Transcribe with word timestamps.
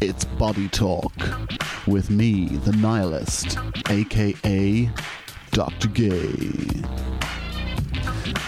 It's 0.00 0.24
Body 0.24 0.68
Talk 0.68 1.12
with 1.86 2.10
me, 2.10 2.46
the 2.46 2.72
nihilist, 2.72 3.58
aka 3.90 4.90
Dr. 5.50 5.88
Gay. 5.88 6.84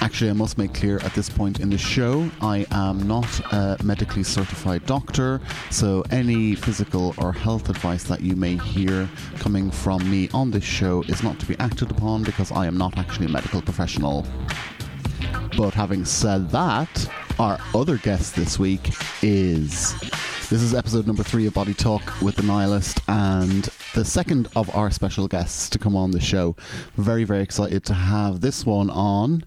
Actually, 0.01 0.30
I 0.30 0.35
must 0.35 0.59
make 0.59 0.74
clear 0.74 0.98
at 0.98 1.14
this 1.14 1.29
point 1.29 1.61
in 1.61 1.71
the 1.71 1.79
show, 1.79 2.30
I 2.40 2.67
am 2.71 3.06
not 3.06 3.29
a 3.53 3.77
medically 3.82 4.22
certified 4.22 4.85
doctor, 4.87 5.40
so 5.71 6.04
any 6.11 6.54
physical 6.54 7.15
or 7.19 7.33
health 7.33 7.69
advice 7.69 8.04
that 8.04 8.21
you 8.21 8.37
may 8.37 8.56
hear 8.56 9.08
coming 9.38 9.71
from 9.71 10.08
me 10.10 10.28
on 10.33 10.51
this 10.51 10.65
show 10.65 11.03
is 11.03 11.22
not 11.22 11.38
to 11.40 11.47
be 11.47 11.56
acted 11.58 11.90
upon 11.90 12.22
because 12.22 12.53
I 12.53 12.67
am 12.67 12.76
not 12.76 12.97
actually 12.99 13.26
a 13.26 13.31
medical 13.31 13.63
professional. 13.63 14.26
But 15.56 15.74
having 15.74 16.05
said 16.05 16.51
that, 16.51 17.10
our 17.38 17.59
other 17.74 17.98
guest 17.98 18.37
this 18.37 18.59
week 18.59 18.91
is. 19.23 19.95
This 20.48 20.62
is 20.62 20.74
episode 20.74 21.09
number 21.09 21.24
three 21.24 21.48
of 21.48 21.55
Body 21.55 21.74
Talk 21.74 22.23
with 22.23 22.37
the 22.37 22.45
Nihilist, 22.45 23.01
and 23.09 23.69
the 23.97 24.05
second 24.05 24.48
of 24.55 24.73
our 24.77 24.93
special 24.93 25.27
guests 25.27 25.69
to 25.71 25.79
come 25.80 25.97
on 25.97 26.12
the 26.12 26.21
show. 26.21 26.55
Very, 26.97 27.25
very 27.25 27.43
excited 27.43 27.83
to 27.87 27.95
have 27.95 28.43
this 28.43 28.65
one 28.65 28.88
on. 28.88 29.45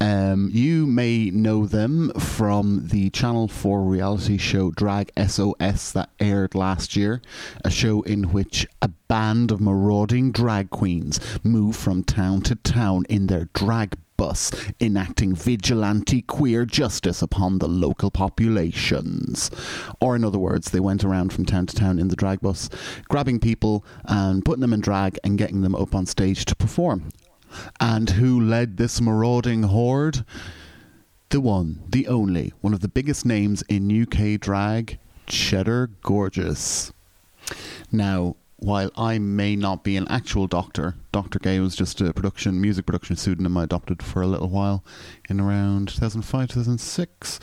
Um, 0.00 0.48
you 0.50 0.86
may 0.86 1.28
know 1.28 1.66
them 1.66 2.10
from 2.18 2.88
the 2.88 3.10
Channel 3.10 3.48
4 3.48 3.82
reality 3.82 4.38
show 4.38 4.70
Drag 4.70 5.12
SOS 5.14 5.92
that 5.92 6.08
aired 6.18 6.54
last 6.54 6.96
year, 6.96 7.20
a 7.62 7.70
show 7.70 8.00
in 8.02 8.32
which 8.32 8.66
a 8.80 8.88
band 8.88 9.50
of 9.50 9.60
marauding 9.60 10.32
drag 10.32 10.70
queens 10.70 11.20
move 11.44 11.76
from 11.76 12.02
town 12.02 12.40
to 12.42 12.54
town 12.54 13.04
in 13.10 13.26
their 13.26 13.50
drag 13.52 13.98
bus, 14.20 14.52
enacting 14.82 15.34
vigilante 15.34 16.20
queer 16.20 16.66
justice 16.66 17.22
upon 17.22 17.58
the 17.58 17.66
local 17.66 18.10
populations. 18.10 19.50
Or, 19.98 20.14
in 20.14 20.26
other 20.26 20.38
words, 20.38 20.70
they 20.70 20.78
went 20.78 21.04
around 21.04 21.32
from 21.32 21.46
town 21.46 21.64
to 21.64 21.74
town 21.74 21.98
in 21.98 22.08
the 22.08 22.16
drag 22.16 22.42
bus, 22.42 22.68
grabbing 23.08 23.40
people 23.40 23.82
and 24.04 24.44
putting 24.44 24.60
them 24.60 24.74
in 24.74 24.82
drag 24.82 25.18
and 25.24 25.38
getting 25.38 25.62
them 25.62 25.74
up 25.74 25.94
on 25.94 26.04
stage 26.04 26.44
to 26.44 26.54
perform. 26.54 27.08
And 27.80 28.10
who 28.10 28.38
led 28.38 28.76
this 28.76 29.00
marauding 29.00 29.62
horde? 29.62 30.22
The 31.30 31.40
one, 31.40 31.82
the 31.88 32.06
only, 32.06 32.52
one 32.60 32.74
of 32.74 32.80
the 32.80 32.88
biggest 32.88 33.24
names 33.24 33.64
in 33.70 34.02
UK 34.02 34.38
drag, 34.38 34.98
Cheddar 35.28 35.92
Gorgeous. 36.02 36.92
Now, 37.90 38.36
while 38.60 38.90
I 38.94 39.18
may 39.18 39.56
not 39.56 39.84
be 39.84 39.96
an 39.96 40.06
actual 40.08 40.46
doctor, 40.46 40.94
Dr. 41.12 41.38
Gay 41.38 41.60
was 41.60 41.74
just 41.74 42.00
a 42.02 42.12
production, 42.12 42.60
music 42.60 42.84
production 42.84 43.16
pseudonym 43.16 43.56
I 43.56 43.64
adopted 43.64 44.02
for 44.02 44.20
a 44.20 44.26
little 44.26 44.50
while 44.50 44.84
in 45.30 45.40
around 45.40 45.88
2005, 45.88 46.48
2006. 46.48 47.40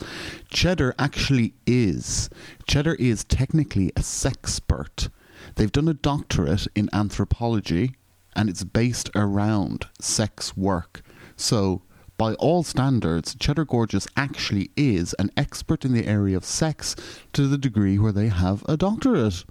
Cheddar 0.48 0.94
actually 0.96 1.54
is. 1.66 2.30
Cheddar 2.68 2.94
is 2.94 3.24
technically 3.24 3.88
a 3.90 4.00
sexpert. 4.00 5.10
They've 5.56 5.72
done 5.72 5.88
a 5.88 5.94
doctorate 5.94 6.68
in 6.76 6.88
anthropology 6.92 7.96
and 8.36 8.48
it's 8.48 8.62
based 8.62 9.10
around 9.16 9.86
sex 10.00 10.56
work. 10.56 11.02
So, 11.34 11.82
by 12.16 12.34
all 12.34 12.62
standards, 12.62 13.34
Cheddar 13.34 13.64
Gorgeous 13.64 14.06
actually 14.16 14.70
is 14.76 15.14
an 15.18 15.30
expert 15.36 15.84
in 15.84 15.92
the 15.92 16.06
area 16.06 16.36
of 16.36 16.44
sex 16.44 16.94
to 17.32 17.48
the 17.48 17.58
degree 17.58 17.98
where 17.98 18.12
they 18.12 18.28
have 18.28 18.64
a 18.68 18.76
doctorate. 18.76 19.44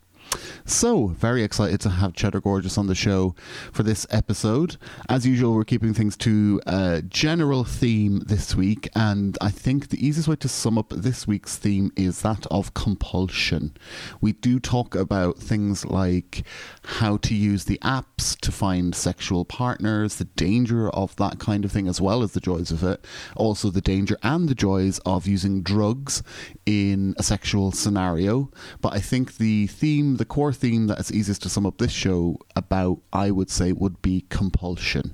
So, 0.65 1.07
very 1.07 1.43
excited 1.43 1.79
to 1.81 1.89
have 1.89 2.13
Cheddar 2.13 2.41
Gorgeous 2.41 2.77
on 2.77 2.87
the 2.87 2.95
show 2.95 3.35
for 3.71 3.83
this 3.83 4.05
episode. 4.09 4.75
As 5.07 5.25
usual, 5.25 5.55
we're 5.55 5.63
keeping 5.63 5.93
things 5.93 6.17
to 6.17 6.61
a 6.67 7.01
general 7.01 7.63
theme 7.63 8.19
this 8.25 8.53
week, 8.53 8.89
and 8.93 9.37
I 9.39 9.49
think 9.49 9.87
the 9.87 10.05
easiest 10.05 10.27
way 10.27 10.35
to 10.35 10.49
sum 10.49 10.77
up 10.77 10.89
this 10.89 11.25
week's 11.25 11.55
theme 11.55 11.91
is 11.95 12.21
that 12.21 12.45
of 12.47 12.73
compulsion. 12.73 13.77
We 14.19 14.33
do 14.33 14.59
talk 14.59 14.93
about 14.93 15.37
things 15.37 15.85
like 15.85 16.43
how 16.83 17.15
to 17.17 17.33
use 17.33 17.63
the 17.63 17.79
apps 17.81 18.37
to 18.41 18.51
find 18.51 18.93
sexual 18.93 19.45
partners, 19.45 20.17
the 20.17 20.25
danger 20.25 20.89
of 20.89 21.15
that 21.15 21.39
kind 21.39 21.63
of 21.63 21.71
thing, 21.71 21.87
as 21.87 22.01
well 22.01 22.23
as 22.23 22.33
the 22.33 22.41
joys 22.41 22.71
of 22.71 22.83
it, 22.83 23.05
also 23.37 23.69
the 23.69 23.79
danger 23.79 24.17
and 24.21 24.49
the 24.49 24.55
joys 24.55 24.99
of 25.05 25.27
using 25.27 25.63
drugs 25.63 26.23
in 26.65 27.15
a 27.17 27.23
sexual 27.23 27.71
scenario. 27.71 28.51
But 28.81 28.93
I 28.93 28.99
think 28.99 29.37
the 29.37 29.67
theme 29.67 30.16
the 30.17 30.25
core 30.25 30.53
theme 30.53 30.87
that 30.87 30.99
is 30.99 31.11
easiest 31.11 31.41
to 31.43 31.49
sum 31.49 31.65
up 31.65 31.77
this 31.77 31.91
show 31.91 32.37
about, 32.55 32.99
I 33.13 33.31
would 33.31 33.49
say, 33.49 33.71
would 33.71 34.01
be 34.01 34.25
compulsion. 34.29 35.13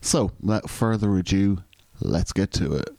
So, 0.00 0.32
without 0.40 0.70
further 0.70 1.16
ado, 1.16 1.58
let's 2.00 2.32
get 2.32 2.52
to 2.52 2.74
it. 2.74 2.95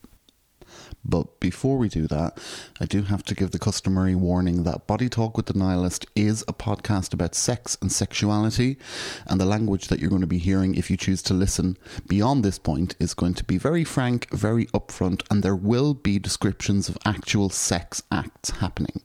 But 1.07 1.39
before 1.39 1.77
we 1.77 1.87
do 1.87 2.05
that, 2.07 2.37
I 2.81 2.85
do 2.85 3.03
have 3.03 3.23
to 3.25 3.35
give 3.35 3.51
the 3.51 3.59
customary 3.59 4.13
warning 4.13 4.63
that 4.63 4.87
Body 4.87 5.07
Talk 5.07 5.37
with 5.37 5.45
the 5.45 5.57
Nihilist 5.57 6.05
is 6.15 6.43
a 6.47 6.53
podcast 6.53 7.13
about 7.13 7.33
sex 7.33 7.77
and 7.81 7.91
sexuality, 7.91 8.77
and 9.25 9.39
the 9.39 9.45
language 9.45 9.87
that 9.87 9.99
you're 9.99 10.09
going 10.09 10.21
to 10.21 10.27
be 10.27 10.37
hearing 10.37 10.75
if 10.75 10.91
you 10.91 10.97
choose 10.97 11.21
to 11.23 11.33
listen 11.33 11.77
beyond 12.07 12.43
this 12.43 12.59
point 12.59 12.95
is 12.99 13.13
going 13.13 13.33
to 13.35 13.45
be 13.45 13.57
very 13.57 13.85
frank, 13.85 14.29
very 14.31 14.65
upfront, 14.67 15.23
and 15.31 15.43
there 15.43 15.55
will 15.55 15.93
be 15.93 16.19
descriptions 16.19 16.89
of 16.89 16.97
actual 17.05 17.49
sex 17.49 18.03
acts 18.11 18.49
happening. 18.49 19.01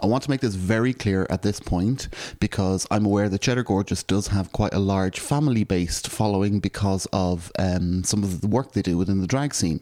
I 0.00 0.06
want 0.06 0.24
to 0.24 0.30
make 0.30 0.40
this 0.40 0.56
very 0.56 0.92
clear 0.92 1.26
at 1.30 1.42
this 1.42 1.60
point 1.60 2.08
because 2.40 2.86
I'm 2.90 3.06
aware 3.06 3.28
that 3.28 3.40
Cheddar 3.40 3.62
Gorgeous 3.62 4.02
does 4.02 4.28
have 4.28 4.50
quite 4.50 4.74
a 4.74 4.80
large 4.80 5.20
family 5.20 5.62
based 5.62 6.08
following 6.08 6.58
because 6.58 7.06
of 7.12 7.52
um, 7.58 8.02
some 8.02 8.24
of 8.24 8.40
the 8.40 8.48
work 8.48 8.72
they 8.72 8.82
do 8.82 8.98
within 8.98 9.20
the 9.20 9.26
drag 9.28 9.54
scene. 9.54 9.80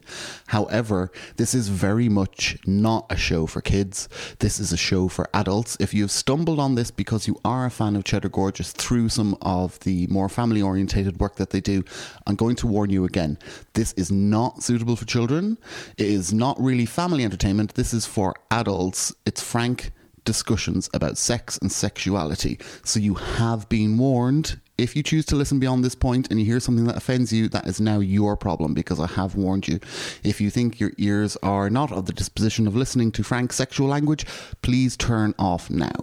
However, 0.49 1.10
this 1.37 1.54
is 1.54 1.61
very 1.68 2.08
much 2.08 2.56
not 2.66 3.06
a 3.10 3.16
show 3.16 3.46
for 3.46 3.60
kids. 3.60 4.08
This 4.38 4.58
is 4.58 4.72
a 4.72 4.76
show 4.76 5.08
for 5.08 5.28
adults. 5.34 5.76
If 5.80 5.94
you've 5.94 6.10
stumbled 6.10 6.58
on 6.58 6.74
this 6.74 6.90
because 6.90 7.26
you 7.26 7.38
are 7.44 7.66
a 7.66 7.70
fan 7.70 7.96
of 7.96 8.04
Cheddar 8.04 8.28
Gorgeous 8.28 8.72
through 8.72 9.08
some 9.08 9.36
of 9.42 9.78
the 9.80 10.06
more 10.08 10.28
family 10.28 10.62
orientated 10.62 11.20
work 11.20 11.36
that 11.36 11.50
they 11.50 11.60
do, 11.60 11.84
I'm 12.26 12.36
going 12.36 12.56
to 12.56 12.66
warn 12.66 12.90
you 12.90 13.04
again. 13.04 13.38
This 13.74 13.92
is 13.94 14.10
not 14.10 14.62
suitable 14.62 14.96
for 14.96 15.04
children. 15.04 15.58
It 15.96 16.06
is 16.06 16.32
not 16.32 16.60
really 16.60 16.86
family 16.86 17.24
entertainment. 17.24 17.74
This 17.74 17.92
is 17.94 18.06
for 18.06 18.34
adults. 18.50 19.14
It's 19.26 19.42
frank 19.42 19.92
discussions 20.24 20.88
about 20.94 21.18
sex 21.18 21.58
and 21.58 21.70
sexuality. 21.70 22.58
So 22.84 23.00
you 23.00 23.14
have 23.14 23.68
been 23.68 23.98
warned. 23.98 24.60
If 24.82 24.97
you 24.97 25.04
choose 25.04 25.25
to 25.26 25.37
listen 25.37 25.60
beyond 25.60 25.84
this 25.84 25.94
point 25.94 26.28
and 26.28 26.41
you 26.41 26.44
hear 26.44 26.59
something 26.59 26.87
that 26.87 26.97
offends 26.97 27.32
you, 27.32 27.48
that 27.50 27.69
is 27.69 27.81
now 27.81 28.00
your 28.00 28.37
problem 28.37 28.75
because 28.75 28.98
I 28.98 29.06
have 29.06 29.37
warned 29.37 29.69
you. 29.69 29.78
If 30.25 30.41
you 30.41 30.50
think 30.50 30.81
your 30.81 30.91
ears 30.98 31.37
are 31.41 31.70
not 31.70 31.93
of 31.93 32.06
the 32.06 32.12
disposition 32.12 32.66
of 32.66 32.75
listening 32.75 33.12
to 33.12 33.22
frank 33.22 33.53
sexual 33.53 33.87
language, 33.87 34.26
please 34.60 34.97
turn 34.97 35.37
off 35.38 35.71
now. 35.71 35.94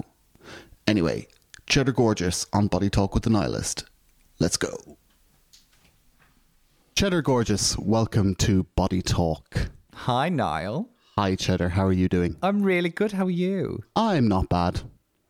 Anyway, 0.87 1.27
Cheddar 1.67 1.91
Gorgeous 1.91 2.45
on 2.53 2.67
Body 2.67 2.89
Talk 2.89 3.13
with 3.13 3.23
the 3.23 3.29
Nihilist. 3.29 3.83
Let's 4.39 4.55
go. 4.55 4.97
Cheddar 6.95 7.21
Gorgeous, 7.21 7.77
welcome 7.77 8.33
to 8.35 8.63
Body 8.77 9.01
Talk. 9.01 9.71
Hi, 9.93 10.29
Niall. 10.29 10.87
Hi, 11.17 11.35
Cheddar. 11.35 11.67
How 11.67 11.85
are 11.85 11.91
you 11.91 12.07
doing? 12.07 12.37
I'm 12.41 12.63
really 12.63 12.89
good. 12.89 13.11
How 13.11 13.25
are 13.25 13.29
you? 13.29 13.83
I'm 13.97 14.29
not 14.29 14.47
bad. 14.47 14.83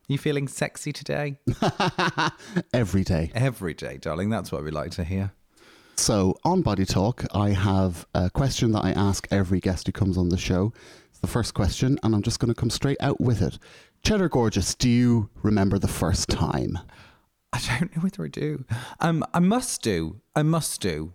You 0.09 0.17
feeling 0.17 0.47
sexy 0.47 0.91
today? 0.91 1.37
Every 2.73 3.03
day. 3.03 3.31
Every 3.35 3.75
day, 3.75 3.97
darling. 3.97 4.31
That's 4.31 4.51
what 4.51 4.63
we 4.63 4.71
like 4.71 4.89
to 4.93 5.03
hear. 5.03 5.33
So, 5.97 6.35
on 6.43 6.63
Body 6.63 6.83
Talk, 6.83 7.25
I 7.31 7.49
have 7.49 8.07
a 8.15 8.31
question 8.31 8.71
that 8.71 8.83
I 8.83 8.91
ask 8.93 9.27
every 9.29 9.59
guest 9.59 9.85
who 9.85 9.91
comes 9.91 10.17
on 10.17 10.29
the 10.29 10.37
show. 10.37 10.73
It's 11.11 11.19
the 11.19 11.27
first 11.27 11.53
question, 11.53 11.99
and 12.01 12.15
I'm 12.15 12.23
just 12.23 12.39
going 12.39 12.49
to 12.49 12.59
come 12.59 12.71
straight 12.71 12.97
out 13.01 13.21
with 13.21 13.43
it. 13.43 13.59
Cheddar 14.01 14.29
Gorgeous, 14.29 14.73
do 14.73 14.89
you 14.89 15.29
remember 15.43 15.77
the 15.77 15.87
first 15.87 16.27
time? 16.27 16.79
I 17.53 17.59
don't 17.59 17.95
know 17.95 18.01
whether 18.01 18.25
I 18.25 18.29
do. 18.29 18.65
Um, 18.99 19.23
I 19.31 19.39
must 19.39 19.83
do. 19.83 20.21
I 20.35 20.41
must 20.41 20.81
do. 20.81 21.13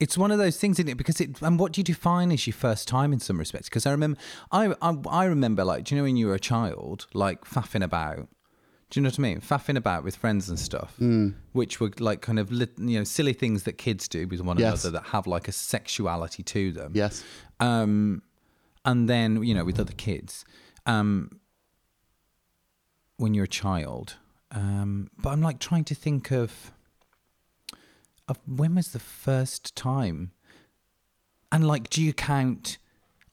It's 0.00 0.16
one 0.16 0.30
of 0.30 0.38
those 0.38 0.56
things, 0.58 0.78
isn't 0.78 0.88
it? 0.88 0.96
Because 0.96 1.20
it. 1.20 1.42
And 1.42 1.58
what 1.58 1.72
do 1.72 1.80
you 1.80 1.84
define 1.84 2.30
as 2.30 2.46
your 2.46 2.54
first 2.54 2.86
time 2.86 3.12
in 3.12 3.18
some 3.20 3.36
respects? 3.38 3.68
Because 3.68 3.84
I 3.84 3.90
remember, 3.90 4.18
I, 4.52 4.74
I, 4.80 4.94
I 5.08 5.24
remember, 5.24 5.64
like, 5.64 5.84
do 5.84 5.94
you 5.94 6.00
know 6.00 6.04
when 6.04 6.16
you 6.16 6.28
were 6.28 6.34
a 6.34 6.40
child, 6.40 7.06
like 7.14 7.44
faffing 7.44 7.82
about. 7.82 8.28
Do 8.90 8.98
you 8.98 9.02
know 9.02 9.08
what 9.08 9.18
I 9.18 9.22
mean? 9.22 9.40
Faffing 9.42 9.76
about 9.76 10.02
with 10.02 10.16
friends 10.16 10.48
and 10.48 10.58
stuff, 10.58 10.94
Hmm. 10.96 11.30
which 11.52 11.78
were 11.78 11.90
like 11.98 12.22
kind 12.22 12.38
of 12.38 12.50
you 12.50 12.66
know 12.98 13.04
silly 13.04 13.34
things 13.34 13.64
that 13.64 13.74
kids 13.76 14.08
do 14.08 14.26
with 14.26 14.40
one 14.40 14.56
Yes. 14.56 14.82
another 14.84 14.98
that 14.98 15.08
have 15.10 15.26
like 15.26 15.46
a 15.46 15.52
sexuality 15.52 16.42
to 16.44 16.72
them. 16.72 16.92
Yes. 16.94 17.22
um, 17.60 18.22
and 18.86 19.06
then 19.06 19.42
you 19.42 19.52
know 19.54 19.64
with 19.64 19.78
other 19.78 19.92
kids 19.92 20.44
um, 20.86 21.38
when 23.18 23.34
you're 23.34 23.44
a 23.44 23.48
child 23.48 24.16
um, 24.52 25.10
but 25.18 25.30
i'm 25.30 25.42
like 25.42 25.58
trying 25.58 25.84
to 25.84 25.94
think 25.94 26.30
of 26.30 26.72
when 28.46 28.74
was 28.74 28.92
the 28.92 28.98
first 28.98 29.74
time? 29.74 30.32
And 31.50 31.66
like 31.66 31.90
do 31.90 32.02
you 32.02 32.12
count 32.12 32.78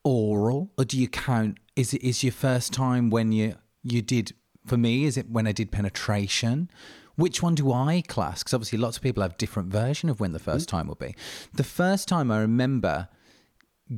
oral 0.03 0.71
or 0.77 0.85
do 0.85 0.97
you 0.99 1.07
count 1.07 1.57
is 1.75 1.93
it 1.93 2.01
is 2.03 2.23
your 2.23 2.31
first 2.31 2.71
time 2.71 3.09
when 3.09 3.31
you 3.31 3.55
you 3.83 4.01
did 4.01 4.33
for 4.65 4.77
me 4.77 5.05
is 5.05 5.17
it 5.17 5.29
when 5.29 5.47
i 5.47 5.51
did 5.51 5.71
penetration? 5.71 6.69
Which 7.15 7.41
one 7.41 7.55
do 7.55 7.71
i 7.71 8.01
class? 8.07 8.39
Because 8.39 8.53
obviously 8.53 8.77
lots 8.77 8.97
of 8.97 9.03
people 9.03 9.23
have 9.23 9.37
different 9.37 9.69
version 9.69 10.09
of 10.09 10.19
when 10.19 10.33
the 10.33 10.39
1st 10.39 10.67
time 10.67 10.87
will 10.87 10.95
be. 10.95 11.15
The 11.53 11.63
first 11.63 12.07
time 12.07 12.31
i 12.31 12.39
remember 12.39 13.09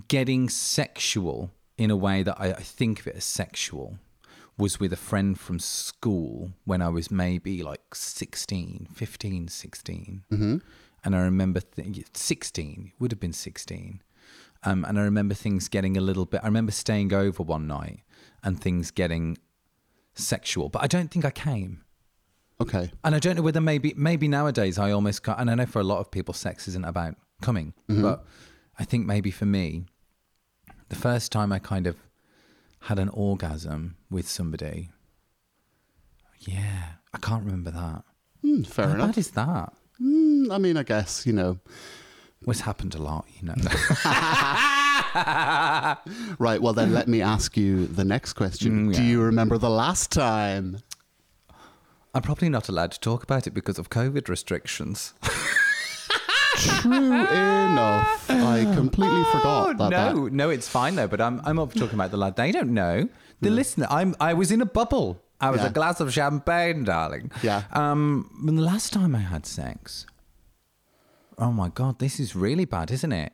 getting 0.08 0.50
sexual 0.50 1.52
in 1.78 1.92
a 1.92 1.96
way 1.96 2.24
that 2.24 2.36
I, 2.40 2.52
I 2.52 2.62
think 2.62 3.00
of 3.00 3.08
it 3.08 3.16
as 3.16 3.24
sexual 3.24 3.98
was 4.58 4.80
with 4.80 4.92
a 4.92 4.98
friend 4.98 5.40
from 5.40 5.60
school 5.60 6.52
when 6.66 6.82
I 6.82 6.90
was 6.90 7.12
maybe 7.12 7.62
like 7.62 7.94
16, 7.94 8.88
15, 8.92 9.48
16. 9.48 10.24
Mm-hmm. 10.32 10.58
And 11.08 11.16
I 11.16 11.22
remember 11.22 11.62
th- 11.62 12.04
16, 12.14 12.92
would 13.00 13.12
have 13.14 13.20
been 13.22 13.32
16. 13.32 14.02
Um, 14.64 14.84
and 14.84 15.00
I 15.00 15.04
remember 15.04 15.34
things 15.36 15.70
getting 15.70 15.96
a 15.96 16.02
little 16.02 16.26
bit, 16.26 16.42
I 16.44 16.48
remember 16.48 16.74
staying 16.74 17.14
over 17.14 17.42
one 17.44 17.66
night 17.66 18.02
and 18.44 18.60
things 18.60 18.92
getting 18.92 19.38
sexual, 20.16 20.68
but 20.68 20.84
I 20.84 20.88
don't 20.88 21.10
think 21.10 21.24
I 21.24 21.30
came. 21.32 21.86
Okay. 22.60 22.92
And 23.06 23.16
I 23.16 23.20
don't 23.20 23.38
know 23.38 23.42
whether 23.42 23.62
maybe 23.62 23.94
maybe 23.96 24.28
nowadays 24.28 24.78
I 24.78 24.92
almost 24.92 25.24
ca- 25.24 25.36
and 25.38 25.50
I 25.50 25.56
know 25.56 25.66
for 25.66 25.80
a 25.80 25.84
lot 25.86 26.00
of 26.00 26.12
people 26.12 26.34
sex 26.34 26.68
isn't 26.68 26.84
about 26.84 27.16
coming, 27.42 27.74
but 27.88 28.26
I 28.78 28.84
think 28.84 29.06
maybe 29.06 29.32
for 29.32 29.46
me, 29.46 29.86
the 30.90 30.96
first 30.98 31.32
time 31.32 31.54
I 31.54 31.60
kind 31.60 31.88
of 31.88 31.96
had 32.82 33.00
an 33.00 33.08
orgasm 33.10 33.96
with 34.10 34.28
somebody, 34.28 34.90
yeah, 36.40 36.96
I 37.14 37.18
can't 37.20 37.46
remember 37.46 37.72
that. 37.72 38.04
Hmm, 38.42 38.64
fair 38.64 38.88
How 38.90 38.94
enough. 38.96 39.08
bad 39.08 39.18
is 39.18 39.32
that? 39.32 39.72
Hmm, 39.98 40.52
I 40.52 40.58
mean, 40.58 40.78
I 40.78 40.84
guess, 40.84 41.26
you 41.26 41.34
know. 41.34 41.60
It's 42.48 42.62
happened 42.62 42.96
a 42.96 43.00
lot, 43.02 43.26
you 43.40 43.48
know. 43.48 43.56
Right, 46.40 46.62
well, 46.62 46.74
then 46.74 46.94
let 46.94 47.08
me 47.08 47.22
ask 47.22 47.58
you 47.58 47.88
the 47.88 48.04
next 48.06 48.34
question. 48.34 48.90
Mm, 48.92 48.96
Do 48.96 49.04
you 49.04 49.22
remember 49.22 49.58
the 49.58 49.70
last 49.70 50.12
time? 50.12 50.78
I'm 52.14 52.22
probably 52.22 52.50
not 52.50 52.70
allowed 52.70 52.92
to 52.92 53.00
talk 53.00 53.24
about 53.24 53.48
it 53.48 53.52
because 53.52 53.80
of 53.80 53.90
COVID 53.90 54.30
restrictions. 54.30 55.14
True 56.58 56.92
enough. 57.14 58.30
I 58.30 58.64
completely 58.76 59.24
forgot 59.32 59.78
that. 59.78 59.84
Oh, 59.86 59.90
no, 59.90 60.24
that- 60.26 60.34
no, 60.34 60.50
it's 60.50 60.68
fine 60.68 60.96
though. 60.96 61.08
But 61.08 61.22
I'm 61.22 61.42
I'm 61.46 61.60
up 61.60 61.74
talking 61.74 61.94
about 61.96 62.12
the 62.12 62.18
lad. 62.18 62.36
They 62.36 62.52
don't 62.52 62.74
know. 62.74 63.10
The 63.42 63.50
listener. 63.52 63.88
I'm 63.90 64.16
I 64.20 64.34
was 64.34 64.52
in 64.52 64.62
a 64.62 64.66
bubble. 64.66 65.22
I 65.40 65.50
was 65.52 65.62
Yeah. 65.62 65.68
a 65.68 65.72
glass 65.72 66.00
of 66.00 66.12
champagne, 66.14 66.84
darling. 66.84 67.32
Yeah. 67.44 67.64
Um, 67.72 68.30
when 68.44 68.56
the 68.56 68.62
last 68.64 68.92
time 68.94 69.16
I 69.16 69.20
had 69.20 69.46
sex. 69.46 70.06
Oh 71.38 71.52
my 71.52 71.70
god, 71.70 72.00
this 72.00 72.20
is 72.20 72.36
really 72.36 72.66
bad, 72.66 72.90
isn't 72.92 73.12
it? 73.12 73.34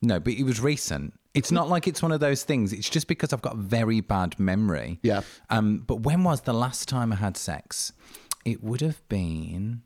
No, 0.00 0.18
but 0.20 0.32
it 0.32 0.44
was 0.44 0.60
recent. 0.60 1.12
It's 1.34 1.52
not 1.52 1.68
like 1.68 1.86
it's 1.86 2.02
one 2.02 2.10
of 2.12 2.20
those 2.20 2.42
things. 2.42 2.72
It's 2.72 2.88
just 2.88 3.06
because 3.06 3.32
I've 3.32 3.42
got 3.42 3.56
very 3.56 4.00
bad 4.00 4.38
memory. 4.40 4.98
Yeah. 5.02 5.20
Um, 5.50 5.84
but 5.86 5.96
when 6.00 6.24
was 6.24 6.40
the 6.42 6.54
last 6.54 6.88
time 6.88 7.12
I 7.12 7.16
had 7.16 7.36
sex? 7.36 7.92
It 8.44 8.62
would 8.64 8.80
have 8.80 9.06
been. 9.08 9.82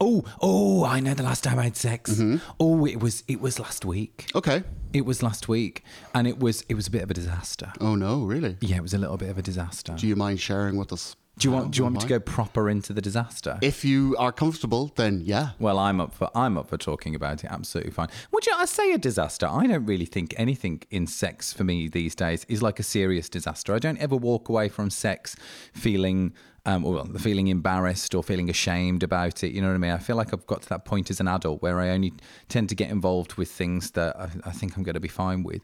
Oh, 0.00 0.24
oh! 0.40 0.84
I 0.84 1.00
know 1.00 1.14
the 1.14 1.22
last 1.22 1.44
time 1.44 1.58
I 1.58 1.64
had 1.64 1.76
sex. 1.76 2.12
Mm-hmm. 2.12 2.36
Oh, 2.58 2.84
it 2.84 3.00
was 3.00 3.22
it 3.28 3.40
was 3.40 3.58
last 3.58 3.84
week. 3.84 4.30
Okay. 4.34 4.64
It 4.92 5.04
was 5.04 5.22
last 5.22 5.48
week, 5.48 5.82
and 6.14 6.26
it 6.26 6.38
was 6.38 6.64
it 6.68 6.74
was 6.74 6.86
a 6.86 6.90
bit 6.90 7.02
of 7.02 7.10
a 7.10 7.14
disaster. 7.14 7.72
Oh, 7.80 7.94
no, 7.94 8.24
really? 8.24 8.56
Yeah, 8.60 8.76
it 8.76 8.82
was 8.82 8.94
a 8.94 8.98
little 8.98 9.16
bit 9.16 9.30
of 9.30 9.38
a 9.38 9.42
disaster. 9.42 9.94
Do 9.96 10.06
you 10.06 10.16
mind 10.16 10.40
sharing 10.40 10.76
with 10.76 10.92
us? 10.92 11.16
Do 11.38 11.48
you 11.48 11.52
want 11.52 11.72
Do 11.72 11.78
you 11.78 11.82
want 11.84 11.94
me 11.94 12.00
to 12.00 12.06
go 12.06 12.20
proper 12.20 12.70
into 12.70 12.92
the 12.92 13.02
disaster? 13.02 13.58
If 13.60 13.84
you 13.84 14.14
are 14.18 14.30
comfortable, 14.30 14.92
then 14.94 15.22
yeah. 15.24 15.50
well, 15.58 15.78
I'm 15.78 16.00
up 16.00 16.12
for 16.12 16.30
I'm 16.34 16.56
up 16.56 16.68
for 16.68 16.76
talking 16.76 17.14
about 17.14 17.42
it. 17.42 17.50
Absolutely 17.50 17.90
fine. 17.90 18.08
Would 18.30 18.46
you 18.46 18.52
I 18.56 18.66
say 18.66 18.92
a 18.92 18.98
disaster? 18.98 19.46
I 19.46 19.66
don't 19.66 19.84
really 19.84 20.04
think 20.04 20.34
anything 20.36 20.82
in 20.90 21.06
sex 21.08 21.52
for 21.52 21.64
me 21.64 21.88
these 21.88 22.14
days 22.14 22.46
is 22.48 22.62
like 22.62 22.78
a 22.78 22.84
serious 22.84 23.28
disaster. 23.28 23.74
I 23.74 23.80
don't 23.80 23.98
ever 23.98 24.16
walk 24.16 24.48
away 24.48 24.68
from 24.68 24.90
sex 24.90 25.34
feeling 25.72 26.34
um, 26.66 26.82
well, 26.82 27.04
feeling 27.18 27.48
embarrassed 27.48 28.14
or 28.14 28.22
feeling 28.22 28.48
ashamed 28.48 29.02
about 29.02 29.44
it. 29.44 29.52
You 29.52 29.60
know 29.60 29.68
what 29.68 29.74
I 29.74 29.78
mean? 29.78 29.90
I 29.90 29.98
feel 29.98 30.16
like 30.16 30.32
I've 30.32 30.46
got 30.46 30.62
to 30.62 30.68
that 30.70 30.84
point 30.84 31.10
as 31.10 31.20
an 31.20 31.28
adult 31.28 31.60
where 31.60 31.78
I 31.78 31.90
only 31.90 32.14
tend 32.48 32.68
to 32.70 32.74
get 32.74 32.90
involved 32.90 33.34
with 33.34 33.50
things 33.50 33.90
that 33.92 34.16
I, 34.18 34.30
I 34.44 34.52
think 34.52 34.76
I'm 34.76 34.82
going 34.82 34.94
to 34.94 35.00
be 35.00 35.08
fine 35.08 35.42
with. 35.42 35.60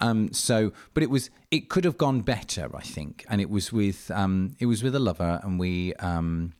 Um, 0.00 0.32
so, 0.32 0.72
but 0.94 1.02
it 1.02 1.10
was 1.10 1.30
it 1.50 1.68
could 1.68 1.84
have 1.84 1.98
gone 1.98 2.22
better, 2.22 2.68
I 2.74 2.82
think, 2.82 3.24
and 3.28 3.40
it 3.40 3.48
was 3.48 3.72
with 3.72 4.10
um, 4.10 4.56
it 4.58 4.66
was 4.66 4.82
with 4.82 4.94
a 4.94 5.00
lover, 5.00 5.40
and 5.42 5.58
we. 5.58 5.94
Um, 5.94 6.54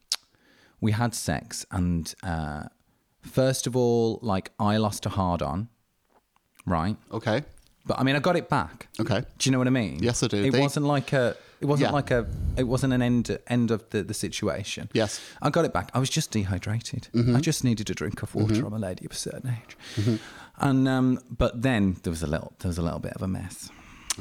we 0.82 0.92
had 0.92 1.14
sex 1.14 1.66
and 1.70 2.14
uh, 2.22 2.62
first 3.20 3.66
of 3.66 3.76
all 3.76 4.18
like 4.22 4.50
i 4.58 4.78
lost 4.78 5.04
a 5.04 5.10
hard 5.10 5.42
on 5.42 5.68
right 6.64 6.96
Okay. 7.12 7.42
But 7.86 7.98
i 7.98 8.02
mean 8.02 8.16
i 8.16 8.18
got 8.18 8.36
it 8.36 8.48
back 8.48 8.88
Okay. 9.00 9.20
do 9.38 9.42
you 9.48 9.52
know 9.52 9.58
what 9.58 9.66
i 9.66 9.70
mean 9.70 9.98
Yes, 10.02 10.22
I 10.22 10.26
do. 10.28 10.36
it 10.44 10.50
They- 10.52 10.60
wasn't 10.60 10.86
like 10.86 11.12
a 11.12 11.36
it 11.60 11.66
wasn't 11.66 11.88
Yeah. 11.90 11.94
like 12.00 12.10
a 12.10 12.26
it 12.56 12.64
wasn't 12.64 12.92
an 12.92 13.02
end 13.02 13.38
end 13.46 13.70
of 13.70 13.80
the, 13.90 14.02
the 14.02 14.14
situation 14.14 14.88
Yes. 14.92 15.18
Mm-hmm. 15.18 15.46
i 15.46 15.50
got 15.50 15.64
it 15.64 15.72
back 15.72 15.90
i 15.94 15.98
was 15.98 16.10
just 16.10 16.30
dehydrated 16.30 17.08
i 17.36 17.40
just 17.40 17.64
needed 17.64 17.90
a 17.90 17.94
drink 17.94 18.22
of 18.22 18.34
water 18.34 18.64
i'm 18.66 18.72
a 18.72 18.78
lady 18.78 19.04
of 19.06 19.12
a 19.12 19.20
certain 19.28 19.50
age 19.58 19.76
and 20.58 20.88
um 20.88 21.18
but 21.42 21.62
then 21.62 21.96
there 22.02 22.10
was 22.10 22.22
a 22.22 22.26
little 22.26 22.52
there 22.60 22.68
was 22.68 22.78
a 22.78 22.82
little 22.82 23.00
bit 23.00 23.12
of 23.14 23.22
a 23.22 23.28
mess 23.28 23.70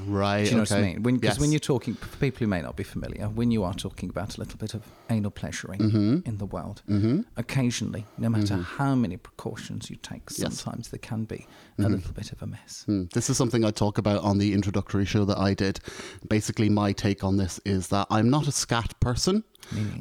Right. 0.08 0.44
do 0.46 0.50
you 0.52 0.56
know 0.58 0.64
okay. 0.64 0.76
what 0.76 0.84
I 0.84 0.94
mean? 0.94 1.02
Because 1.20 1.36
Yes. 1.36 1.40
when 1.40 1.52
you're 1.52 1.60
talking, 1.60 1.94
for 1.96 2.18
people 2.18 2.40
who 2.40 2.48
may 2.48 2.62
not 2.62 2.76
be 2.76 2.84
familiar, 2.84 3.28
when 3.30 3.52
you 3.52 3.64
are 3.64 3.74
talking 3.74 4.10
about 4.10 4.38
a 4.38 4.40
little 4.40 4.58
bit 4.58 4.74
of 4.74 4.82
anal 5.10 5.32
pleasuring 5.32 5.80
Mm-hmm. 5.80 6.18
in 6.30 6.38
the 6.38 6.46
world, 6.46 6.82
occasionally, 7.38 8.06
no 8.18 8.30
matter 8.30 8.58
how 8.58 8.96
many 8.96 9.18
precautions 9.18 9.90
you 9.90 9.96
take, 9.98 10.24
Yes. 10.38 10.38
sometimes 10.60 10.90
there 10.90 11.00
can 11.00 11.24
be 11.26 11.48
a 11.78 11.84
little 11.84 12.12
bit 12.14 12.32
of 12.32 12.42
a 12.42 12.48
mess. 12.48 12.84
Hmm. 12.86 13.06
This 13.14 13.30
is 13.30 13.38
something 13.38 13.64
I 13.64 13.72
talk 13.72 13.98
about 13.98 14.24
on 14.24 14.38
the 14.38 14.54
introductory 14.54 15.06
show 15.06 15.26
that 15.26 15.38
I 15.38 15.54
did. 15.54 15.80
Basically, 16.28 16.70
my 16.70 16.92
take 16.92 17.24
on 17.24 17.38
this 17.38 17.60
is 17.66 17.88
that 17.88 18.08
I'm 18.10 18.30
not 18.30 18.48
a 18.48 18.52
scat 18.52 19.00
person, 19.00 19.44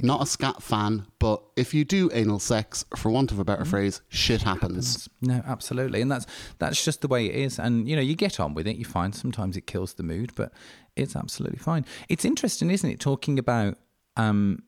not 0.02 0.22
a 0.22 0.26
scat 0.26 0.62
fan, 0.62 1.06
but 1.18 1.42
if 1.56 1.74
you 1.74 1.84
do 1.84 2.10
anal 2.12 2.38
sex, 2.38 2.84
for 2.96 3.10
want 3.10 3.32
of 3.32 3.38
a 3.38 3.42
Mm. 3.44 3.46
better 3.46 3.64
phrase, 3.64 4.00
shit 4.08 4.42
happens. 4.42 5.08
No, 5.20 5.42
absolutely, 5.46 6.00
and 6.00 6.10
that's 6.10 6.26
that's 6.58 6.84
just 6.84 7.00
the 7.00 7.08
way 7.08 7.26
it 7.26 7.34
is. 7.34 7.58
And 7.58 7.88
you 7.88 7.96
know, 7.96 8.02
you 8.02 8.14
get 8.14 8.38
on 8.40 8.54
with 8.54 8.66
it. 8.66 8.76
You 8.76 8.84
find 8.84 9.14
sometimes 9.14 9.56
it 9.56 9.66
kills 9.66 9.94
the 9.94 10.02
mood, 10.02 10.32
but 10.34 10.52
it's 10.96 11.14
absolutely 11.16 11.58
fine. 11.58 11.84
It's 12.08 12.24
interesting, 12.24 12.70
isn't 12.70 12.88
it? 12.90 13.00
Talking 13.00 13.38
about 13.38 13.78
um, 14.16 14.62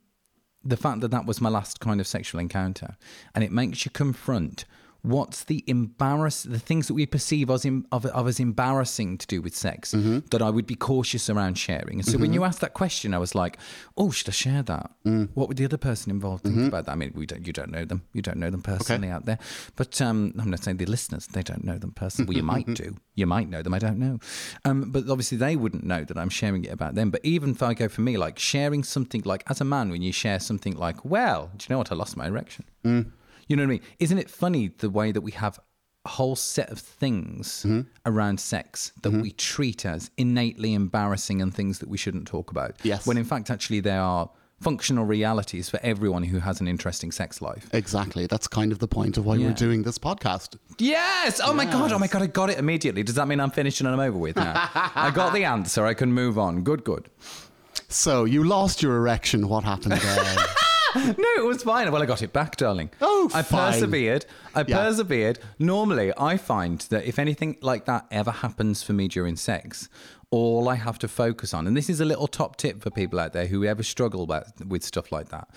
the 0.65 0.77
fact 0.77 1.01
that 1.01 1.11
that 1.11 1.27
was 1.27 1.41
my 1.41 1.49
last 1.49 1.81
kind 1.81 2.01
of 2.01 2.07
sexual 2.07 2.41
encounter, 2.41 2.97
and 3.35 3.43
it 3.43 3.51
makes 3.53 3.85
you 3.85 3.91
confront 3.91 4.65
what's 5.03 5.45
the 5.45 5.65
embarrass 5.67 6.43
the 6.43 6.59
things 6.59 6.87
that 6.89 6.95
we 6.95 7.07
perceive 7.07 7.51
as 7.51 7.65
em- 7.65 7.87
of, 7.93 8.05
of 8.07 8.29
as 8.29 8.39
embarrassing 8.39 9.19
to 9.19 9.27
do 9.27 9.41
with 9.41 9.57
sex 9.57 9.93
mm-hmm. 9.93 10.19
that 10.31 10.43
I 10.43 10.51
would 10.51 10.67
be 10.67 10.75
cautious 10.75 11.31
around 11.31 11.57
sharing. 11.57 11.99
And 11.99 12.05
so 12.05 12.19
when 12.19 12.29
mm-hmm. 12.29 12.35
you 12.35 12.45
asked 12.45 12.61
that 12.61 12.75
question, 12.75 13.15
I 13.15 13.19
was 13.19 13.35
like, 13.35 13.59
oh, 13.97 14.11
should 14.11 14.29
I 14.29 14.33
share 14.33 14.63
that? 14.63 14.91
Mm. 15.07 15.31
What 15.35 15.49
would 15.49 15.57
the 15.57 15.65
other 15.65 15.79
person 15.79 16.11
involved 16.11 16.45
think 16.45 16.57
mm-hmm. 16.57 16.67
about 16.67 16.87
that? 16.87 16.93
I 16.93 16.95
mean, 16.97 17.13
we 17.15 17.27
don't, 17.27 17.47
you 17.47 17.53
don't 17.53 17.71
know 17.71 17.85
them, 17.85 18.03
you 18.13 18.23
don't 18.23 18.37
know 18.37 18.51
them 18.51 18.63
personally 18.63 19.09
out 19.09 19.25
there, 19.25 19.39
but 19.77 20.01
um, 20.03 20.35
I'm 20.39 20.51
not 20.51 20.63
saying 20.63 20.77
the 20.77 20.87
listeners 20.87 21.27
they 21.27 21.43
don't 21.43 21.65
know 21.65 21.79
them 21.79 21.93
personally. 21.93 22.29
Well, 22.29 22.37
you 22.37 22.43
might 22.43 22.67
do, 22.75 22.97
you 23.15 23.27
might 23.27 23.49
know 23.49 23.63
them. 23.63 23.75
I 23.75 23.79
don't 23.79 23.99
know, 23.99 24.19
um, 24.65 24.91
but 24.91 25.09
obviously 25.09 25.39
they 25.39 25.57
wouldn't 25.57 25.85
know 25.85 26.05
that 26.05 26.19
I'm 26.19 26.31
sharing 26.31 26.65
it 26.65 26.73
about 26.73 26.95
them. 26.95 27.11
But 27.11 27.25
even 27.25 27.51
if 27.51 27.63
I 27.63 27.75
go 27.75 27.89
for 27.89 28.03
me, 28.03 28.17
like 28.17 28.39
sharing 28.39 28.85
something 28.85 29.23
like 29.25 29.45
as 29.49 29.61
a 29.61 29.65
man, 29.65 29.91
when 29.91 30.03
you 30.03 30.13
share 30.13 30.41
something 30.41 30.77
like, 30.77 31.05
well, 31.05 31.51
do 31.57 31.67
you 31.69 31.75
know 31.75 31.79
what? 31.79 31.91
I 31.91 31.95
lost 31.95 32.17
my 32.17 32.27
erection. 32.27 32.65
Mm. 32.85 33.13
You 33.51 33.57
know 33.57 33.65
what 33.65 33.71
I 33.71 33.71
mean? 33.71 33.83
Isn't 33.99 34.19
it 34.19 34.31
funny 34.31 34.69
the 34.79 34.89
way 34.89 35.11
that 35.11 35.23
we 35.23 35.33
have 35.33 35.59
a 36.05 36.09
whole 36.09 36.37
set 36.37 36.71
of 36.71 36.79
things 36.79 37.65
mm-hmm. 37.67 37.81
around 38.07 38.39
sex 38.39 38.93
that 39.03 39.09
mm-hmm. 39.09 39.23
we 39.23 39.33
treat 39.33 39.85
as 39.85 40.09
innately 40.17 40.73
embarrassing 40.73 41.43
and 41.43 41.53
things 41.53 41.81
that 41.81 41.89
we 41.89 41.99
shouldn't 41.99 42.29
talk 42.29 42.53
about? 42.53 42.77
Yes. 42.85 43.09
When 43.09 43.19
in 43.19 43.25
fact, 43.25 43.51
actually, 43.51 43.81
they 43.81 43.97
are 43.97 44.31
functional 44.61 45.05
realities 45.05 45.69
for 45.69 45.81
everyone 45.83 46.23
who 46.23 46.39
has 46.39 46.61
an 46.61 46.69
interesting 46.69 47.11
sex 47.11 47.43
life. 47.43 47.69
Exactly. 47.73 48.29
That's 48.29 48.47
kind 48.47 48.71
of 48.71 48.79
the 48.79 48.87
point 48.87 49.19
of 49.19 49.27
why 49.27 49.35
Yeah. 49.35 49.49
we're 49.49 49.55
doing 49.55 49.83
this 49.83 49.99
podcast. 49.99 50.57
Yes! 50.79 51.41
Oh 51.43 51.53
my 51.53 51.65
God! 51.65 51.91
Oh 51.91 51.99
my 51.99 52.07
God! 52.07 52.23
I 52.23 52.29
got 52.29 52.51
it 52.51 52.59
immediately. 52.59 53.03
Does 53.03 53.17
that 53.17 53.27
mean 53.27 53.41
I'm 53.41 53.51
finished 53.51 53.81
and 53.81 53.89
I'm 53.89 53.99
over 53.99 54.17
with 54.17 54.37
now? 54.37 54.71
I 54.95 55.11
got 55.13 55.33
the 55.33 55.45
answer. 55.57 55.85
I 55.85 55.95
can 55.95 56.13
move 56.13 56.39
on. 56.39 56.63
Good, 56.63 56.85
good. 56.85 57.11
So, 57.89 58.25
you 58.27 58.45
lost 58.45 58.81
your 58.81 58.97
erection. 58.97 59.49
What 59.49 59.65
happened 59.65 59.95
then? 59.95 60.39
No, 60.95 61.29
it 61.37 61.45
was 61.45 61.63
fine. 61.63 61.91
Well, 61.93 62.03
I 62.03 62.07
got 62.07 62.23
it 62.23 62.33
back, 62.33 62.57
darling. 62.57 62.91
Oh, 63.01 63.31
I 63.33 63.43
fine. 63.43 63.73
persevered. 63.73 64.27
I 64.55 64.65
Yeah. 64.67 64.79
persevered. 64.79 65.39
Normally, 65.59 66.13
I 66.19 66.37
find 66.37 66.81
that 66.91 67.05
if 67.05 67.19
anything 67.19 67.57
like 67.61 67.85
that 67.87 68.07
ever 68.11 68.31
happens 68.31 68.83
for 68.83 68.93
me 68.93 69.07
during 69.09 69.37
sex, 69.37 69.89
all 70.33 70.69
I 70.69 70.77
have 70.77 70.99
to 71.01 71.09
focus 71.09 71.53
on, 71.53 71.67
and 71.67 71.77
this 71.77 71.91
is 71.91 72.01
a 72.01 72.05
little 72.05 72.29
top 72.29 72.57
tip 72.57 72.81
for 72.83 72.91
people 72.91 73.19
out 73.19 73.33
there 73.33 73.47
who 73.47 73.65
ever 73.65 73.83
struggle 73.83 74.27
with 74.67 74.85
stuff 74.85 75.11
like 75.11 75.29
that. 75.31 75.49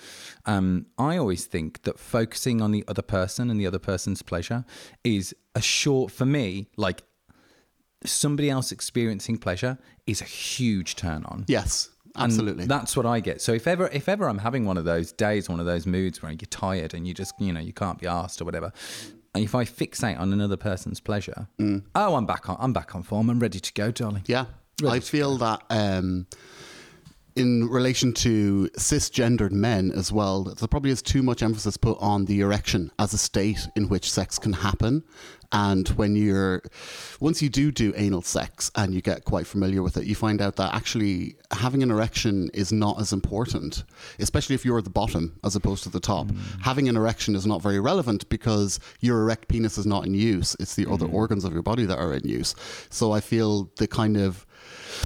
Um, 0.46 0.86
I 0.98 1.16
always 1.16 1.46
think 1.46 1.82
that 1.82 1.98
focusing 1.98 2.60
on 2.60 2.72
the 2.72 2.84
other 2.88 3.02
person 3.02 3.50
and 3.50 3.60
the 3.60 3.66
other 3.66 3.78
person's 3.78 4.22
pleasure 4.22 4.64
is 5.04 5.34
a 5.54 5.60
short, 5.62 6.10
for 6.12 6.26
me, 6.26 6.68
like 6.76 7.02
somebody 8.04 8.50
else 8.50 8.70
experiencing 8.72 9.38
pleasure 9.38 9.78
is 10.06 10.20
a 10.20 10.24
huge 10.24 10.96
turn 10.96 11.24
on. 11.24 11.44
yes, 11.48 11.88
And 12.16 12.24
absolutely. 12.24 12.66
that's 12.66 12.96
what 12.96 13.06
I 13.06 13.20
get. 13.20 13.40
So 13.40 13.52
if 13.52 13.66
ever 13.66 13.88
if 13.88 14.08
ever 14.08 14.28
I'm 14.28 14.38
having 14.38 14.64
one 14.64 14.76
of 14.76 14.84
those 14.84 15.12
days, 15.12 15.48
one 15.48 15.58
of 15.58 15.66
those 15.66 15.86
moods 15.86 16.22
where 16.22 16.30
you're 16.30 16.38
tired 16.48 16.94
and 16.94 17.08
you 17.08 17.14
just 17.14 17.34
you 17.38 17.52
know 17.52 17.60
you 17.60 17.72
can't 17.72 17.98
be 17.98 18.06
asked 18.06 18.40
or 18.40 18.44
whatever, 18.44 18.72
and 19.34 19.42
if 19.42 19.54
I 19.54 19.64
fixate 19.64 20.18
on 20.18 20.32
another 20.32 20.56
person's 20.56 21.00
pleasure, 21.00 21.48
oh, 21.94 22.14
I'm 22.14 22.26
back 22.26 22.48
on 22.48 22.56
I'm 22.60 22.72
back 22.72 22.94
on 22.94 23.02
form. 23.02 23.30
I'm 23.30 23.40
ready 23.40 23.58
to 23.58 23.72
go, 23.72 23.90
darling. 23.90 24.22
Yeah, 24.26 24.46
Ready 24.82 24.96
I 24.96 25.00
feel 25.00 25.36
that 25.38 25.62
um, 25.70 26.26
in 27.36 27.68
relation 27.68 28.12
to 28.12 28.68
cisgendered 28.76 29.50
men 29.50 29.90
as 29.90 30.12
well, 30.12 30.44
there 30.44 30.68
probably 30.68 30.90
is 30.90 31.02
too 31.02 31.22
much 31.22 31.42
emphasis 31.42 31.76
put 31.76 31.98
on 32.00 32.26
the 32.26 32.40
erection 32.40 32.92
as 32.98 33.12
a 33.12 33.18
state 33.18 33.68
in 33.74 33.88
which 33.88 34.10
sex 34.10 34.38
can 34.38 34.52
happen. 34.52 35.02
And 35.50 35.88
when 35.90 36.16
you're, 36.16 36.62
once 37.20 37.40
you 37.42 37.48
do 37.48 37.70
do 37.70 37.92
anal 37.96 38.22
sex 38.22 38.70
and 38.74 38.92
you 38.92 39.00
get 39.00 39.24
quite 39.24 39.46
familiar 39.46 39.82
with 39.82 39.96
it, 39.96 40.04
you 40.04 40.14
find 40.14 40.40
out 40.40 40.56
that 40.56 40.74
actually 40.74 41.36
having 41.52 41.82
an 41.82 41.90
erection 41.90 42.50
is 42.54 42.72
not 42.72 43.00
as 43.00 43.12
important, 43.12 43.84
especially 44.18 44.54
if 44.54 44.64
you're 44.64 44.78
at 44.78 44.84
the 44.84 44.90
bottom 44.90 45.38
as 45.44 45.54
opposed 45.54 45.84
to 45.84 45.90
the 45.90 46.00
top. 46.00 46.28
Mm. 46.28 46.62
Having 46.62 46.88
an 46.88 46.96
erection 46.96 47.34
is 47.34 47.46
not 47.46 47.62
very 47.62 47.78
relevant 47.78 48.28
because 48.28 48.80
your 49.00 49.22
erect 49.22 49.48
penis 49.48 49.78
is 49.78 49.86
not 49.86 50.06
in 50.06 50.14
use. 50.14 50.56
It's 50.58 50.74
the 50.74 50.90
other 50.90 51.06
mm. 51.06 51.14
organs 51.14 51.44
of 51.44 51.52
your 51.52 51.62
body 51.62 51.84
that 51.84 51.98
are 51.98 52.14
in 52.14 52.26
use. 52.28 52.54
So 52.90 53.12
I 53.12 53.20
feel 53.20 53.70
the 53.76 53.86
kind 53.86 54.16
of 54.16 54.46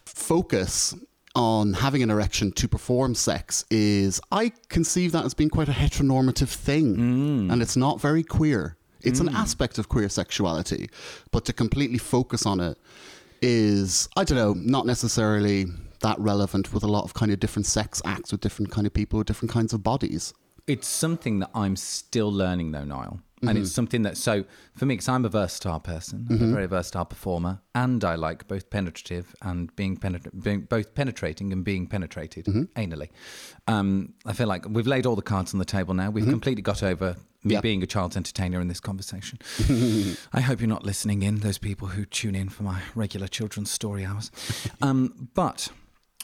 focus 0.07 0.95
on 1.35 1.75
having 1.75 2.03
an 2.03 2.11
erection 2.11 2.53
to 2.53 2.69
perform 2.69 3.15
sex 3.15 3.65
is 3.71 4.21
I 4.33 4.53
conceive 4.69 5.13
that 5.13 5.25
as 5.25 5.35
being 5.35 5.51
quite 5.51 5.69
a 5.69 5.73
heteronormative 5.73 6.49
thing 6.49 6.97
mm. 6.97 7.53
and 7.53 7.63
it's 7.63 7.77
not 7.77 8.01
very 8.01 8.23
queer. 8.23 8.77
It's 9.03 9.21
an 9.21 9.29
mm. 9.29 9.35
aspect 9.35 9.79
of 9.79 9.89
queer 9.89 10.09
sexuality, 10.09 10.91
but 11.31 11.45
to 11.45 11.53
completely 11.53 11.99
focus 11.99 12.45
on 12.47 12.61
it 12.61 12.77
is 13.41 14.09
I 14.17 14.25
don't 14.25 14.39
know, 14.39 14.55
not 14.55 14.87
necessarily 14.87 15.67
that 16.01 16.19
relevant 16.19 16.73
with 16.73 16.83
a 16.83 16.89
lot 16.89 17.05
of 17.05 17.15
kind 17.15 17.33
of 17.33 17.41
different 17.41 17.67
sex 17.67 18.01
acts 18.05 18.33
with 18.33 18.41
different 18.41 18.71
kind 18.71 18.87
of 18.87 18.95
people 18.95 19.19
with 19.19 19.27
different 19.27 19.53
kinds 19.53 19.73
of 19.73 19.83
bodies. 19.83 20.33
It's 20.67 20.87
something 20.87 21.39
that 21.39 21.51
I'm 21.55 21.77
still 21.77 22.31
learning, 22.31 22.73
though, 22.73 22.85
Niall. 22.85 23.21
And 23.47 23.57
it's 23.59 23.71
something 23.73 24.03
that, 24.03 24.17
so 24.17 24.45
for 24.75 24.85
me, 24.87 24.95
because 24.95 25.09
I'm 25.09 25.25
a 25.25 25.29
versatile 25.29 25.81
person, 25.81 26.27
I'm 26.31 26.43
a 26.43 26.47
very 26.53 26.67
versatile 26.67 27.05
performer, 27.05 27.61
and 27.75 28.03
I 28.05 28.15
like 28.17 28.49
both 28.49 28.69
penetrative 28.71 29.35
and 29.43 29.75
being, 29.77 29.97
penetra- 29.97 30.43
being 30.43 30.63
both 30.63 30.95
penetrating 30.95 31.53
and 31.53 31.65
being 31.65 31.87
penetrated 31.87 32.47
anally. 32.47 33.11
Um, 33.67 34.15
I 34.27 34.33
feel 34.33 34.49
like 34.49 34.67
we've 34.69 34.87
laid 34.87 35.07
all 35.07 35.15
the 35.17 35.23
cards 35.23 35.53
on 35.55 35.59
the 35.59 35.65
table 35.65 35.95
now. 35.95 36.11
We've 36.11 36.27
completely 36.29 36.63
got 36.63 36.83
over 36.83 37.17
me 37.45 37.55
Yep. 37.55 37.63
being 37.63 37.83
a 37.85 37.87
child's 37.87 38.17
entertainer 38.17 38.61
in 38.61 38.67
this 38.67 38.81
conversation. 38.81 39.39
I 40.33 40.41
hope 40.41 40.61
you're 40.61 40.69
not 40.69 40.85
listening 40.85 41.23
in, 41.23 41.37
those 41.39 41.59
people 41.59 41.87
who 41.89 42.05
tune 42.05 42.35
in 42.35 42.49
for 42.49 42.65
my 42.65 42.81
regular 42.97 43.29
children's 43.29 43.71
story 43.71 44.05
hours. 44.05 44.33
Um, 44.83 45.29
but. 45.35 45.69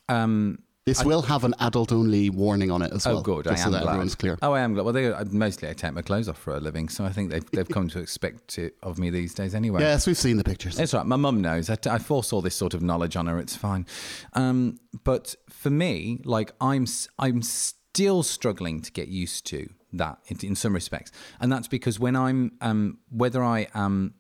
Um, 0.09 0.59
This 0.87 1.03
will 1.03 1.23
have 1.23 1.45
an 1.45 1.55
adult 1.61 1.93
only 1.93 2.29
warning 2.29 2.71
on 2.71 2.83
it 2.83 2.93
as 2.93 3.07
well. 3.07 3.19
Oh, 3.19 3.23
good. 3.23 3.45
Just 3.45 3.55
I 3.55 3.57
so 3.57 3.67
am 3.67 3.73
that 3.73 3.83
glad. 3.83 3.91
everyone's 3.93 4.15
clear. 4.15 4.39
Oh, 4.43 4.53
I 4.53 4.61
am 4.61 4.75
glad. 4.75 4.85
Well, 4.85 4.93
they, 4.93 5.15
mostly 5.31 5.67
I 5.71 5.73
take 5.73 5.95
my 5.95 6.03
clothes 6.03 6.29
off 6.29 6.37
for 6.37 6.55
a 6.55 6.61
living, 6.61 6.91
so 6.91 7.07
I 7.07 7.09
think 7.11 7.31
they've 7.31 7.51
they've 7.53 7.69
come 7.69 7.89
to 7.89 8.01
expect 8.01 8.59
it 8.59 8.77
of 8.83 8.99
me 8.99 9.09
these 9.09 9.33
days 9.33 9.55
anyway. 9.55 9.81
Yes, 9.81 10.07
we've 10.07 10.19
seen 10.19 10.37
the 10.37 10.45
pictures. 10.45 10.79
It's 10.79 10.93
right. 10.93 11.07
My 11.07 11.17
mum 11.17 11.41
knows. 11.41 11.71
I, 11.71 11.79
I 11.91 11.97
force 11.97 12.35
all 12.35 12.43
this 12.43 12.55
sort 12.55 12.75
of 12.75 12.83
knowledge 12.83 13.17
on 13.17 13.27
her. 13.29 13.39
It's 13.39 13.57
fine. 13.57 13.87
Um, 14.35 14.79
but 15.05 15.35
for 15.49 15.71
me, 15.71 16.21
like 16.25 16.53
I'm, 16.61 16.87
I'm 17.19 17.41
still 17.41 18.23
struggling 18.23 18.83
to 18.83 18.93
get 18.93 19.09
used 19.09 19.47
to 19.47 19.71
that 19.95 20.19
in, 20.27 20.37
in 20.43 20.55
some 20.55 20.75
respects, 20.75 21.13
and 21.41 21.51
that's 21.51 21.69
because 21.69 21.99
when 21.99 22.15
I'm, 22.15 22.53
um, 22.61 22.99
whether 23.11 23.43
I 23.43 23.69
am 23.75 24.17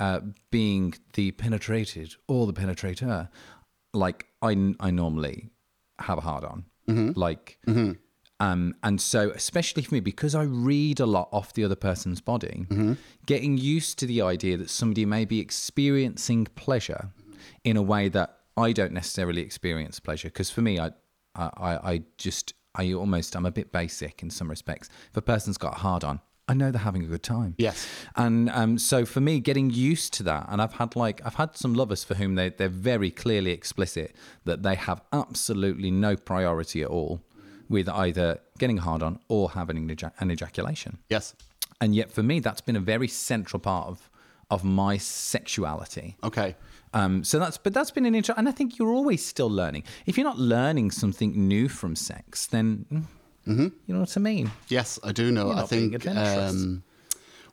uh, 0.00 0.20
being 0.50 0.94
the 1.12 1.30
penetrated 1.30 2.16
or 2.26 2.48
the 2.48 2.52
penetrator, 2.52 3.28
like 3.92 4.26
I, 4.42 4.74
I 4.80 4.90
normally 4.90 5.50
have 6.04 6.18
a 6.18 6.22
hard 6.22 6.44
on, 6.44 6.64
mm-hmm. 6.88 7.18
like. 7.18 7.58
Mm-hmm. 7.66 7.92
Um, 8.40 8.74
and 8.82 9.00
so, 9.00 9.30
especially 9.30 9.82
for 9.82 9.94
me, 9.94 10.00
because 10.00 10.34
I 10.34 10.42
read 10.42 11.00
a 11.00 11.06
lot 11.06 11.28
off 11.30 11.52
the 11.52 11.64
other 11.64 11.76
person's 11.76 12.20
body, 12.20 12.66
mm-hmm. 12.68 12.94
getting 13.26 13.56
used 13.56 13.98
to 14.00 14.06
the 14.06 14.22
idea 14.22 14.56
that 14.56 14.70
somebody 14.70 15.06
may 15.06 15.24
be 15.24 15.38
experiencing 15.40 16.48
pleasure 16.56 17.10
in 17.62 17.76
a 17.76 17.82
way 17.82 18.08
that 18.08 18.38
I 18.56 18.72
don't 18.72 18.92
necessarily 18.92 19.40
experience 19.40 20.00
pleasure. 20.00 20.28
Because 20.28 20.50
for 20.50 20.62
me, 20.62 20.80
I, 20.80 20.90
I, 21.36 21.50
I 21.56 21.90
I 21.92 22.02
just, 22.18 22.54
I 22.74 22.92
almost, 22.92 23.36
I'm 23.36 23.46
a 23.46 23.52
bit 23.52 23.70
basic 23.70 24.22
in 24.22 24.30
some 24.30 24.50
respects. 24.50 24.88
If 25.10 25.16
a 25.16 25.22
person's 25.22 25.56
got 25.56 25.76
a 25.76 25.78
hard 25.78 26.04
on, 26.04 26.20
I 26.46 26.54
know 26.54 26.70
they're 26.70 26.82
having 26.82 27.04
a 27.04 27.06
good 27.06 27.22
time. 27.22 27.54
Yes. 27.56 27.88
And 28.16 28.50
um, 28.50 28.78
so 28.78 29.06
for 29.06 29.20
me, 29.20 29.40
getting 29.40 29.70
used 29.70 30.12
to 30.14 30.22
that, 30.24 30.46
and 30.50 30.60
I've 30.60 30.74
had 30.74 30.94
like 30.94 31.20
I've 31.24 31.36
had 31.36 31.56
some 31.56 31.74
lovers 31.74 32.04
for 32.04 32.14
whom 32.14 32.34
they 32.34 32.50
they're 32.50 32.68
very 32.68 33.10
clearly 33.10 33.52
explicit 33.52 34.14
that 34.44 34.62
they 34.62 34.74
have 34.74 35.00
absolutely 35.12 35.90
no 35.90 36.16
priority 36.16 36.82
at 36.82 36.88
all 36.88 37.22
with 37.68 37.88
either 37.88 38.40
getting 38.58 38.78
hard 38.78 39.02
on 39.02 39.18
or 39.28 39.50
having 39.50 39.78
an, 39.78 39.88
ejac- 39.88 40.12
an 40.20 40.30
ejaculation. 40.30 40.98
Yes. 41.08 41.34
And 41.80 41.94
yet 41.94 42.10
for 42.10 42.22
me, 42.22 42.40
that's 42.40 42.60
been 42.60 42.76
a 42.76 42.80
very 42.80 43.08
central 43.08 43.60
part 43.60 43.88
of 43.88 44.10
of 44.50 44.64
my 44.64 44.98
sexuality. 44.98 46.16
Okay. 46.22 46.54
Um, 46.92 47.24
so 47.24 47.38
that's 47.38 47.56
but 47.56 47.72
that's 47.72 47.90
been 47.90 48.06
an 48.06 48.14
interesting, 48.14 48.38
and 48.38 48.48
I 48.48 48.52
think 48.52 48.78
you're 48.78 48.92
always 48.92 49.24
still 49.24 49.50
learning. 49.50 49.84
If 50.06 50.16
you're 50.16 50.26
not 50.26 50.38
learning 50.38 50.92
something 50.92 51.32
new 51.48 51.68
from 51.68 51.96
sex, 51.96 52.46
then 52.46 52.86
mm, 52.92 53.02
you 53.46 53.72
know 53.88 54.00
what 54.00 54.16
I 54.16 54.20
mean. 54.20 54.50
Yes, 54.68 54.98
I 55.04 55.12
do 55.12 55.30
know. 55.30 55.46
You're 55.48 55.56
I 55.56 55.66
think 55.66 56.06
um, 56.06 56.82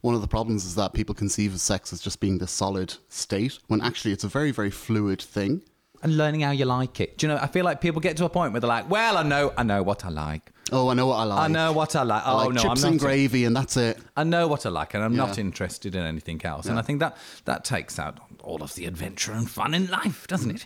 one 0.01 0.15
of 0.15 0.21
the 0.21 0.27
problems 0.27 0.65
is 0.65 0.75
that 0.75 0.93
people 0.93 1.13
conceive 1.13 1.53
of 1.53 1.59
sex 1.61 1.93
as 1.93 2.01
just 2.01 2.19
being 2.19 2.37
this 2.39 2.51
solid 2.51 2.95
state, 3.09 3.59
when 3.67 3.81
actually 3.81 4.11
it's 4.13 4.23
a 4.23 4.27
very, 4.29 4.51
very 4.51 4.71
fluid 4.71 5.21
thing. 5.21 5.61
and 6.03 6.17
learning 6.17 6.41
how 6.41 6.51
you 6.51 6.65
like 6.65 6.99
it. 6.99 7.17
Do 7.17 7.27
you 7.27 7.33
know? 7.33 7.39
I 7.39 7.47
feel 7.47 7.63
like 7.65 7.79
people 7.81 8.01
get 8.01 8.17
to 8.17 8.25
a 8.25 8.29
point 8.29 8.53
where 8.53 8.59
they're 8.59 8.67
like, 8.67 8.89
"Well, 8.89 9.17
I 9.17 9.23
know, 9.23 9.53
I 9.57 9.63
know 9.63 9.83
what 9.83 10.03
I 10.05 10.09
like. 10.09 10.51
Oh, 10.71 10.87
I 10.89 10.93
know 10.93 11.05
what 11.07 11.17
I 11.17 11.23
like. 11.25 11.39
I 11.39 11.47
know 11.47 11.71
what 11.73 11.95
I 11.95 12.03
like. 12.03 12.25
I 12.25 12.31
Oh 12.31 12.37
like 12.37 12.53
no, 12.53 12.61
chips 12.61 12.83
I'm 12.83 12.93
and 12.93 13.01
not. 13.01 13.05
gravy, 13.05 13.43
and 13.45 13.55
that's 13.55 13.75
it. 13.77 13.99
I 14.15 14.23
know 14.23 14.47
what 14.47 14.65
I 14.65 14.69
like, 14.69 14.93
and 14.95 15.03
I'm 15.03 15.15
not 15.15 15.37
interested 15.37 15.93
in 15.95 16.03
anything 16.03 16.43
else. 16.45 16.65
And 16.67 16.79
I 16.79 16.81
think 16.81 16.99
that 17.01 17.17
that 17.45 17.63
takes 17.65 17.99
out 17.99 18.19
all 18.41 18.63
of 18.63 18.73
the 18.75 18.85
adventure 18.85 19.33
and 19.33 19.47
fun 19.49 19.73
in 19.73 19.87
life, 19.91 20.25
doesn't 20.27 20.49
it? 20.51 20.65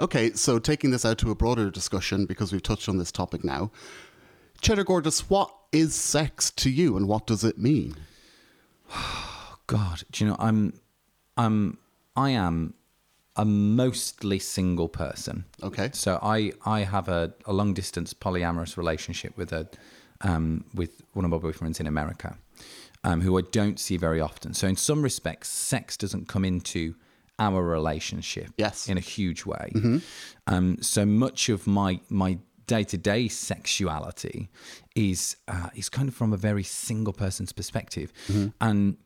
Okay, 0.00 0.32
so 0.32 0.58
taking 0.58 0.90
this 0.92 1.04
out 1.04 1.18
to 1.18 1.30
a 1.30 1.34
broader 1.34 1.70
discussion 1.70 2.26
because 2.26 2.52
we've 2.52 2.62
touched 2.62 2.88
on 2.88 2.98
this 2.98 3.10
topic 3.10 3.42
now. 3.44 3.70
Cheddar 4.60 4.84
Gorgeous, 4.84 5.28
what 5.30 5.52
is 5.72 5.94
sex 5.94 6.50
to 6.52 6.70
you, 6.70 6.96
and 6.96 7.06
what 7.08 7.26
does 7.26 7.44
it 7.44 7.58
mean? 7.58 7.94
God, 9.66 10.02
do 10.10 10.24
you 10.24 10.30
know? 10.30 10.36
I'm, 10.38 10.72
I'm, 11.36 11.78
I 12.16 12.30
am 12.30 12.74
a 13.36 13.44
mostly 13.44 14.38
single 14.38 14.88
person. 14.88 15.44
Okay. 15.62 15.90
So 15.92 16.18
I 16.22 16.52
I 16.64 16.80
have 16.80 17.08
a, 17.08 17.32
a 17.46 17.52
long 17.52 17.72
distance 17.74 18.12
polyamorous 18.14 18.76
relationship 18.76 19.36
with 19.36 19.52
a 19.52 19.68
um, 20.22 20.64
with 20.74 21.02
one 21.12 21.24
of 21.24 21.30
my 21.30 21.36
boyfriends 21.36 21.78
in 21.78 21.86
America, 21.86 22.36
um, 23.04 23.20
who 23.20 23.38
I 23.38 23.42
don't 23.42 23.78
see 23.78 23.96
very 23.96 24.20
often. 24.20 24.54
So 24.54 24.66
in 24.66 24.74
some 24.76 25.02
respects, 25.02 25.48
sex 25.50 25.96
doesn't 25.96 26.26
come 26.28 26.44
into 26.44 26.94
our 27.38 27.62
relationship 27.62 28.48
Yes. 28.56 28.88
in 28.88 28.96
a 28.98 29.00
huge 29.00 29.46
way. 29.46 29.70
Um, 30.48 30.78
so 30.80 31.06
much 31.06 31.48
of 31.48 31.66
my 31.68 32.00
my 32.08 32.38
day 32.68 32.84
to 32.84 32.96
day 32.96 33.28
sexuality 33.28 34.48
is 34.94 35.36
uh, 35.48 35.70
is 35.74 35.88
kind 35.88 36.08
of 36.08 36.14
from 36.14 36.32
a 36.32 36.36
very 36.36 36.62
single 36.64 37.12
person's 37.12 37.52
perspective, 37.52 38.12
and 38.60 38.96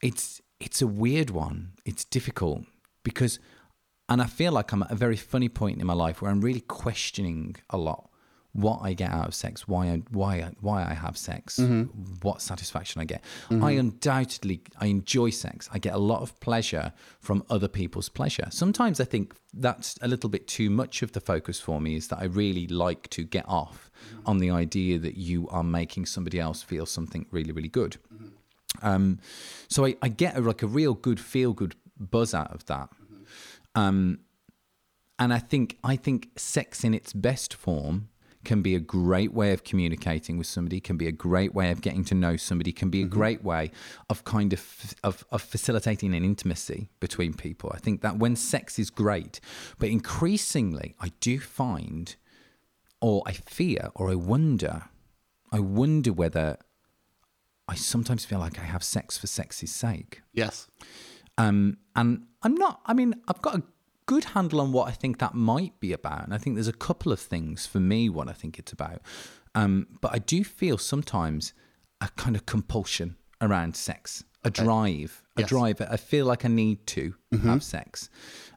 it's 0.00 0.40
it's 0.58 0.82
a 0.82 0.86
weird 0.86 1.30
one. 1.30 1.72
It's 1.84 2.04
difficult 2.04 2.64
because, 3.02 3.38
and 4.08 4.20
I 4.22 4.26
feel 4.26 4.52
like 4.52 4.72
I'm 4.72 4.82
at 4.82 4.90
a 4.90 4.94
very 5.06 5.16
funny 5.16 5.48
point 5.48 5.80
in 5.80 5.86
my 5.86 5.94
life 5.94 6.20
where 6.20 6.30
I'm 6.30 6.40
really 6.40 6.60
questioning 6.84 7.56
a 7.70 7.78
lot 7.78 8.09
what 8.52 8.80
I 8.82 8.94
get 8.94 9.12
out 9.12 9.28
of 9.28 9.34
sex, 9.34 9.68
why 9.68 9.86
I 9.88 10.02
why 10.10 10.36
I, 10.38 10.52
why 10.60 10.82
I 10.82 10.94
have 10.94 11.16
sex, 11.16 11.58
mm-hmm. 11.58 11.84
what 12.22 12.42
satisfaction 12.42 13.00
I 13.00 13.04
get. 13.04 13.22
Mm-hmm. 13.48 13.64
I 13.64 13.72
undoubtedly 13.72 14.62
I 14.78 14.86
enjoy 14.86 15.30
sex. 15.30 15.68
I 15.72 15.78
get 15.78 15.94
a 15.94 15.98
lot 15.98 16.22
of 16.22 16.38
pleasure 16.40 16.92
from 17.20 17.44
other 17.48 17.68
people's 17.68 18.08
pleasure. 18.08 18.48
Sometimes 18.50 19.00
I 19.00 19.04
think 19.04 19.34
that's 19.54 19.96
a 20.02 20.08
little 20.08 20.30
bit 20.30 20.48
too 20.48 20.70
much 20.70 21.02
of 21.02 21.12
the 21.12 21.20
focus 21.20 21.60
for 21.60 21.80
me. 21.80 21.94
Is 21.94 22.08
that 22.08 22.18
I 22.18 22.24
really 22.24 22.66
like 22.66 23.08
to 23.10 23.22
get 23.22 23.44
off 23.48 23.90
mm-hmm. 24.14 24.28
on 24.28 24.38
the 24.38 24.50
idea 24.50 24.98
that 24.98 25.16
you 25.16 25.48
are 25.48 25.64
making 25.64 26.06
somebody 26.06 26.40
else 26.40 26.62
feel 26.62 26.86
something 26.86 27.26
really 27.30 27.52
really 27.52 27.68
good. 27.68 27.98
Um, 28.82 29.18
so 29.68 29.84
I, 29.84 29.96
I 30.02 30.08
get 30.08 30.36
a, 30.36 30.40
like 30.40 30.62
a 30.62 30.66
real 30.66 30.94
good 30.94 31.20
feel 31.20 31.52
good 31.52 31.74
buzz 31.98 32.34
out 32.34 32.52
of 32.52 32.64
that. 32.66 32.88
Um, 33.74 34.20
and 35.18 35.32
I 35.32 35.38
think 35.38 35.78
I 35.84 35.96
think 35.96 36.30
sex 36.36 36.82
in 36.82 36.94
its 36.94 37.12
best 37.12 37.54
form 37.54 38.08
can 38.44 38.62
be 38.62 38.74
a 38.74 38.80
great 38.80 39.32
way 39.32 39.52
of 39.52 39.64
communicating 39.64 40.38
with 40.38 40.46
somebody, 40.46 40.80
can 40.80 40.96
be 40.96 41.06
a 41.06 41.12
great 41.12 41.54
way 41.54 41.70
of 41.70 41.80
getting 41.82 42.04
to 42.04 42.14
know 42.14 42.36
somebody, 42.36 42.72
can 42.72 42.88
be 42.88 43.02
a 43.02 43.06
great 43.06 43.44
way 43.44 43.70
of 44.08 44.24
kind 44.24 44.52
of, 44.52 44.94
of 45.04 45.24
of 45.30 45.42
facilitating 45.42 46.14
an 46.14 46.24
intimacy 46.24 46.88
between 47.00 47.34
people. 47.34 47.70
I 47.74 47.78
think 47.78 48.00
that 48.02 48.16
when 48.16 48.36
sex 48.36 48.78
is 48.78 48.90
great, 48.90 49.40
but 49.78 49.88
increasingly 49.88 50.94
I 51.00 51.12
do 51.20 51.38
find 51.38 52.16
or 53.00 53.22
I 53.26 53.32
fear 53.32 53.90
or 53.94 54.10
I 54.10 54.14
wonder 54.14 54.84
I 55.52 55.58
wonder 55.58 56.12
whether 56.12 56.56
I 57.68 57.74
sometimes 57.74 58.24
feel 58.24 58.38
like 58.38 58.58
I 58.58 58.64
have 58.64 58.82
sex 58.82 59.18
for 59.18 59.26
sex's 59.26 59.70
sake. 59.70 60.22
Yes. 60.32 60.68
Um, 61.38 61.78
and 61.94 62.26
I'm 62.42 62.54
not, 62.54 62.80
I 62.86 62.94
mean, 62.94 63.14
I've 63.28 63.40
got 63.42 63.56
a 63.56 63.62
good 64.06 64.24
handle 64.24 64.60
on 64.60 64.72
what 64.72 64.88
I 64.88 64.92
think 64.92 65.18
that 65.18 65.34
might 65.34 65.78
be 65.80 65.92
about. 65.92 66.24
And 66.24 66.34
I 66.34 66.38
think 66.38 66.56
there's 66.56 66.68
a 66.68 66.72
couple 66.72 67.12
of 67.12 67.20
things 67.20 67.66
for 67.66 67.80
me 67.80 68.08
what 68.08 68.28
I 68.28 68.32
think 68.32 68.58
it's 68.58 68.72
about. 68.72 69.00
Um, 69.54 69.86
but 70.00 70.12
I 70.12 70.18
do 70.18 70.44
feel 70.44 70.78
sometimes 70.78 71.52
a 72.00 72.08
kind 72.16 72.34
of 72.36 72.46
compulsion 72.46 73.16
around 73.40 73.76
sex 73.76 74.24
a 74.42 74.50
drive, 74.50 75.22
a 75.36 75.40
Yes. 75.40 75.50
drive. 75.50 75.80
I 75.82 75.98
feel 75.98 76.24
like 76.24 76.46
I 76.46 76.48
need 76.48 76.86
to 76.86 77.14
have 77.42 77.62
sex. 77.62 78.08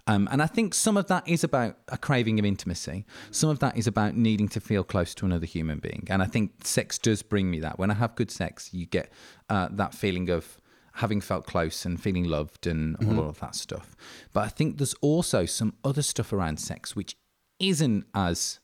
Um, 0.08 0.30
and 0.32 0.42
I 0.42 0.48
think 0.48 0.74
some 0.74 0.96
of 0.96 1.08
that 1.08 1.28
is 1.28 1.44
about 1.44 1.78
a 1.90 1.98
craving 1.98 2.40
of 2.40 2.46
intimacy. 2.46 3.06
Some 3.32 3.50
of 3.50 3.60
that 3.60 3.76
is 3.78 3.86
about 3.86 4.16
needing 4.16 4.48
to 4.50 4.62
feel 4.62 4.86
close 4.86 5.14
to 5.16 5.26
another 5.26 5.46
human 5.46 5.80
being. 5.80 6.06
And 6.10 6.22
I 6.24 6.26
think 6.26 6.66
sex 6.66 6.98
does 6.98 7.22
bring 7.22 7.52
me 7.52 7.60
that. 7.60 7.80
When 7.80 7.92
I 7.92 7.96
have 7.96 8.16
good 8.16 8.32
sex, 8.32 8.74
you 8.74 8.86
get 8.86 9.12
uh, 9.50 9.68
that 9.74 9.94
feeling 9.94 10.30
of 10.30 10.58
having 10.94 11.22
felt 11.22 11.46
close 11.46 11.86
and 11.86 12.02
feeling 12.02 12.24
loved 12.24 12.68
and 12.68 12.96
all 13.08 13.28
of 13.28 13.40
that 13.40 13.56
stuff. 13.56 13.96
But 14.32 14.42
I 14.42 14.48
think 14.50 14.78
there's 14.78 14.94
also 14.96 15.46
some 15.46 15.74
other 15.84 16.02
stuff 16.02 16.32
around 16.32 16.60
sex 16.60 16.96
which 16.96 17.16
isn't 17.60 18.06
as 18.14 18.60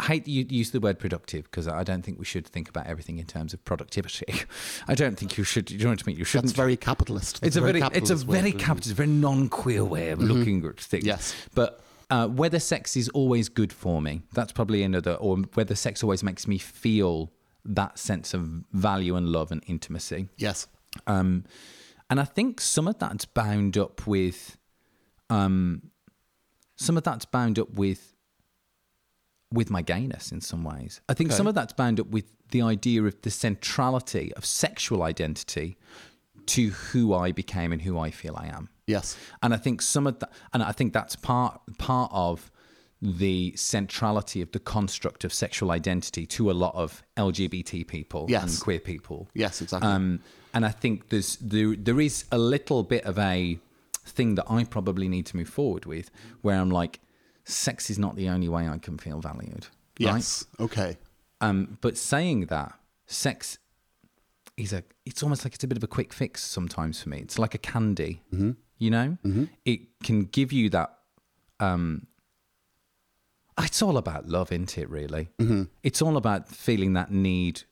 I 0.00 0.06
hate 0.06 0.24
that 0.26 0.30
you 0.30 0.46
use 0.48 0.70
the 0.70 0.78
word 0.78 0.98
productive 1.00 1.44
because 1.44 1.66
I 1.66 1.82
don't 1.82 2.02
think 2.02 2.18
we 2.20 2.24
should 2.24 2.46
think 2.46 2.68
about 2.68 2.86
everything 2.86 3.18
in 3.18 3.26
terms 3.26 3.52
of 3.52 3.64
productivity. 3.64 4.26
I 4.88 4.94
don't 4.94 5.18
think 5.18 5.36
you 5.36 5.42
should. 5.42 5.70
You 5.72 5.78
know 5.84 5.90
what 5.90 6.02
I 6.02 6.06
mean? 6.06 6.16
You 6.16 6.24
shouldn't. 6.24 6.50
That's 6.50 6.56
very 6.56 6.76
capitalist. 6.76 7.40
it's 7.42 7.56
a 7.56 7.60
very, 7.60 7.80
it's 7.80 7.86
a 7.86 7.90
capitalist 7.90 8.26
very 8.26 8.52
capitalist, 8.52 8.96
very 8.96 9.08
non-queer 9.08 9.84
way 9.84 10.10
of 10.10 10.20
looking 10.20 10.64
at 10.64 10.78
things. 10.80 11.04
Yes. 11.04 11.34
but 11.54 11.80
uh, 12.10 12.28
whether 12.28 12.60
sex 12.60 12.96
is 12.96 13.08
always 13.10 13.48
good 13.48 13.72
for 13.72 14.00
me, 14.00 14.22
that's 14.32 14.52
probably 14.52 14.82
another, 14.82 15.14
or 15.14 15.38
whether 15.54 15.74
sex 15.74 16.02
always 16.02 16.22
makes 16.22 16.46
me 16.46 16.58
feel 16.58 17.32
that 17.64 17.98
sense 17.98 18.32
of 18.32 18.64
value 18.72 19.16
and 19.16 19.28
love 19.28 19.50
and 19.50 19.62
intimacy. 19.66 20.28
Yes. 20.38 20.68
Um, 21.06 21.44
and 22.10 22.18
I 22.20 22.24
think 22.24 22.60
some 22.60 22.88
of 22.88 22.98
that's 22.98 23.24
bound 23.24 23.76
up 23.76 24.06
with, 24.06 24.56
um, 25.30 25.90
some 26.76 26.96
of 26.96 27.02
that's 27.04 27.24
bound 27.24 27.58
up 27.58 27.70
with, 27.74 28.14
with 29.52 29.70
my 29.70 29.82
gayness 29.82 30.30
in 30.32 30.40
some 30.40 30.62
ways. 30.64 31.00
I 31.08 31.14
think 31.14 31.30
Okay. 31.30 31.36
some 31.36 31.46
of 31.46 31.54
that's 31.54 31.72
bound 31.72 31.98
up 32.00 32.08
with 32.08 32.24
the 32.50 32.62
idea 32.62 33.02
of 33.04 33.20
the 33.22 33.30
centrality 33.30 34.32
of 34.34 34.44
sexual 34.44 35.02
identity 35.02 35.76
to 36.46 36.70
who 36.70 37.12
I 37.14 37.32
became 37.32 37.72
and 37.72 37.82
who 37.82 37.98
I 37.98 38.10
feel 38.10 38.34
I 38.36 38.46
am. 38.46 38.68
Yes. 38.86 39.16
And 39.42 39.52
I 39.52 39.58
think 39.58 39.82
some 39.82 40.06
of 40.06 40.18
that, 40.20 40.32
and 40.54 40.62
I 40.62 40.72
think 40.72 40.92
that's 40.94 41.14
part 41.16 41.60
part 41.78 42.10
of 42.14 42.50
the 43.02 43.52
centrality 43.54 44.40
of 44.42 44.50
the 44.52 44.58
construct 44.58 45.24
of 45.24 45.32
sexual 45.32 45.70
identity 45.70 46.26
to 46.26 46.50
a 46.50 46.52
lot 46.52 46.74
of 46.74 47.02
LGBT 47.18 47.86
people 47.86 48.26
Yes. 48.28 48.44
and 48.54 48.60
queer 48.60 48.80
people. 48.80 49.28
Yes, 49.34 49.60
exactly. 49.60 49.88
Um, 49.90 50.20
and 50.54 50.64
I 50.64 50.70
think 50.70 51.08
there's 51.10 51.36
there 51.36 51.74
there 51.76 52.00
is 52.00 52.24
a 52.32 52.38
little 52.38 52.82
bit 52.82 53.04
of 53.04 53.18
a 53.18 53.58
thing 54.04 54.34
that 54.36 54.46
I 54.50 54.64
probably 54.64 55.08
need 55.08 55.26
to 55.26 55.36
move 55.36 55.48
forward 55.48 55.84
with, 55.86 56.10
where 56.42 56.58
I'm 56.58 56.70
like, 56.70 57.00
sex 57.44 57.90
is 57.90 57.98
not 57.98 58.16
the 58.16 58.28
only 58.28 58.48
way 58.48 58.68
I 58.68 58.78
can 58.78 58.98
feel 58.98 59.20
valued. 59.20 59.66
Right? 60.00 60.14
yes. 60.14 60.44
Okay. 60.60 60.96
Um, 61.40 61.78
but 61.80 61.96
saying 61.96 62.46
that, 62.46 62.72
sex 63.06 63.58
is 64.56 64.72
a 64.72 64.82
it's 65.06 65.22
almost 65.22 65.44
like 65.44 65.54
it's 65.54 65.64
a 65.64 65.68
bit 65.68 65.76
of 65.78 65.84
a 65.84 65.88
quick 65.88 66.12
fix 66.12 66.42
sometimes 66.42 67.02
for 67.02 67.08
me. 67.10 67.18
It's 67.18 67.38
like 67.38 67.54
a 67.54 67.58
candy, 67.58 68.22
you 68.78 68.90
know. 68.90 69.18
It 69.64 69.80
can 70.02 70.22
give 70.24 70.52
you 70.52 70.68
that. 70.70 70.94
Um, 71.60 72.06
it's 73.60 73.82
all 73.82 73.96
about 73.96 74.28
love, 74.28 74.52
isn't 74.52 74.78
it? 74.78 74.88
Really, 74.88 75.28
it's 75.82 76.00
all 76.00 76.16
about 76.16 76.48
feeling 76.48 76.92
that 76.94 77.10
need 77.10 77.62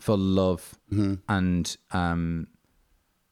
for 0.00 0.16
love 0.16 0.76
and 1.28 1.76
um, 1.92 2.48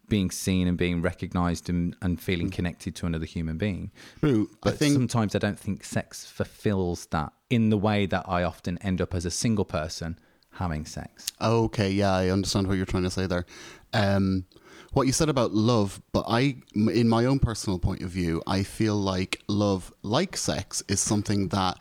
being 0.09 0.31
seen 0.31 0.69
and 0.69 0.79
being 0.79 1.03
recognized 1.03 1.69
and, 1.69 1.97
and 2.03 2.21
feeling 2.21 2.51
connected 2.51 2.95
to 2.97 3.07
another 3.07 3.27
human 3.27 3.59
being. 3.59 3.91
True. 4.21 4.49
I 4.53 4.57
But 4.71 4.79
think 4.79 4.95
sometimes 4.95 5.35
I 5.35 5.39
don't 5.39 5.59
think 5.59 5.85
sex 5.85 6.25
fulfills 6.25 7.07
that 7.07 7.33
in 7.51 7.71
the 7.71 7.79
way 7.79 8.07
that 8.07 8.25
I 8.29 8.43
often 8.45 8.79
end 8.79 9.01
up 9.01 9.15
as 9.15 9.25
a 9.25 9.31
single 9.31 9.65
person 9.65 10.19
having 10.53 10.85
sex. 10.87 11.27
Okay, 11.41 11.91
yeah, 11.91 12.13
I 12.15 12.29
understand 12.31 12.67
what 12.69 12.77
you're 12.77 12.87
trying 12.87 13.03
to 13.05 13.11
say 13.11 13.27
there. 13.27 13.45
Um, 13.93 14.45
what 14.93 15.07
you 15.07 15.13
said 15.13 15.29
about 15.29 15.53
love, 15.53 16.01
but 16.13 16.25
I, 16.29 16.57
in 16.75 17.09
my 17.09 17.25
own 17.27 17.39
personal 17.39 17.79
point 17.79 18.03
of 18.03 18.11
view, 18.11 18.43
I 18.47 18.63
feel 18.63 18.97
like 18.97 19.43
love, 19.49 19.93
like 20.03 20.37
sex, 20.37 20.83
is 20.89 21.01
something 21.01 21.49
that 21.49 21.79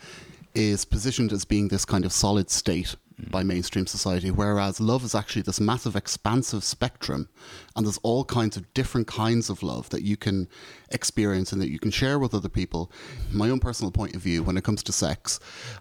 is 0.53 0.85
positioned 0.85 1.31
as 1.31 1.45
being 1.45 1.67
this 1.69 1.85
kind 1.85 2.03
of 2.03 2.11
solid 2.11 2.49
state 2.49 2.95
by 3.19 3.43
mainstream 3.43 3.87
society, 3.87 4.29
whereas 4.29 4.79
love 4.79 5.03
is 5.03 5.15
actually 5.15 5.41
this 5.41 5.59
massive, 5.59 5.95
expansive 5.95 6.63
spectrum, 6.63 7.29
and 7.75 7.85
there's 7.85 7.97
all 8.03 8.23
kinds 8.23 8.57
of 8.57 8.71
different 8.73 9.07
kinds 9.07 9.49
of 9.49 9.63
love 9.63 9.89
that 9.89 10.03
you 10.03 10.15
can 10.15 10.47
experience 10.91 11.51
and 11.51 11.59
that 11.61 11.69
you 11.69 11.79
can 11.79 11.89
share 11.89 12.19
with 12.19 12.35
other 12.35 12.49
people. 12.49 12.91
My 13.31 13.49
own 13.49 13.59
personal 13.59 13.91
point 13.91 14.15
of 14.15 14.21
view 14.21 14.43
when 14.43 14.55
it 14.55 14.63
comes 14.63 14.83
to 14.83 14.91
sex, 14.91 15.39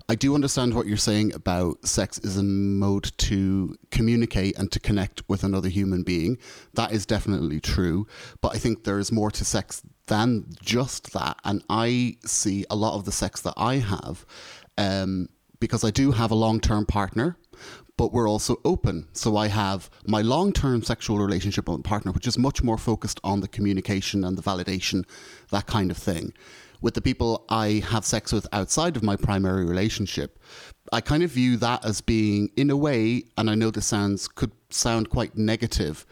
I 0.08 0.14
do 0.14 0.34
understand 0.34 0.74
what 0.74 0.86
you're 0.86 0.96
saying 0.96 1.34
about 1.34 1.86
sex 1.86 2.18
is 2.18 2.38
a 2.38 2.42
mode 2.42 3.12
to 3.18 3.76
communicate 3.90 4.58
and 4.58 4.72
to 4.72 4.80
connect 4.80 5.22
with 5.28 5.44
another 5.44 5.68
human 5.68 6.02
being. 6.02 6.38
That 6.72 6.92
is 6.92 7.04
definitely 7.04 7.60
true, 7.60 8.06
but 8.40 8.54
I 8.54 8.58
think 8.58 8.84
there 8.84 8.98
is 8.98 9.12
more 9.12 9.30
to 9.32 9.44
sex 9.44 9.82
than 10.06 10.46
just 10.62 11.12
that, 11.12 11.38
and 11.44 11.62
I 11.68 12.16
see 12.24 12.64
a 12.70 12.76
lot 12.76 12.94
of 12.94 13.04
the 13.04 13.12
sex 13.12 13.42
that 13.42 13.54
I 13.56 13.76
have. 13.76 14.24
Um, 14.78 15.28
because 15.60 15.84
I 15.84 15.90
do 15.90 16.12
have 16.12 16.30
a 16.30 16.34
long 16.34 16.60
term 16.60 16.86
partner, 16.86 17.36
but 17.96 18.12
we're 18.12 18.28
also 18.28 18.56
open. 18.64 19.08
So 19.12 19.36
I 19.36 19.48
have 19.48 19.90
my 20.06 20.22
long 20.22 20.52
term 20.52 20.82
sexual 20.82 21.18
relationship 21.18 21.68
with 21.68 21.84
partner, 21.84 22.12
which 22.12 22.26
is 22.26 22.38
much 22.38 22.62
more 22.62 22.78
focused 22.78 23.20
on 23.24 23.40
the 23.40 23.48
communication 23.48 24.24
and 24.24 24.36
the 24.36 24.42
validation, 24.42 25.04
that 25.50 25.66
kind 25.66 25.90
of 25.90 25.96
thing. 25.96 26.32
With 26.82 26.94
the 26.94 27.00
people 27.00 27.44
I 27.48 27.82
have 27.90 28.04
sex 28.04 28.32
with 28.32 28.46
outside 28.52 28.96
of 28.96 29.02
my 29.02 29.16
primary 29.16 29.64
relationship, 29.64 30.38
I 30.92 31.00
kind 31.00 31.22
of 31.22 31.30
view 31.30 31.56
that 31.56 31.84
as 31.84 32.00
being, 32.00 32.50
in 32.56 32.70
a 32.70 32.76
way, 32.76 33.24
and 33.38 33.50
I 33.50 33.54
know 33.54 33.70
this 33.70 33.86
sounds 33.86 34.28
could 34.28 34.52
sound 34.70 35.08
quite 35.10 35.36
negative 35.36 36.04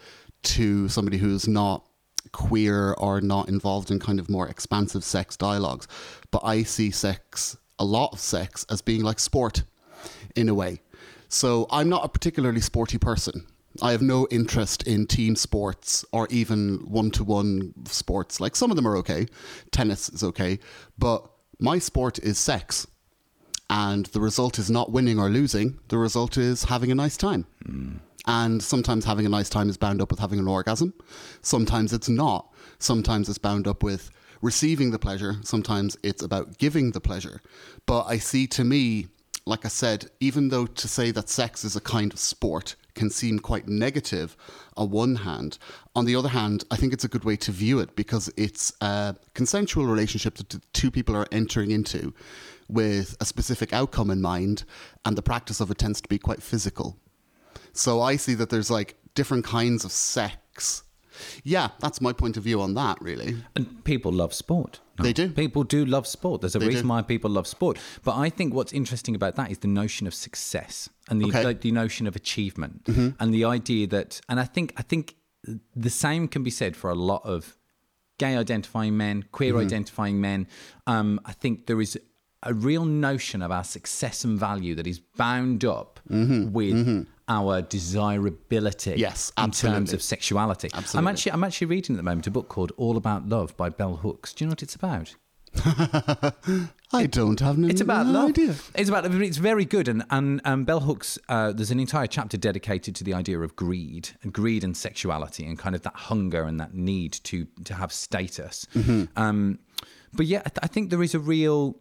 to 0.43 0.89
somebody 0.89 1.17
who's 1.17 1.47
not 1.47 1.87
queer 2.31 2.93
or 2.97 3.21
not 3.21 3.47
involved 3.47 3.91
in 3.91 3.99
kind 3.99 4.19
of 4.19 4.29
more 4.29 4.47
expansive 4.47 5.03
sex 5.03 5.37
dialogues, 5.37 5.87
but 6.31 6.41
I 6.43 6.63
see 6.63 6.91
sex 6.91 7.57
a 7.79 7.85
lot 7.85 8.13
of 8.13 8.19
sex 8.19 8.65
as 8.69 8.81
being 8.81 9.03
like 9.03 9.19
sport 9.19 9.63
in 10.35 10.49
a 10.49 10.53
way. 10.53 10.81
So 11.27 11.67
I'm 11.69 11.89
not 11.89 12.05
a 12.05 12.09
particularly 12.09 12.61
sporty 12.61 12.97
person. 12.97 13.45
I 13.81 13.91
have 13.91 14.01
no 14.01 14.25
interest 14.31 14.83
in 14.83 15.05
team 15.05 15.35
sports 15.35 16.05
or 16.11 16.27
even 16.29 16.77
one 16.87 17.11
to 17.11 17.23
one 17.23 17.73
sports. 17.85 18.39
Like 18.39 18.55
some 18.55 18.71
of 18.71 18.77
them 18.77 18.87
are 18.87 18.95
okay. 18.97 19.27
Tennis 19.71 20.07
is 20.09 20.23
okay. 20.23 20.59
But 20.97 21.29
my 21.59 21.79
sport 21.79 22.19
is 22.19 22.37
sex. 22.37 22.87
And 23.69 24.05
the 24.07 24.21
result 24.21 24.59
is 24.59 24.69
not 24.69 24.91
winning 24.91 25.19
or 25.19 25.29
losing. 25.29 25.79
The 25.89 25.97
result 25.97 26.37
is 26.37 26.65
having 26.65 26.91
a 26.91 26.95
nice 26.95 27.17
time. 27.17 27.47
And 28.27 28.63
sometimes 28.63 29.05
having 29.05 29.25
a 29.25 29.29
nice 29.29 29.49
time 29.49 29.69
is 29.69 29.77
bound 29.77 30.01
up 30.01 30.11
with 30.11 30.19
having 30.19 30.39
an 30.39 30.47
orgasm. 30.47 30.93
Sometimes 31.41 31.91
it's 31.91 32.09
not. 32.09 32.53
Sometimes 32.79 33.27
it's 33.27 33.37
bound 33.37 33.67
up 33.67 33.83
with 33.83 34.09
receiving 34.41 34.91
the 34.91 34.99
pleasure. 34.99 35.35
Sometimes 35.43 35.97
it's 36.03 36.23
about 36.23 36.57
giving 36.57 36.91
the 36.91 37.01
pleasure. 37.01 37.41
But 37.85 38.05
I 38.07 38.17
see 38.17 38.47
to 38.47 38.63
me, 38.63 39.07
like 39.45 39.65
I 39.65 39.69
said, 39.69 40.09
even 40.19 40.49
though 40.49 40.65
to 40.65 40.87
say 40.87 41.11
that 41.11 41.29
sex 41.29 41.63
is 41.63 41.75
a 41.75 41.81
kind 41.81 42.11
of 42.11 42.19
sport 42.19 42.75
can 42.95 43.09
seem 43.09 43.39
quite 43.39 43.67
negative 43.67 44.35
on 44.77 44.89
one 44.89 45.15
hand, 45.17 45.59
on 45.95 46.05
the 46.05 46.15
other 46.15 46.29
hand, 46.29 46.63
I 46.71 46.77
think 46.77 46.93
it's 46.93 47.03
a 47.03 47.09
good 47.09 47.25
way 47.25 47.35
to 47.37 47.51
view 47.51 47.79
it 47.79 47.95
because 47.95 48.31
it's 48.37 48.73
a 48.81 49.15
consensual 49.33 49.85
relationship 49.85 50.35
that 50.35 50.73
two 50.73 50.89
people 50.89 51.15
are 51.15 51.27
entering 51.31 51.71
into 51.71 52.13
with 52.67 53.15
a 53.19 53.25
specific 53.25 53.73
outcome 53.73 54.09
in 54.09 54.21
mind, 54.21 54.63
and 55.03 55.15
the 55.15 55.21
practice 55.21 55.59
of 55.59 55.69
it 55.69 55.77
tends 55.77 56.01
to 56.01 56.09
be 56.09 56.17
quite 56.17 56.41
physical. 56.41 56.97
So 57.73 58.01
I 58.01 58.15
see 58.15 58.33
that 58.35 58.49
there's 58.49 58.71
like 58.71 58.95
different 59.13 59.45
kinds 59.45 59.85
of 59.85 59.91
sex. 59.91 60.83
Yeah, 61.43 61.69
that's 61.79 61.99
my 62.01 62.13
point 62.13 62.37
of 62.37 62.43
view 62.43 62.61
on 62.61 62.73
that, 62.75 63.01
really. 63.01 63.37
And 63.55 63.83
people 63.83 64.11
love 64.11 64.33
sport. 64.33 64.79
They 65.01 65.11
do. 65.13 65.29
People 65.29 65.63
do 65.63 65.85
love 65.85 66.07
sport. 66.07 66.41
There's 66.41 66.55
a 66.55 66.59
They 66.59 66.67
reason 66.67 66.83
do. 66.83 66.89
why 66.89 67.01
people 67.01 67.29
love 67.29 67.47
sport. 67.47 67.77
But 68.03 68.15
I 68.15 68.29
think 68.29 68.53
what's 68.53 68.71
interesting 68.73 69.13
about 69.15 69.35
that 69.35 69.51
is 69.51 69.57
the 69.59 69.67
notion 69.67 70.07
of 70.07 70.13
success 70.13 70.89
and 71.09 71.19
the 71.21 71.25
Okay. 71.27 71.43
Mm-hmm. 71.43 71.59
the 71.59 71.71
notion 71.71 72.07
of 72.07 72.15
achievement 72.15 72.87
and 73.19 73.33
the 73.33 73.43
idea 73.45 73.87
that 73.87 74.21
and 74.29 74.39
I 74.39 74.45
think 74.45 74.73
I 74.77 74.83
think 74.83 75.15
the 75.75 75.89
same 75.89 76.27
can 76.27 76.43
be 76.43 76.49
said 76.49 76.75
for 76.77 76.89
a 76.89 76.95
lot 76.95 77.21
of 77.25 77.57
gay 78.17 78.35
identifying 78.37 78.95
men, 78.97 79.23
queer 79.31 79.51
Mm-hmm. 79.53 79.65
identifying 79.67 80.21
men. 80.21 80.47
Um, 80.87 81.19
I 81.25 81.33
think 81.33 81.65
there 81.67 81.81
is 81.81 81.99
a 82.45 82.53
real 82.53 82.85
notion 82.85 83.41
of 83.41 83.51
our 83.51 83.63
success 83.63 84.23
and 84.23 84.39
value 84.39 84.75
that 84.75 84.87
is 84.87 84.99
bound 84.99 85.65
up 85.65 85.99
with 86.09 87.07
our 87.27 87.61
desirability 87.61 88.91
Mm-hmm. 88.91 88.99
Yes, 88.99 89.31
in 89.37 89.51
terms 89.51 89.93
of 89.93 90.01
sexuality. 90.01 90.69
I'm 90.73 90.79
Absolutely. 90.79 91.11
actually 91.11 91.31
I'm 91.31 91.43
actually 91.43 91.67
reading 91.67 91.95
at 91.95 91.97
the 91.97 92.03
moment 92.03 92.27
a 92.27 92.31
book 92.31 92.49
called 92.49 92.71
All 92.77 92.97
About 92.97 93.27
Love 93.27 93.57
by 93.57 93.69
Bell 93.69 93.95
Hooks. 93.97 94.33
Do 94.33 94.43
you 94.43 94.47
know 94.47 94.51
what 94.51 94.63
it's 94.63 94.75
about? 94.75 95.15
I 96.93 97.07
don't 97.07 97.39
have 97.39 97.57
no 97.57 97.67
It's 97.67 97.81
about 97.81 98.05
no 98.07 98.11
love. 98.11 98.29
idea. 98.29 98.55
It's 98.75 98.89
about. 98.89 99.05
It's 99.05 99.37
very 99.37 99.65
good, 99.65 99.87
and 99.87 100.03
and 100.09 100.41
um, 100.45 100.63
Bell 100.65 100.81
Hooks. 100.81 101.17
Uh, 101.29 101.51
there's 101.51 101.71
an 101.71 101.79
entire 101.79 102.07
chapter 102.07 102.37
dedicated 102.37 102.95
to 102.97 103.03
the 103.03 103.13
idea 103.13 103.39
of 103.39 103.55
greed 103.55 104.09
and 104.21 104.31
greed 104.33 104.63
and 104.63 104.75
sexuality, 104.75 105.45
and 105.45 105.57
kind 105.57 105.75
of 105.75 105.81
that 105.83 105.95
hunger 105.95 106.43
and 106.43 106.59
that 106.59 106.73
need 106.73 107.13
to 107.23 107.45
to 107.65 107.73
have 107.73 107.91
status. 107.91 108.67
Um, 109.15 109.59
but 110.13 110.25
yeah, 110.25 110.39
I, 110.39 110.49
th- 110.49 110.59
I 110.63 110.67
think 110.67 110.89
there 110.91 111.03
is 111.03 111.13
a 111.15 111.19
real, 111.19 111.77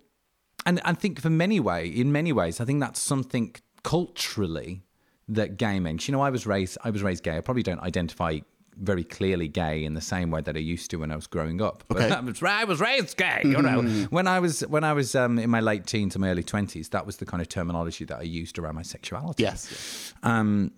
and 0.66 0.80
I 0.84 0.92
think 0.94 1.20
for 1.20 1.30
many 1.30 1.60
way, 1.60 1.86
in 1.86 2.10
many 2.12 2.32
ways, 2.32 2.60
I 2.60 2.64
think 2.64 2.80
that's 2.80 3.00
something 3.00 3.54
culturally 3.82 4.82
that 5.28 5.56
gay 5.56 5.78
men. 5.80 5.96
'cause, 5.98 6.08
You 6.08 6.12
know, 6.12 6.20
I 6.20 6.30
was 6.30 6.46
raised. 6.46 6.76
I 6.84 6.90
was 6.90 7.02
raised 7.02 7.22
gay. 7.22 7.36
I 7.36 7.40
probably 7.40 7.62
don't 7.62 7.80
identify 7.80 8.40
very 8.76 9.04
clearly 9.04 9.46
gay 9.46 9.84
in 9.84 9.94
the 9.94 10.00
same 10.00 10.30
way 10.32 10.40
that 10.40 10.56
I 10.56 10.58
used 10.58 10.90
to 10.90 10.96
when 10.96 11.12
I 11.12 11.14
was 11.16 11.28
growing 11.28 11.62
up. 11.62 11.84
But 11.88 11.98
Okay. 12.02 12.10
I 12.16 12.20
was, 12.20 12.42
I 12.42 12.64
was 12.64 12.80
raised 12.80 13.16
gay, 13.16 13.40
you 13.44 13.62
know. 13.62 13.82
when 14.10 14.26
I 14.26 14.40
was 14.40 14.60
when 14.62 14.82
I 14.84 14.92
was 14.92 15.14
um, 15.14 15.38
in 15.38 15.48
my 15.48 15.60
late 15.60 15.86
teens 15.86 16.14
and 16.16 16.22
my 16.22 16.30
early 16.30 16.42
twenties, 16.42 16.88
that 16.90 17.06
was 17.06 17.18
the 17.18 17.26
kind 17.26 17.40
of 17.40 17.48
terminology 17.48 18.04
that 18.06 18.18
I 18.18 18.22
used 18.22 18.58
around 18.58 18.74
my 18.74 18.82
sexuality. 18.82 19.44
Yes. 19.44 20.12
Um, 20.24 20.72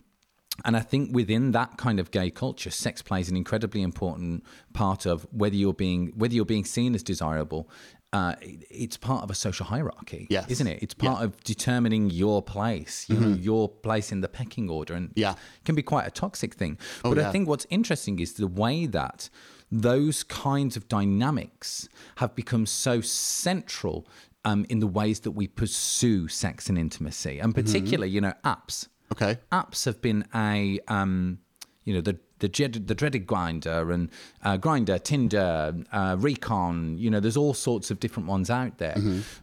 and 0.64 0.74
I 0.76 0.80
think 0.80 1.14
within 1.14 1.52
that 1.52 1.76
kind 1.76 2.00
of 2.00 2.10
gay 2.10 2.30
culture, 2.30 2.70
sex 2.70 3.02
plays 3.02 3.28
an 3.28 3.36
incredibly 3.36 3.82
important 3.82 4.42
part 4.72 5.04
of 5.06 5.26
whether 5.30 5.54
you're 5.56 5.74
being 5.74 6.12
whether 6.16 6.34
you're 6.34 6.44
being 6.46 6.64
seen 6.64 6.94
as 6.94 7.02
desirable. 7.02 7.68
Uh, 8.12 8.34
it's 8.40 8.96
part 8.96 9.22
of 9.24 9.30
a 9.30 9.34
social 9.34 9.66
hierarchy, 9.66 10.26
Yes. 10.30 10.48
isn't 10.50 10.66
it? 10.68 10.82
It's 10.82 10.94
part 10.94 11.22
of 11.24 11.42
determining 11.42 12.08
your 12.08 12.40
place, 12.40 13.04
you 13.08 13.18
know, 13.18 13.28
your 13.34 13.68
place 13.68 14.12
in 14.12 14.20
the 14.20 14.28
pecking 14.28 14.70
order, 14.70 14.94
and 14.94 15.10
Yeah. 15.16 15.32
it 15.32 15.64
can 15.64 15.74
be 15.74 15.82
quite 15.82 16.06
a 16.06 16.10
toxic 16.10 16.54
thing. 16.54 16.78
Oh, 17.04 17.10
but 17.10 17.18
yeah. 17.18 17.28
I 17.28 17.32
think 17.32 17.48
what's 17.48 17.66
interesting 17.68 18.18
is 18.20 18.34
the 18.34 18.46
way 18.46 18.86
that 18.86 19.28
those 19.72 20.22
kinds 20.22 20.76
of 20.76 20.86
dynamics 20.88 21.88
have 22.16 22.34
become 22.36 22.64
so 22.66 23.00
central 23.00 24.06
um, 24.44 24.64
in 24.68 24.78
the 24.78 24.86
ways 24.86 25.20
that 25.20 25.32
we 25.32 25.48
pursue 25.48 26.28
sex 26.28 26.68
and 26.68 26.78
intimacy, 26.78 27.40
and 27.40 27.54
particularly, 27.54 28.10
you 28.10 28.20
know, 28.20 28.34
apps 28.44 28.86
Okay. 29.12 29.38
apps 29.52 29.84
have 29.84 30.00
been 30.00 30.24
a 30.34 30.78
um, 30.88 31.38
you 31.84 31.92
know 31.94 32.00
the 32.00 32.18
the, 32.40 32.48
the 32.48 32.94
dreaded 32.94 33.26
Grindr 33.26 33.92
and 33.94 34.10
uh, 34.44 34.56
Grindr 34.58 35.02
tinder 35.02 35.74
uh, 35.92 36.16
recon 36.18 36.98
you 36.98 37.10
know 37.10 37.20
there's 37.20 37.36
all 37.36 37.54
sorts 37.54 37.90
of 37.90 37.98
different 38.00 38.28
ones 38.28 38.50
out 38.50 38.78
there. 38.78 38.96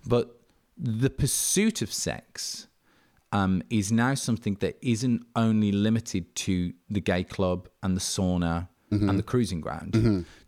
But 0.05 0.39
the 0.77 1.09
pursuit 1.09 1.81
of 1.81 1.93
sex 1.93 2.67
um, 3.31 3.63
is 3.69 3.91
now 3.91 4.13
something 4.15 4.55
that 4.59 4.77
isn't 4.81 5.25
only 5.35 5.71
limited 5.71 6.35
to 6.35 6.73
the 6.89 6.99
gay 7.01 7.23
club 7.23 7.67
and 7.81 7.95
the 7.97 8.01
sauna 8.01 8.67
and 8.91 9.17
the 9.17 9.23
cruising 9.23 9.59
ground. 9.59 9.93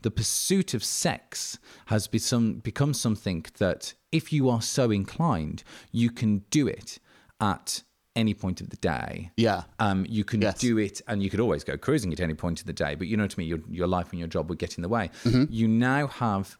The 0.04 0.12
pursuit 0.12 0.76
of 0.76 0.84
sex 0.84 1.58
has 1.88 2.08
become, 2.08 2.60
become 2.60 2.94
something 2.94 3.44
that, 3.58 3.96
if 4.12 4.32
you 4.32 4.52
are 4.52 4.62
so 4.62 4.92
inclined, 4.92 5.64
you 5.92 6.12
can 6.12 6.44
do 6.52 6.68
it 6.68 7.00
at 7.42 7.82
any 8.16 8.34
point 8.34 8.62
of 8.62 8.70
the 8.70 8.78
day. 8.78 9.32
Yeah. 9.38 9.64
Um, 9.80 10.06
you 10.10 10.24
can 10.24 10.42
Yes. 10.42 10.60
do 10.60 10.78
it, 10.78 11.02
and 11.08 11.22
you 11.24 11.30
could 11.30 11.40
always 11.40 11.64
go 11.64 11.78
cruising 11.78 12.12
at 12.14 12.20
any 12.20 12.34
point 12.34 12.60
of 12.62 12.66
the 12.68 12.74
day. 12.74 12.96
But 12.96 13.08
you 13.08 13.18
know 13.18 13.24
what 13.24 13.36
I 13.38 13.38
mean. 13.40 13.48
Your 13.48 13.60
your 13.70 13.88
life 13.88 14.10
and 14.12 14.20
your 14.20 14.28
job 14.30 14.50
would 14.50 14.60
get 14.60 14.78
in 14.78 14.82
the 14.84 14.90
way. 14.90 15.10
Mm-hmm. 15.24 15.46
You 15.54 15.68
now 15.68 16.08
have 16.08 16.58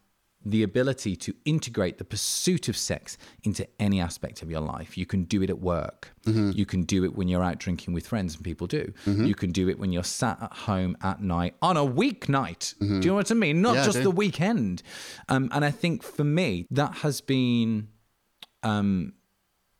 the 0.48 0.62
ability 0.62 1.16
to 1.16 1.34
integrate 1.44 1.98
the 1.98 2.04
pursuit 2.04 2.68
of 2.68 2.76
sex 2.76 3.18
into 3.42 3.66
any 3.80 4.00
aspect 4.00 4.42
of 4.42 4.48
your 4.50 4.60
life. 4.60 4.96
You 4.96 5.04
can 5.04 5.24
do 5.24 5.42
it 5.42 5.50
at 5.50 5.58
work. 5.58 6.14
Mm-hmm. 6.24 6.52
You 6.54 6.64
can 6.64 6.82
do 6.84 7.02
it 7.04 7.16
when 7.16 7.26
you're 7.26 7.42
out 7.42 7.58
drinking 7.58 7.94
with 7.94 8.06
friends, 8.06 8.36
and 8.36 8.44
people 8.44 8.68
do. 8.68 8.92
You 9.06 9.34
can 9.34 9.50
do 9.50 9.68
it 9.68 9.76
when 9.80 9.90
you're 9.92 10.04
sat 10.04 10.40
at 10.40 10.52
home 10.52 10.96
at 11.02 11.20
night 11.20 11.56
on 11.62 11.76
a 11.76 11.84
weeknight. 11.84 12.78
Do 12.78 12.86
you 12.86 13.00
know 13.00 13.14
what 13.14 13.30
I 13.32 13.34
mean? 13.34 13.60
Not 13.60 13.70
Mm-hmm. 13.70 13.78
Yeah, 13.80 13.84
just 13.86 14.02
the 14.04 14.10
weekend. 14.12 14.82
Um, 15.28 15.48
and 15.52 15.64
I 15.64 15.72
think 15.72 16.04
for 16.04 16.22
me, 16.24 16.66
that 16.70 16.92
has 16.98 17.20
been 17.20 17.88
um, 18.62 19.14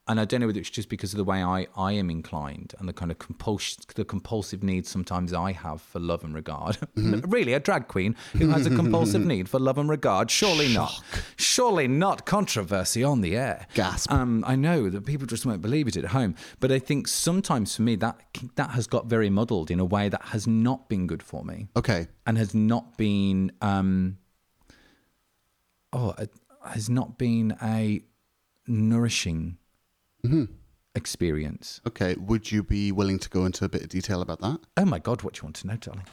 and 0.08 0.20
I 0.20 0.24
don't 0.24 0.40
know 0.40 0.46
whether 0.46 0.60
it's 0.60 0.70
just 0.70 0.88
because 0.88 1.12
of 1.12 1.16
the 1.18 1.24
way 1.24 1.42
I, 1.42 1.66
I 1.76 1.92
am 1.92 2.10
inclined 2.10 2.74
and 2.78 2.88
the 2.88 2.92
kind 2.92 3.10
of 3.10 3.18
compulsion, 3.18 3.82
the 3.96 4.04
compulsive 4.04 4.62
need 4.62 4.86
sometimes 4.86 5.32
I 5.32 5.50
have 5.52 5.80
for 5.82 5.98
love 5.98 6.22
and 6.24 6.34
regard. 6.34 6.78
Mm-hmm. 6.96 7.30
really, 7.30 7.52
a 7.52 7.60
drag 7.60 7.88
queen 7.88 8.16
who 8.32 8.48
has 8.48 8.66
a 8.66 8.70
compulsive 8.70 9.24
need 9.32 9.48
for 9.48 9.58
love 9.60 9.78
and 9.78 9.88
regard? 9.88 10.30
Surely 10.30 10.72
not. 10.72 11.02
Surely 11.36 11.86
not 11.88 12.24
controversy 12.24 13.04
on 13.04 13.20
the 13.20 13.36
air. 13.36 13.66
Gasp. 13.74 14.10
Um, 14.10 14.42
I 14.46 14.56
know 14.56 14.88
that 14.90 15.04
people 15.04 15.26
just 15.26 15.44
won't 15.44 15.60
believe 15.60 15.86
it 15.88 15.96
at 15.96 16.06
home, 16.06 16.34
but 16.58 16.72
I 16.72 16.78
think 16.78 17.06
sometimes 17.06 17.76
for 17.76 17.82
me 17.82 17.96
that 17.96 18.18
that 18.56 18.70
has 18.70 18.86
got 18.86 19.06
very 19.06 19.28
muddled 19.30 19.70
in 19.70 19.78
a 19.80 19.84
way 19.84 20.08
that 20.08 20.22
has 20.26 20.46
not 20.46 20.88
been 20.88 21.06
good 21.06 21.22
for 21.22 21.44
me 21.44 21.68
Okay. 21.76 22.06
and 22.26 22.38
has 22.38 22.54
not 22.54 22.96
been 22.96 23.52
um 23.60 24.18
oh 25.92 26.14
it 26.18 26.30
has 26.64 26.88
not 26.90 27.18
been 27.18 27.56
a 27.62 28.02
nourishing 28.66 29.58
experience 30.94 31.80
Okay. 31.86 32.14
Would 32.18 32.50
you 32.50 32.62
be 32.62 32.90
willing 32.92 33.18
to 33.18 33.28
go 33.28 33.44
into 33.44 33.64
a 33.64 33.68
bit 33.68 33.82
of 33.82 33.88
detail 33.88 34.22
about 34.22 34.40
that? 34.40 34.58
oh 34.76 34.84
my 34.84 34.98
god 34.98 35.22
what 35.22 35.34
do 35.34 35.38
you 35.40 35.44
want 35.44 35.56
to 35.56 35.66
know 35.66 35.76
darling 35.76 36.06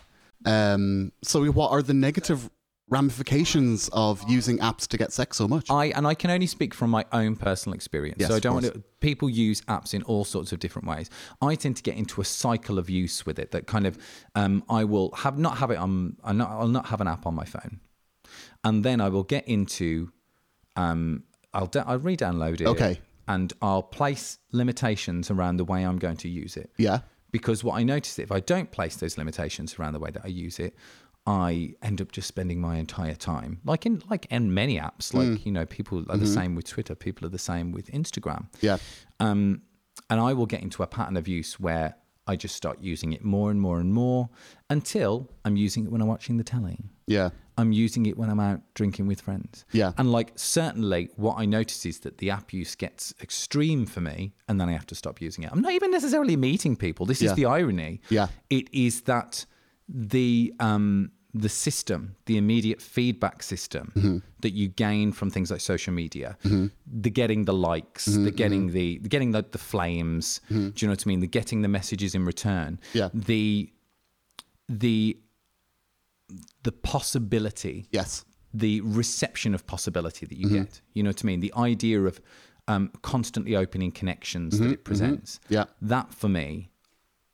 Um, 0.46 1.12
so, 1.24 1.46
what 1.52 1.72
are 1.72 1.82
the 1.82 1.94
negative 1.94 2.50
ramifications 2.90 3.90
of 3.94 4.22
using 4.30 4.58
apps 4.60 4.86
to 4.88 4.98
get 4.98 5.14
sex 5.14 5.38
so 5.38 5.48
much? 5.48 5.66
I 5.70 5.86
and 5.98 6.06
I 6.06 6.14
can 6.16 6.30
only 6.32 6.48
speak 6.48 6.74
from 6.74 6.90
my 6.90 7.06
own 7.14 7.38
personal 7.38 7.74
experience. 7.76 8.18
Yes, 8.20 8.30
so 8.30 8.36
I 8.36 8.40
don't 8.40 8.54
want 8.56 8.66
to. 8.66 8.84
People 9.00 9.30
use 9.30 9.62
apps 9.62 9.94
in 9.94 10.04
all 10.04 10.26
sorts 10.26 10.52
of 10.52 10.60
different 10.60 10.88
ways. 10.88 11.10
I 11.42 11.56
tend 11.56 11.78
to 11.78 11.84
get 11.84 11.96
into 11.96 12.20
a 12.20 12.26
cycle 12.26 12.78
of 12.78 12.90
use 12.90 13.26
with 13.26 13.40
it. 13.40 13.52
That 13.52 13.68
kind 13.68 13.86
of, 13.88 13.98
um, 14.36 14.64
I 14.70 14.84
will 14.84 15.12
have 15.16 15.38
not 15.38 15.58
have 15.60 15.72
it 15.72 15.78
on. 15.78 16.18
I'll 16.26 16.34
not, 16.34 16.50
I'll 16.52 16.68
not 16.68 16.88
have 16.88 17.00
an 17.02 17.08
app 17.08 17.26
on 17.26 17.34
my 17.36 17.46
phone, 17.46 17.80
and 18.66 18.84
then 18.84 19.00
I 19.00 19.08
will 19.10 19.24
get 19.24 19.48
into. 19.48 20.12
Um, 20.76 21.24
I'll 21.54 21.68
da- 21.68 21.86
I'll 21.88 22.00
re-download 22.00 22.60
it. 22.62 22.68
Okay. 22.68 23.00
And 23.28 23.54
I'll 23.62 23.84
place 23.84 24.38
limitations 24.52 25.32
around 25.32 25.58
the 25.58 25.66
way 25.66 25.84
I'm 25.84 25.98
going 25.98 26.18
to 26.18 26.28
use 26.30 26.58
it 26.58 26.72
yeah. 26.78 27.00
because 27.32 27.64
what 27.64 27.76
I 27.80 27.84
notice 27.84 28.14
is 28.14 28.20
if 28.20 28.32
I 28.32 28.40
don't 28.42 28.70
place 28.72 28.96
those 28.98 29.18
limitations 29.18 29.80
around 29.80 29.94
the 29.94 30.00
way 30.00 30.12
that 30.12 30.24
I 30.26 30.28
use 30.28 30.60
it, 30.60 30.76
I 31.26 31.74
end 31.82 32.02
up 32.02 32.12
just 32.12 32.28
spending 32.28 32.60
my 32.60 32.76
entire 32.78 33.16
time, 33.16 33.62
like 33.64 33.86
in 33.86 34.04
like 34.10 34.26
in 34.30 34.54
many 34.54 34.78
apps, 34.78 35.14
like 35.14 35.46
you 35.46 35.54
know, 35.54 35.66
people 35.66 36.04
are 36.10 36.18
the 36.18 36.28
same 36.28 36.54
with 36.54 36.66
Twitter, 36.68 36.96
people 36.96 37.26
are 37.26 37.30
the 37.30 37.38
same 37.40 37.72
with 37.72 37.90
Instagram, 37.92 38.48
Yeah. 38.60 38.78
um, 39.22 39.62
and 40.10 40.20
I 40.20 40.34
will 40.34 40.46
get 40.48 40.62
into 40.62 40.84
a 40.84 40.88
pattern 40.88 41.16
of 41.16 41.30
use 41.30 41.58
where 41.62 41.96
I 42.28 42.36
just 42.36 42.58
start 42.58 42.80
using 42.82 43.14
it 43.14 43.24
more 43.24 43.52
and 43.52 43.62
more 43.62 43.80
and 43.80 43.94
more 43.94 44.30
until 44.70 45.30
I'm 45.46 45.56
using 45.56 45.86
it 45.86 45.92
when 45.94 46.02
I'm 46.02 46.08
watching 46.10 46.36
the 46.36 46.44
telly. 46.44 46.80
Yeah. 47.08 47.30
I'm 47.58 47.72
using 47.72 48.06
it 48.06 48.18
when 48.18 48.30
I'm 48.30 48.40
out 48.40 48.62
drinking 48.74 49.08
with 49.08 49.22
friends. 49.22 49.66
Yeah. 49.72 49.92
And 49.98 50.12
like 50.12 50.32
certainly 50.36 51.10
what 51.16 51.36
I 51.38 51.46
notice 51.46 51.86
is 51.86 52.00
that 52.00 52.18
the 52.18 52.30
app 52.32 52.52
use 52.54 52.76
gets 52.76 53.14
extreme 53.22 53.86
for 53.86 54.02
me 54.02 54.34
and 54.48 54.60
then 54.60 54.70
I 54.70 54.72
have 54.74 54.88
to 54.88 54.96
stop 54.96 55.22
using 55.22 55.44
it. 55.44 55.52
I'm 55.52 55.62
not 55.62 55.74
even 55.74 55.92
necessarily 55.92 56.36
meeting 56.36 56.76
people. 56.76 57.06
This 57.06 57.22
Yeah. 57.22 57.30
is 57.32 57.36
the 57.36 57.46
irony. 57.46 58.02
Yeah. 58.10 58.28
It 58.50 58.68
is 58.74 59.02
that 59.02 59.46
the 59.88 60.54
um 60.60 61.12
the 61.36 61.50
system, 61.50 62.16
the 62.28 62.38
immediate 62.38 62.80
feedback 62.80 63.42
system 63.42 63.92
Mm-hmm. 63.96 64.18
that 64.42 64.52
you 64.54 64.68
gain 64.68 65.12
from 65.12 65.32
things 65.32 65.50
like 65.50 65.62
social 65.62 65.92
media, 65.94 66.38
the 66.44 67.10
getting 67.10 67.46
the 67.46 67.54
likes, 67.54 68.06
the 68.06 68.30
getting 68.30 68.68
the, 68.72 69.00
the 69.00 69.10
getting 69.10 69.32
the, 69.32 69.44
the 69.52 69.58
flames, 69.58 70.42
do 70.50 70.56
you 70.78 70.88
know 70.88 70.92
what 70.92 71.04
I 71.06 71.08
mean? 71.08 71.22
The 71.22 71.28
getting 71.40 71.64
the 71.64 71.68
messages 71.68 72.14
in 72.14 72.24
return. 72.24 72.80
Mm-hmm. 72.94 72.98
Yeah. 73.00 73.10
The 73.14 73.72
the 74.70 75.18
the 76.64 76.72
possibility 76.72 77.88
Yes. 77.92 78.26
the 78.54 78.82
reception 78.82 79.54
of 79.56 79.66
possibility 79.66 80.26
that 80.26 80.38
you 80.38 80.48
Mm-hmm. 80.48 80.56
get. 80.64 80.82
You 80.94 81.04
know 81.04 81.10
what 81.10 81.24
I 81.24 81.28
mean? 81.28 81.40
The 81.40 81.54
idea 81.56 82.02
of 82.04 82.20
um, 82.68 82.92
constantly 83.02 83.56
opening 83.56 83.92
connections 83.92 84.56
Mm-hmm. 84.56 84.64
that 84.64 84.74
it 84.74 84.84
presents. 84.84 85.40
Yeah. 85.50 85.66
That 85.82 86.14
for 86.14 86.30
me, 86.30 86.70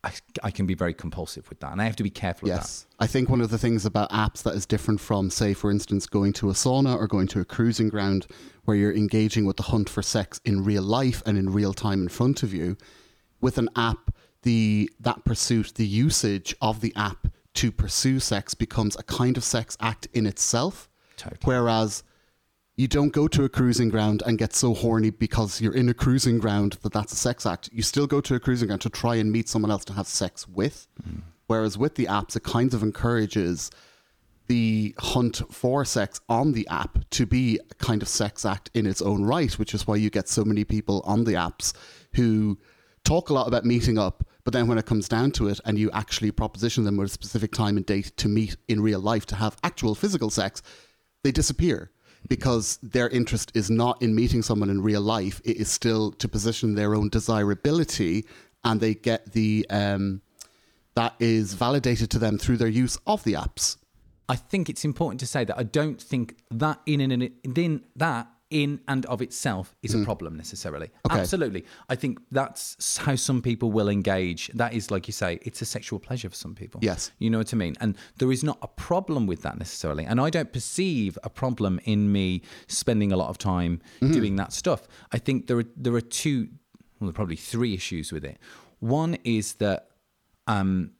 I, 0.03 0.11
I 0.43 0.51
can 0.51 0.65
be 0.65 0.75
very 0.75 0.93
compulsive 0.93 1.49
with 1.49 1.59
that, 1.59 1.73
and 1.73 1.81
I 1.81 1.85
have 1.85 1.97
to 1.97 2.03
be 2.03 2.09
careful 2.09 2.47
Yes. 2.47 2.85
I 2.99 3.07
think 3.07 3.27
one 3.29 3.41
of 3.41 3.49
the 3.49 3.57
things 3.57 3.85
about 3.85 4.09
apps 4.11 4.43
that 4.43 4.55
is 4.55 4.65
different 4.65 5.01
from, 5.01 5.29
say, 5.29 5.53
for 5.53 5.69
instance, 5.69 6.05
going 6.07 6.31
to 6.33 6.49
a 6.49 6.53
sauna 6.53 6.95
or 6.95 7.05
going 7.05 7.27
to 7.27 7.41
a 7.41 7.45
cruising 7.45 7.89
ground 7.89 8.25
where 8.63 8.77
you're 8.77 8.93
engaging 8.95 9.45
with 9.45 9.57
the 9.57 9.63
hunt 9.63 9.89
for 9.89 10.01
sex 10.01 10.39
in 10.45 10.63
real 10.63 10.83
life 10.83 11.21
and 11.25 11.37
in 11.37 11.49
real 11.51 11.73
time 11.73 12.01
in 12.01 12.07
front 12.07 12.43
of 12.43 12.53
you, 12.53 12.77
with 13.41 13.57
an 13.57 13.67
app, 13.75 14.11
the 14.43 14.89
that 15.01 15.25
pursuit, 15.25 15.73
the 15.75 15.85
usage 15.85 16.55
of 16.61 16.79
the 16.79 16.93
app 16.95 17.27
to 17.55 17.71
pursue 17.71 18.19
sex 18.19 18.53
becomes 18.53 18.95
a 18.97 19.03
kind 19.03 19.37
of 19.37 19.43
sex 19.43 19.77
act 19.79 20.07
in 20.13 20.25
itself. 20.25 20.89
Totally. 21.17 21.39
Whereas 21.43 22.03
you 22.77 22.87
don't 22.87 23.11
go 23.11 23.27
to 23.27 23.43
a 23.43 23.49
cruising 23.49 23.89
ground 23.89 24.23
and 24.25 24.37
get 24.37 24.53
so 24.53 24.73
horny 24.73 25.09
because 25.09 25.59
you're 25.59 25.75
in 25.75 25.89
a 25.89 25.93
cruising 25.93 26.37
ground 26.37 26.77
that 26.81 26.93
that's 26.93 27.11
a 27.11 27.17
sex 27.17 27.45
act. 27.45 27.69
You 27.73 27.81
still 27.81 28.07
go 28.07 28.21
to 28.21 28.35
a 28.35 28.39
cruising 28.39 28.67
ground 28.67 28.81
to 28.81 28.89
try 28.89 29.15
and 29.15 29.31
meet 29.31 29.49
someone 29.49 29.71
else 29.71 29.83
to 29.85 29.93
have 29.93 30.07
sex 30.07 30.47
with. 30.47 30.87
Mm. 31.05 31.23
Whereas 31.47 31.77
with 31.77 31.95
the 31.95 32.05
apps, 32.05 32.35
it 32.35 32.43
kind 32.43 32.73
of 32.73 32.83
encourages 32.83 33.69
the 34.47 34.95
hunt 34.97 35.41
for 35.51 35.83
sex 35.83 36.21
on 36.29 36.53
the 36.53 36.67
app 36.69 36.99
to 37.11 37.25
be 37.25 37.59
a 37.69 37.75
kind 37.75 38.01
of 38.01 38.07
sex 38.07 38.45
act 38.45 38.69
in 38.73 38.85
its 38.85 39.01
own 39.01 39.23
right, 39.23 39.51
which 39.59 39.73
is 39.73 39.85
why 39.85 39.95
you 39.95 40.09
get 40.09 40.29
so 40.29 40.45
many 40.45 40.63
people 40.63 41.01
on 41.05 41.23
the 41.23 41.33
apps 41.33 41.73
who 42.15 42.57
talk 43.03 43.29
a 43.29 43.33
lot 43.33 43.47
about 43.47 43.65
meeting 43.65 43.97
up, 43.97 44.23
but 44.49 44.57
then 44.57 44.67
when 44.67 44.79
it 44.79 44.87
comes 44.87 45.07
down 45.07 45.29
to 45.29 45.47
it 45.47 45.59
and 45.63 45.77
you 45.77 45.91
actually 45.91 46.31
proposition 46.31 46.83
them 46.83 46.97
with 46.97 47.05
a 47.05 47.13
specific 47.13 47.51
time 47.51 47.77
and 47.77 47.85
date 47.85 48.17
to 48.17 48.27
meet 48.27 48.57
in 48.67 48.81
real 48.81 48.99
life 48.99 49.27
to 49.27 49.35
have 49.35 49.55
actual 49.63 49.93
physical 49.93 50.31
sex, 50.31 50.63
they 51.23 51.31
disappear 51.31 51.91
because 52.27 52.79
their 52.81 53.09
interest 53.09 53.51
is 53.53 53.69
not 53.69 54.01
in 54.01 54.15
meeting 54.15 54.41
someone 54.41 54.71
in 54.71 54.81
real 54.81 55.01
life. 55.01 55.39
It 55.45 55.57
is 55.57 55.69
still 55.69 56.13
to 56.13 56.27
position 56.27 56.73
their 56.73 56.95
own 56.95 57.09
desirability 57.09 58.25
and 58.63 58.81
they 58.81 58.95
get 58.95 59.33
the 59.33 59.67
um, 59.69 60.23
that 60.95 61.13
is 61.19 61.53
validated 61.53 62.09
to 62.09 62.17
them 62.17 62.39
through 62.39 62.57
their 62.57 62.67
use 62.67 62.97
of 63.05 63.23
the 63.25 63.33
apps. 63.33 63.77
I 64.27 64.35
think 64.35 64.67
it's 64.67 64.83
important 64.83 65.19
to 65.19 65.27
say 65.27 65.43
that 65.43 65.59
I 65.59 65.63
don't 65.63 66.01
think 66.01 66.37
that 66.49 66.81
in 66.87 67.01
and 67.01 67.29
in 67.55 67.83
that 67.97 68.27
in 68.49 68.79
and 68.87 69.05
of 69.05 69.21
itself 69.21 69.75
is 69.83 69.93
a 69.93 70.03
problem 70.03 70.35
necessarily. 70.35 70.87
Mm. 70.87 71.11
Okay. 71.11 71.19
Absolutely. 71.21 71.65
I 71.87 71.95
think 71.95 72.19
that's 72.31 72.97
how 72.97 73.15
some 73.15 73.41
people 73.41 73.71
will 73.71 73.89
engage. 73.89 74.47
That 74.55 74.73
is, 74.73 74.89
like 74.89 75.07
you 75.07 75.13
say, 75.13 75.39
it's 75.43 75.61
a 75.61 75.65
sexual 75.65 75.99
pleasure 75.99 76.29
for 76.29 76.35
some 76.35 76.55
people. 76.55 76.79
Yes. 76.83 77.11
You 77.19 77.29
know 77.29 77.37
what 77.37 77.53
I 77.53 77.57
mean? 77.57 77.75
And 77.79 77.95
there 78.17 78.31
is 78.31 78.43
not 78.43 78.57
a 78.61 78.67
problem 78.67 79.27
with 79.27 79.43
that 79.43 79.57
necessarily. 79.59 80.05
And 80.05 80.19
I 80.19 80.29
don't 80.29 80.51
perceive 80.51 81.17
a 81.23 81.29
problem 81.29 81.79
in 81.83 82.11
me 82.11 82.41
spending 82.67 83.11
a 83.11 83.17
lot 83.17 83.29
of 83.29 83.37
time 83.37 83.81
Mm-hmm. 84.01 84.13
doing 84.13 84.35
that 84.37 84.51
stuff. 84.53 84.87
I 85.11 85.17
think 85.19 85.47
there 85.47 85.59
are 85.59 85.65
there 85.77 85.93
are 85.93 86.01
two 86.01 86.47
well, 86.99 87.07
there 87.07 87.09
are 87.09 87.13
probably 87.13 87.35
three 87.35 87.73
issues 87.73 88.11
with 88.11 88.25
it. 88.25 88.37
One 88.79 89.17
is 89.23 89.53
that 89.55 89.89
um, 90.47 90.91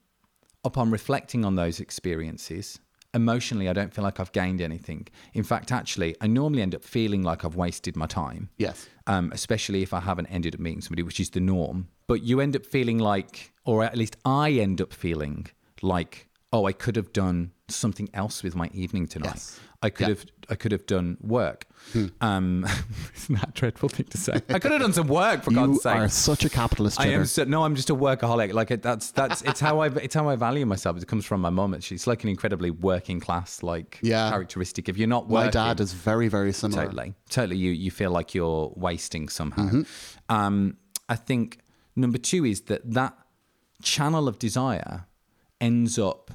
upon 0.64 0.92
reflecting 0.92 1.46
on 1.46 1.56
those 1.56 1.80
experiences, 1.80 2.80
emotionally, 3.14 3.68
I 3.70 3.74
don't 3.74 3.94
feel 3.94 4.04
like 4.04 4.20
I've 4.20 4.32
gained 4.32 4.62
anything. 4.62 5.08
In 5.34 5.44
fact, 5.44 5.72
actually, 5.72 6.16
I 6.22 6.28
normally 6.28 6.62
end 6.62 6.76
up 6.76 6.84
feeling 6.84 7.24
like 7.24 7.44
I've 7.44 7.56
wasted 7.56 7.96
my 7.96 8.06
time. 8.06 8.50
Yes. 8.58 8.88
Um, 9.08 9.32
especially 9.34 9.82
if 9.82 9.94
I 9.94 10.00
haven't 10.00 10.28
ended 10.28 10.56
up 10.56 10.62
meeting 10.62 10.82
somebody, 10.82 11.04
which 11.04 11.20
is 11.20 11.32
the 11.32 11.40
norm. 11.40 11.88
But 12.08 12.24
you 12.24 12.40
end 12.40 12.56
up 12.56 12.66
feeling 12.66 13.00
like, 13.00 13.52
or 13.66 13.84
at 13.84 13.98
least 13.98 14.18
I 14.26 14.52
end 14.52 14.82
up 14.82 14.94
feeling 14.94 15.48
like, 15.82 16.29
oh, 16.52 16.66
I 16.66 16.72
could 16.74 16.96
have 16.96 17.14
done 17.14 17.52
something 17.68 18.10
else 18.14 18.42
with 18.44 18.56
my 18.56 18.70
evening 18.74 19.06
tonight. 19.08 19.34
Yes. 19.36 19.60
I 19.82 19.90
could 19.92 20.08
Yeah. 20.08 20.16
have 20.16 20.26
I 20.52 20.56
could 20.56 20.72
have 20.72 20.88
done 20.88 21.16
work. 21.22 21.68
Um, 22.22 22.66
isn't 23.16 23.36
that 23.40 23.50
a 23.50 23.52
dreadful 23.52 23.88
thing 23.88 24.08
to 24.08 24.18
say? 24.18 24.34
I 24.50 24.58
could 24.58 24.72
have 24.72 24.82
done 24.82 24.94
some 24.94 25.08
work 25.08 25.44
for 25.44 25.52
You 25.52 25.58
God's 25.58 25.84
sake. 25.84 25.96
You 25.96 26.02
are 26.02 26.10
such 26.10 26.44
a 26.44 26.50
capitalist. 26.50 27.00
I 27.00 27.08
am 27.10 27.26
so, 27.26 27.44
no, 27.44 27.64
I'm 27.64 27.76
just 27.76 27.92
a 27.92 27.96
workaholic. 27.96 28.52
Like 28.54 28.72
it, 28.72 28.82
that's 28.82 29.12
that's 29.12 29.44
it's 29.44 29.60
how 29.60 29.80
I 29.80 29.88
it's 29.88 30.16
how 30.16 30.28
I 30.28 30.36
value 30.36 30.66
myself. 30.66 30.98
It 30.98 31.08
comes 31.08 31.24
from 31.26 31.40
my 31.42 31.52
mum. 31.52 31.76
and 31.76 31.84
She's 31.84 32.08
like 32.08 32.24
an 32.24 32.30
incredibly 32.30 32.72
working 32.72 33.20
class 33.20 33.62
like 33.62 34.00
Yeah. 34.02 34.30
characteristic. 34.32 34.90
If 34.90 34.98
you're 34.98 35.08
not 35.08 35.30
My 35.30 35.34
working, 35.46 35.52
dad 35.52 35.80
is 35.80 35.94
very, 35.94 36.28
very 36.30 36.52
similar. 36.52 36.86
totally, 36.86 37.14
totally, 37.30 37.58
you 37.58 37.72
you 37.72 37.92
feel 37.92 38.10
like 38.12 38.34
you're 38.34 38.74
wasting 38.76 39.30
somehow. 39.30 39.66
Mm-hmm. 39.68 40.36
Um, 40.36 40.78
I 41.08 41.16
think 41.16 41.60
number 41.96 42.18
two 42.18 42.44
is 42.44 42.62
that 42.62 42.82
that 42.94 43.16
channel 43.84 44.28
of 44.28 44.40
desire 44.40 45.06
ends 45.62 45.98
up 46.00 46.32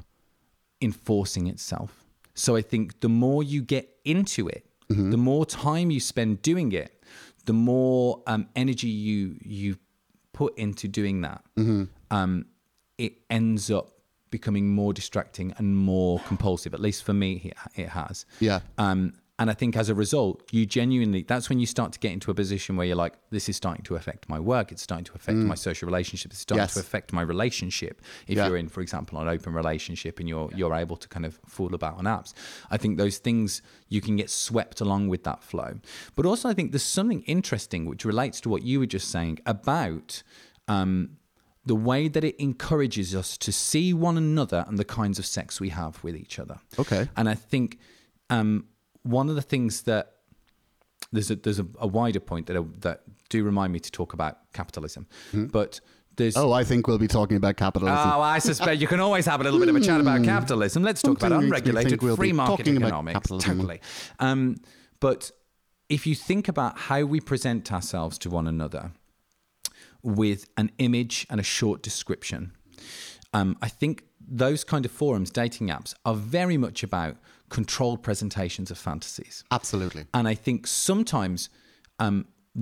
enforcing 0.81 1.47
itself. 1.47 2.05
So 2.35 2.57
I 2.57 2.63
think 2.63 3.01
the 3.01 3.09
more 3.09 3.43
you 3.43 3.63
get 3.63 3.89
into 4.05 4.49
it, 4.49 4.67
Mm-hmm. 4.91 5.13
the 5.13 5.17
more 5.17 5.47
time 5.47 5.91
you 5.91 5.99
spend 5.99 6.43
doing 6.43 6.73
it, 6.73 7.03
the 7.47 7.55
more 7.55 8.23
um, 8.27 8.49
energy 8.55 8.89
you 8.89 9.37
you 9.41 9.77
put 10.35 10.59
into 10.59 10.89
doing 10.89 11.23
that, 11.23 11.43
Mm-hmm. 11.57 11.85
um, 12.11 12.45
it 12.99 13.15
ends 13.31 13.71
up 13.71 13.93
becoming 14.31 14.69
more 14.75 14.93
distracting 14.93 15.55
and 15.57 15.75
more 15.75 16.19
compulsive. 16.27 16.75
At 16.75 16.81
least 16.81 17.03
for 17.03 17.15
me, 17.15 17.31
it, 17.51 17.81
it 17.81 17.89
has. 17.89 18.27
Yeah. 18.41 18.61
Um, 18.77 19.15
and 19.39 19.51
I 19.51 19.55
think 19.55 19.77
as 19.77 19.89
a 19.89 19.95
result, 19.95 20.43
you 20.53 20.65
genuinely, 20.65 21.23
that's 21.23 21.49
when 21.49 21.59
you 21.59 21.67
start 21.67 21.93
to 21.95 21.99
get 21.99 22.13
into 22.13 22.31
a 22.31 22.35
position 22.35 22.77
where 22.77 22.87
you're 22.87 22.95
like, 22.95 23.15
this 23.31 23.49
is 23.49 23.57
starting 23.57 23.83
to 23.85 23.97
affect 23.97 24.29
my 24.29 24.39
work. 24.39 24.71
It's 24.71 24.83
starting 24.83 25.05
to 25.07 25.13
affect 25.15 25.39
my 25.39 25.57
social 25.57 25.87
relationships. 25.87 26.35
It's 26.35 26.43
starting 26.43 26.61
Mm. 26.63 26.67
Yes. 26.69 26.75
to 26.75 26.81
affect 26.81 27.13
my 27.13 27.23
relationship. 27.23 28.01
If 28.29 28.37
Yeah. 28.37 28.47
you're 28.47 28.57
in, 28.57 28.69
for 28.69 28.81
example, 28.81 29.19
an 29.21 29.27
open 29.27 29.53
relationship 29.53 30.21
and 30.21 30.29
you're, 30.29 30.51
you're 30.55 30.73
able 30.75 30.97
to 30.97 31.09
kind 31.09 31.27
of 31.27 31.41
fool 31.47 31.75
about 31.75 31.99
on 31.99 32.05
apps, 32.05 32.33
I 32.71 32.77
think 32.77 32.97
those 32.97 33.19
things, 33.19 33.61
you 33.89 34.01
can 34.01 34.15
get 34.15 34.31
swept 34.31 34.81
along 34.81 35.09
with 35.09 35.25
that 35.25 35.43
flow. 35.43 35.81
But 36.15 36.27
also, 36.27 36.49
I 36.49 36.55
think 36.55 36.71
there's 36.71 36.85
something 36.85 37.23
interesting 37.23 37.87
which 37.87 38.05
relates 38.05 38.41
to 38.43 38.49
what 38.49 38.63
you 38.63 38.79
were 38.79 38.87
just 38.87 39.09
saying 39.11 39.41
about, 39.47 40.23
um, 40.69 41.17
the 41.67 41.75
way 41.75 42.07
that 42.09 42.23
it 42.23 42.37
encourages 42.39 43.15
us 43.17 43.37
to 43.39 43.51
see 43.51 43.93
one 43.93 44.17
another 44.17 44.65
and 44.69 44.79
the 44.79 44.85
kinds 44.85 45.19
of 45.19 45.27
sex 45.27 45.61
we 45.61 45.71
have 45.71 46.03
with 46.05 46.15
each 46.15 46.39
other. 46.39 46.61
Okay. 46.79 47.09
And 47.17 47.29
I 47.29 47.35
think 47.35 47.79
um, 48.31 48.67
one 49.05 49.29
of 49.29 49.37
the 49.37 49.43
things 49.43 49.83
that 49.83 50.17
there's 51.13 51.31
a, 51.31 51.37
there's 51.37 51.61
a, 51.61 51.67
a 51.79 51.87
wider 51.87 52.21
point 52.21 52.47
that 52.47 52.57
I, 52.57 52.65
that 52.81 53.03
do 53.29 53.45
remind 53.45 53.73
me 53.73 53.79
to 53.81 53.91
talk 53.91 54.13
about 54.13 54.53
capitalism, 54.53 55.07
but 55.33 55.81
there's 56.17 56.37
Oh, 56.37 56.53
I 56.53 56.65
think 56.65 56.87
we'll 56.87 56.99
be 56.99 57.09
talking 57.09 57.37
about 57.37 57.57
capitalism. 57.57 57.99
Oh, 57.99 58.21
I 58.21 58.39
suspect 58.39 58.81
you 58.81 58.87
can 58.87 59.01
always 59.01 59.27
have 59.27 59.41
a 59.41 59.45
little 59.45 59.59
bit 59.61 59.69
of 59.69 59.77
a 59.77 59.81
chat 59.81 60.01
about 60.01 60.25
capitalism. 60.25 60.83
Let's 60.83 61.03
talk 61.03 61.19
about 61.19 61.31
Something 61.31 61.41
me 61.41 61.47
unregulated 61.47 62.03
we'll 62.03 62.17
free 62.17 62.33
market 62.33 62.67
about 62.69 62.83
economics. 62.83 63.29
Totally. 63.29 63.81
Um, 64.19 64.57
but 65.01 65.31
if 65.89 66.07
you 66.07 66.15
think 66.15 66.49
about 66.49 66.79
how 66.79 67.03
we 67.05 67.21
present 67.21 67.73
ourselves 67.73 68.19
to 68.19 68.31
one 68.31 68.47
another 68.47 68.93
with 70.03 70.49
an 70.57 70.71
image 70.79 71.27
and 71.29 71.41
a 71.41 71.45
short 71.45 71.83
description, 71.83 72.53
um, 73.33 73.57
I 73.61 73.69
think 73.69 74.05
those 74.27 74.65
kind 74.65 74.85
of 74.85 74.91
forums, 74.91 75.31
dating 75.31 75.69
apps, 75.69 75.95
are 76.05 76.15
very 76.15 76.57
much 76.57 76.83
about 76.83 77.17
controlled 77.59 78.01
presentations 78.09 78.69
of 78.73 78.79
fantasies. 78.89 79.45
Absolutely. 79.59 80.05
And 80.13 80.25
I 80.33 80.35
think 80.47 80.67
sometimes 80.67 81.49
um, 82.05 82.17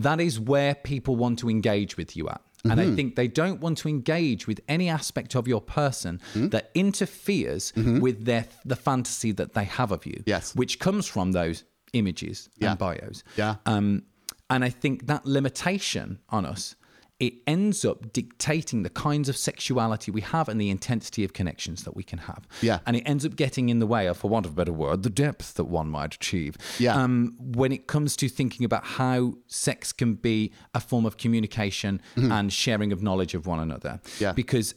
that 0.06 0.20
is 0.20 0.34
where 0.52 0.74
people 0.92 1.14
want 1.24 1.38
to 1.42 1.48
engage 1.56 1.92
with 2.00 2.10
you 2.16 2.28
at. 2.28 2.40
And 2.64 2.78
Mm-hmm. 2.78 2.92
I 2.92 2.96
think 2.96 3.16
they 3.16 3.26
don't 3.42 3.60
want 3.60 3.76
to 3.82 3.88
engage 3.88 4.42
with 4.50 4.60
any 4.68 4.88
aspect 4.98 5.34
of 5.34 5.48
your 5.52 5.60
person 5.60 6.20
Mm-hmm. 6.34 6.48
that 6.54 6.64
interferes 6.74 7.72
with 8.04 8.16
their 8.24 8.44
the 8.72 8.76
fantasy 8.76 9.32
that 9.40 9.50
they 9.56 9.64
have 9.78 9.90
of 9.96 10.02
you. 10.06 10.18
Yes. 10.26 10.54
Which 10.54 10.74
comes 10.86 11.04
from 11.14 11.32
those 11.32 11.64
images 11.92 12.48
Yeah. 12.58 12.70
and 12.70 12.78
bios. 12.78 13.24
Yeah. 13.36 13.54
Um, 13.66 14.02
and 14.48 14.60
I 14.68 14.70
think 14.82 15.06
that 15.06 15.22
limitation 15.26 16.18
on 16.28 16.44
us, 16.54 16.76
it 17.22 17.34
ends 17.46 17.84
up 17.84 18.12
dictating 18.12 18.82
the 18.82 18.90
kinds 18.90 19.28
of 19.28 19.36
sexuality 19.36 20.10
we 20.10 20.22
have 20.22 20.48
and 20.48 20.60
the 20.60 20.70
intensity 20.70 21.22
of 21.22 21.32
connections 21.32 21.84
that 21.84 21.94
we 21.94 22.02
can 22.02 22.18
have. 22.18 22.48
Yeah. 22.60 22.80
And 22.84 22.96
it 22.96 23.02
ends 23.02 23.24
up 23.24 23.36
getting 23.36 23.68
in 23.68 23.78
the 23.78 23.86
way 23.86 24.08
of, 24.08 24.16
for 24.16 24.28
want 24.28 24.44
of 24.44 24.50
a 24.50 24.54
better 24.56 24.72
word, 24.72 25.04
the 25.04 25.08
depth 25.08 25.54
that 25.54 25.66
one 25.66 25.88
might 25.88 26.16
achieve. 26.16 26.56
Yeah. 26.80 27.00
Um, 27.00 27.36
when 27.38 27.70
it 27.70 27.86
comes 27.86 28.16
to 28.16 28.28
thinking 28.28 28.64
about 28.64 28.84
how 28.84 29.34
sex 29.46 29.92
can 29.92 30.14
be 30.14 30.52
a 30.74 30.80
form 30.80 31.06
of 31.06 31.16
communication 31.16 32.02
and 32.16 32.52
sharing 32.52 32.90
of 32.90 33.04
knowledge 33.04 33.34
of 33.34 33.46
one 33.46 33.60
another. 33.60 34.00
Mm-hmm. 34.02 34.24
Yeah. 34.24 34.32
Because 34.32 34.74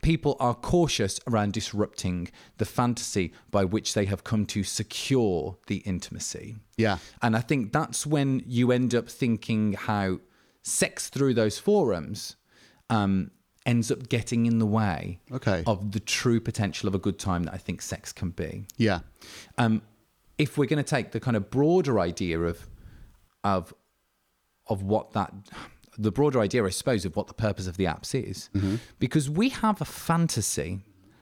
people 0.00 0.38
are 0.40 0.54
cautious 0.54 1.20
around 1.28 1.52
disrupting 1.52 2.30
the 2.56 2.64
fantasy 2.64 3.34
by 3.50 3.66
which 3.66 3.92
they 3.92 4.06
have 4.06 4.24
come 4.24 4.46
to 4.46 4.64
secure 4.64 5.58
the 5.66 5.76
intimacy. 5.84 6.56
Yeah. 6.78 6.96
And 7.20 7.36
I 7.36 7.40
think 7.40 7.70
that's 7.70 8.06
when 8.06 8.42
you 8.46 8.72
end 8.72 8.94
up 8.94 9.10
thinking 9.10 9.74
how 9.74 10.20
sex 10.62 11.08
through 11.08 11.34
those 11.34 11.58
forums 11.58 12.36
um, 12.90 13.30
ends 13.66 13.90
up 13.90 14.08
getting 14.08 14.46
in 14.46 14.58
the 14.58 14.66
way 14.66 15.20
Okay. 15.30 15.62
of 15.66 15.92
the 15.92 16.00
true 16.00 16.40
potential 16.40 16.88
of 16.88 16.94
a 16.94 16.98
good 16.98 17.18
time 17.18 17.44
that 17.44 17.54
I 17.54 17.58
think 17.58 17.80
sex 17.82 18.12
can 18.12 18.30
be. 18.30 18.66
Yeah. 18.76 19.00
Um, 19.58 19.82
if 20.38 20.56
we're 20.58 20.66
going 20.66 20.82
to 20.82 20.88
take 20.88 21.12
the 21.12 21.20
kind 21.20 21.36
of 21.36 21.50
broader 21.50 22.00
idea 22.00 22.40
of 22.40 22.66
of 23.44 23.74
of 24.68 24.82
what 24.82 25.12
that 25.12 25.32
the 25.98 26.10
broader 26.10 26.40
idea, 26.40 26.64
I 26.64 26.70
suppose, 26.70 27.04
of 27.04 27.16
what 27.16 27.26
the 27.26 27.34
purpose 27.34 27.66
of 27.66 27.76
the 27.76 27.84
apps 27.84 28.14
is, 28.14 28.48
because 28.98 29.28
we 29.28 29.50
have 29.50 29.80
a 29.80 29.84
fantasy 29.84 30.80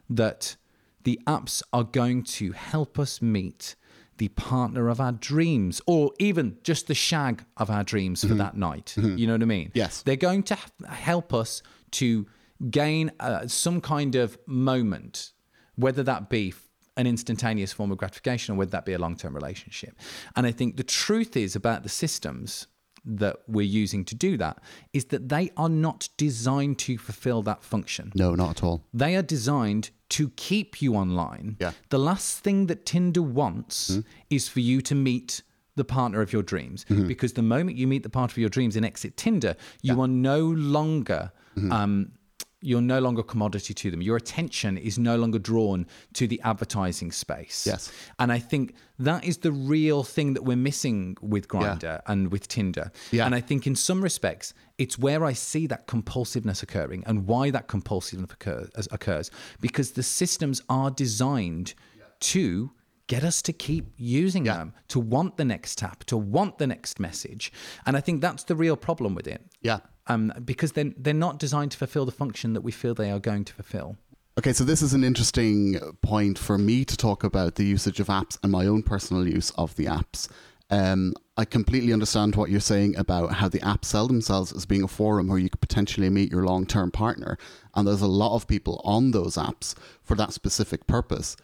that 0.09 0.57
the 1.03 1.19
apps 1.27 1.63
are 1.73 1.83
going 1.85 2.23
to 2.23 2.53
help 2.53 2.99
us 2.99 3.21
meet 3.21 3.75
the 4.21 4.29
partner 4.29 4.91
of 4.91 5.01
our 5.01 5.13
dreams, 5.13 5.81
or 5.87 6.13
even 6.19 6.59
just 6.63 6.89
the 6.89 6.95
shag 6.95 7.43
of 7.57 7.71
our 7.71 7.83
dreams 7.83 8.23
for 8.23 8.35
that 8.35 8.55
night. 8.55 8.95
You 9.17 9.27
know 9.27 9.33
what 9.33 9.41
I 9.41 9.47
mean? 9.47 9.71
Yes. 9.73 10.03
They're 10.03 10.15
going 10.15 10.43
to 10.43 10.59
help 10.87 11.33
us 11.33 11.63
to 11.93 12.27
gain 12.71 13.11
uh, 13.19 13.47
some 13.47 13.81
kind 13.81 14.17
of 14.17 14.37
moment, 14.47 15.33
whether 15.77 16.03
that 16.03 16.29
be 16.29 16.53
an 16.99 17.07
instantaneous 17.07 17.73
form 17.73 17.91
of 17.91 17.97
gratification 17.97 18.55
or 18.55 18.59
whether 18.59 18.73
that 18.73 18.85
be 18.85 18.93
a 18.93 18.99
long 18.99 19.17
term 19.17 19.35
relationship. 19.35 19.99
And 20.37 20.47
I 20.47 20.53
think 20.53 20.77
the 20.77 20.85
truth 20.85 21.35
is 21.35 21.57
about 21.57 21.83
the 21.83 21.89
systems 21.89 22.67
that 23.05 23.37
we're 23.47 23.63
using 23.63 24.05
to 24.05 24.15
do 24.15 24.37
that 24.37 24.59
is 24.93 25.07
that 25.07 25.29
they 25.29 25.51
are 25.57 25.69
not 25.69 26.09
designed 26.17 26.79
to 26.79 26.99
fulfill 26.99 27.43
that 27.43 27.63
function. 27.63 28.13
No, 28.15 28.35
not 28.35 28.51
at 28.51 28.65
all. 28.65 28.85
They 28.93 29.17
are 29.17 29.23
designed 29.23 29.91
to 30.11 30.31
keep 30.31 30.83
you 30.83 30.95
online. 30.95 31.57
Yeah. 31.61 31.73
The 31.89 31.99
last 31.99 32.41
thing 32.41 32.67
that 32.67 32.85
Tinder 32.85 33.23
wants 33.23 33.95
hmm? 33.95 34.01
is 34.29 34.49
for 34.49 34.61
you 34.61 34.81
to 34.83 34.95
meet 34.95 35.43
the 35.77 35.85
partner 35.85 36.21
of 36.21 36.33
your 36.33 36.43
dreams. 36.43 36.85
Mm-hmm. 36.89 37.07
Because 37.07 37.33
the 37.35 37.43
moment 37.43 37.77
you 37.77 37.87
meet 37.87 38.03
the 38.03 38.11
partner 38.11 38.33
of 38.33 38.39
your 38.39 38.49
dreams 38.49 38.77
and 38.77 38.85
exit 38.85 39.17
Tinder, 39.17 39.57
you 39.83 40.01
are 40.01 40.09
no 40.09 40.41
longer. 40.41 41.33
Mm-hmm. 41.57 41.73
Um, 41.73 42.13
you're 42.61 42.83
no 42.83 43.01
longer 43.01 43.21
a 43.21 43.25
commodity 43.25 43.73
to 43.75 43.91
them. 43.91 44.03
Your 44.03 44.17
attention 44.17 44.77
is 44.77 44.99
no 44.99 45.17
longer 45.17 45.39
drawn 45.39 45.87
to 46.15 46.27
the 46.27 46.41
advertising 46.45 47.11
space. 47.13 47.67
Yes. 47.67 47.93
And 48.19 48.31
I 48.31 48.39
think 48.39 48.75
that 48.99 49.25
is 49.25 49.39
the 49.39 49.53
real 49.53 50.03
thing 50.03 50.35
that 50.35 50.43
we're 50.43 50.57
missing 50.57 51.17
with 51.23 51.49
Grindr 51.49 52.03
and 52.07 52.31
with 52.31 52.49
Tinder. 52.49 52.93
Yeah. 53.11 53.25
And 53.27 53.35
I 53.35 53.41
think 53.41 53.67
in 53.67 53.75
some 53.75 54.03
respects, 54.03 54.53
it's 54.79 54.99
where 54.99 55.25
I 55.25 55.33
see 55.33 55.67
that 55.69 55.87
compulsiveness 55.87 56.63
occurring 56.63 57.05
and 57.07 57.27
why 57.27 57.51
that 57.51 57.69
compulsiveness 57.69 58.33
occurs, 58.33 58.89
occurs 58.91 59.31
because 59.61 59.93
the 59.93 60.03
systems 60.03 60.63
are 60.69 60.91
designed 60.91 61.75
to 62.21 62.73
get 63.07 63.25
us 63.25 63.43
to 63.43 63.53
keep 63.53 63.87
using 63.97 64.45
them, 64.45 64.73
to 64.87 65.01
want 65.01 65.37
the 65.37 65.45
next 65.45 65.79
tap, 65.79 66.05
to 66.05 66.17
want 66.17 66.59
the 66.59 66.67
next 66.67 67.01
message. 67.01 67.53
And 67.85 67.97
I 67.97 68.01
think 68.01 68.21
that's 68.21 68.45
the 68.45 68.55
real 68.55 68.77
problem 68.77 69.17
with 69.17 69.27
it. 69.27 69.45
Yeah. 69.63 69.81
Um, 70.11 70.33
because 70.45 70.73
they're, 70.73 70.93
they're 70.97 71.15
not 71.15 71.39
designed 71.39 71.71
to 71.73 71.79
fulfill 71.79 72.05
the 72.05 72.13
function 72.13 72.53
that 72.55 72.63
we 72.63 72.73
feel 72.73 72.95
they 72.95 73.11
are 73.11 73.21
going 73.21 73.45
to 73.45 73.53
fulfill. 73.53 73.97
Okay, 74.39 74.53
so 74.53 74.65
this 74.65 74.83
is 74.83 74.93
an 74.93 75.05
interesting 75.05 75.79
point 76.03 76.39
for 76.39 76.59
me 76.59 76.85
to 76.85 76.97
talk 76.97 77.23
about 77.23 77.55
the 77.55 77.65
usage 77.65 78.01
of 78.01 78.09
apps 78.09 78.39
and 78.43 78.51
my 78.51 78.67
own 78.67 78.83
personal 78.83 79.27
use 79.27 79.51
of 79.53 79.77
the 79.77 79.85
apps. 79.85 80.29
Um, 80.71 81.15
I 81.37 81.45
completely 81.45 81.93
understand 81.93 82.37
what 82.37 82.49
you're 82.49 82.61
saying 82.61 82.97
about 82.97 83.35
how 83.35 83.49
the 83.49 83.59
apps 83.61 83.87
sell 83.87 84.07
themselves 84.07 84.53
as 84.53 84.67
being 84.67 84.83
a 84.83 84.89
forum 84.89 85.29
where 85.29 85.39
you 85.39 85.51
could 85.51 85.61
potentially 85.61 86.09
meet 86.11 86.31
your 86.31 86.45
long 86.45 86.65
term 86.65 86.91
partner. 86.91 87.39
And 87.75 87.87
there's 87.87 88.03
a 88.03 88.07
lot 88.07 88.35
of 88.35 88.47
people 88.47 88.81
on 88.85 89.11
those 89.11 89.37
apps 89.37 89.75
for 90.03 90.15
that 90.17 90.33
specific 90.33 90.87
purpose. 90.87 91.37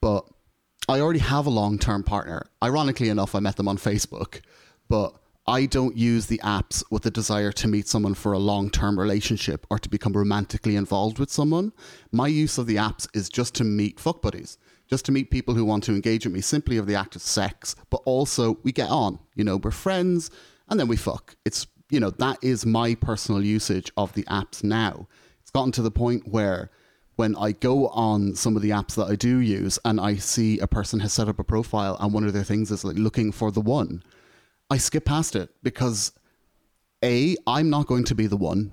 But 0.00 0.26
I 0.88 1.00
already 1.00 1.20
have 1.20 1.46
a 1.46 1.50
long 1.50 1.78
term 1.78 2.02
partner. 2.02 2.46
Ironically 2.62 3.08
enough, 3.08 3.34
I 3.34 3.40
met 3.40 3.56
them 3.56 3.68
on 3.68 3.78
Facebook, 3.78 4.40
but 4.88 5.14
I 5.46 5.66
don't 5.66 5.96
use 5.96 6.26
the 6.26 6.38
apps 6.44 6.84
with 6.88 7.02
the 7.02 7.10
desire 7.10 7.50
to 7.50 7.66
meet 7.66 7.88
someone 7.88 8.14
for 8.14 8.32
a 8.32 8.38
long 8.38 8.70
term 8.70 8.98
relationship 8.98 9.66
or 9.70 9.78
to 9.80 9.88
become 9.88 10.12
romantically 10.12 10.76
involved 10.76 11.18
with 11.18 11.32
someone. 11.32 11.72
My 12.12 12.28
use 12.28 12.58
of 12.58 12.68
the 12.68 12.76
apps 12.76 13.08
is 13.12 13.28
just 13.28 13.54
to 13.56 13.64
meet 13.64 13.98
fuck 13.98 14.22
buddies, 14.22 14.56
just 14.88 15.04
to 15.06 15.12
meet 15.12 15.32
people 15.32 15.54
who 15.54 15.64
want 15.64 15.82
to 15.84 15.94
engage 15.94 16.24
with 16.24 16.32
me 16.32 16.42
simply 16.42 16.76
of 16.76 16.86
the 16.86 16.94
act 16.94 17.16
of 17.16 17.22
sex, 17.22 17.74
but 17.90 18.02
also 18.04 18.58
we 18.62 18.70
get 18.70 18.88
on. 18.88 19.18
You 19.34 19.42
know, 19.42 19.56
we're 19.56 19.72
friends 19.72 20.30
and 20.68 20.78
then 20.78 20.86
we 20.86 20.96
fuck. 20.96 21.34
It's, 21.44 21.66
you 21.90 21.98
know, 21.98 22.10
that 22.10 22.38
is 22.40 22.64
my 22.64 22.94
personal 22.94 23.42
usage 23.42 23.90
of 23.96 24.12
the 24.12 24.22
apps 24.24 24.62
now. 24.62 25.08
It's 25.40 25.50
gotten 25.50 25.72
to 25.72 25.82
the 25.82 25.90
point 25.90 26.28
where 26.28 26.70
when 27.16 27.34
I 27.34 27.50
go 27.50 27.88
on 27.88 28.36
some 28.36 28.54
of 28.54 28.62
the 28.62 28.70
apps 28.70 28.94
that 28.94 29.06
I 29.06 29.16
do 29.16 29.38
use 29.38 29.76
and 29.84 30.00
I 30.00 30.16
see 30.16 30.60
a 30.60 30.68
person 30.68 31.00
has 31.00 31.12
set 31.12 31.28
up 31.28 31.40
a 31.40 31.44
profile 31.44 31.96
and 31.98 32.12
one 32.12 32.24
of 32.24 32.32
their 32.32 32.44
things 32.44 32.70
is 32.70 32.84
like 32.84 32.96
looking 32.96 33.32
for 33.32 33.50
the 33.50 33.60
one, 33.60 34.04
I 34.72 34.78
skip 34.78 35.04
past 35.04 35.36
it 35.36 35.50
because 35.62 36.12
A, 37.04 37.36
I'm 37.46 37.68
not 37.68 37.86
going 37.86 38.04
to 38.04 38.14
be 38.14 38.26
the 38.26 38.38
one, 38.38 38.72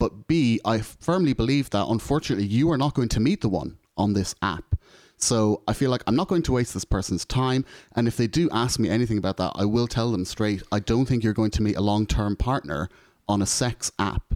but 0.00 0.26
B, 0.26 0.58
I 0.64 0.80
firmly 0.80 1.32
believe 1.32 1.70
that 1.70 1.86
unfortunately 1.86 2.44
you 2.44 2.68
are 2.72 2.76
not 2.76 2.94
going 2.94 3.08
to 3.10 3.20
meet 3.20 3.42
the 3.42 3.48
one 3.48 3.78
on 3.96 4.14
this 4.14 4.34
app. 4.42 4.74
So 5.16 5.62
I 5.68 5.74
feel 5.74 5.92
like 5.92 6.02
I'm 6.08 6.16
not 6.16 6.26
going 6.26 6.42
to 6.42 6.50
waste 6.50 6.74
this 6.74 6.84
person's 6.84 7.24
time. 7.24 7.64
And 7.94 8.08
if 8.08 8.16
they 8.16 8.26
do 8.26 8.50
ask 8.50 8.80
me 8.80 8.88
anything 8.88 9.16
about 9.16 9.36
that, 9.36 9.52
I 9.54 9.64
will 9.64 9.86
tell 9.86 10.10
them 10.10 10.24
straight 10.24 10.64
I 10.72 10.80
don't 10.80 11.06
think 11.06 11.22
you're 11.22 11.34
going 11.34 11.52
to 11.52 11.62
meet 11.62 11.76
a 11.76 11.82
long 11.82 12.04
term 12.04 12.34
partner 12.34 12.88
on 13.28 13.40
a 13.40 13.46
sex 13.46 13.92
app. 13.96 14.34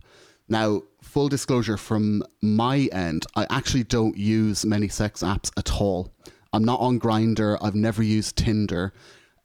Now, 0.49 0.83
full 1.03 1.29
disclosure 1.29 1.77
from 1.77 2.23
my 2.43 2.89
end, 2.93 3.27
I 3.35 3.49
actually 3.51 3.83
don't 3.83 4.17
use 4.17 4.65
many 4.65 4.87
sex 4.87 5.25
apps 5.25 5.51
at 5.59 5.81
all. 5.81 6.13
I'm 6.53 6.65
not 6.65 6.79
on 6.79 7.01
Grindr. 7.01 7.59
I've 7.61 7.75
never 7.75 8.05
used 8.05 8.37
Tinder. 8.37 8.93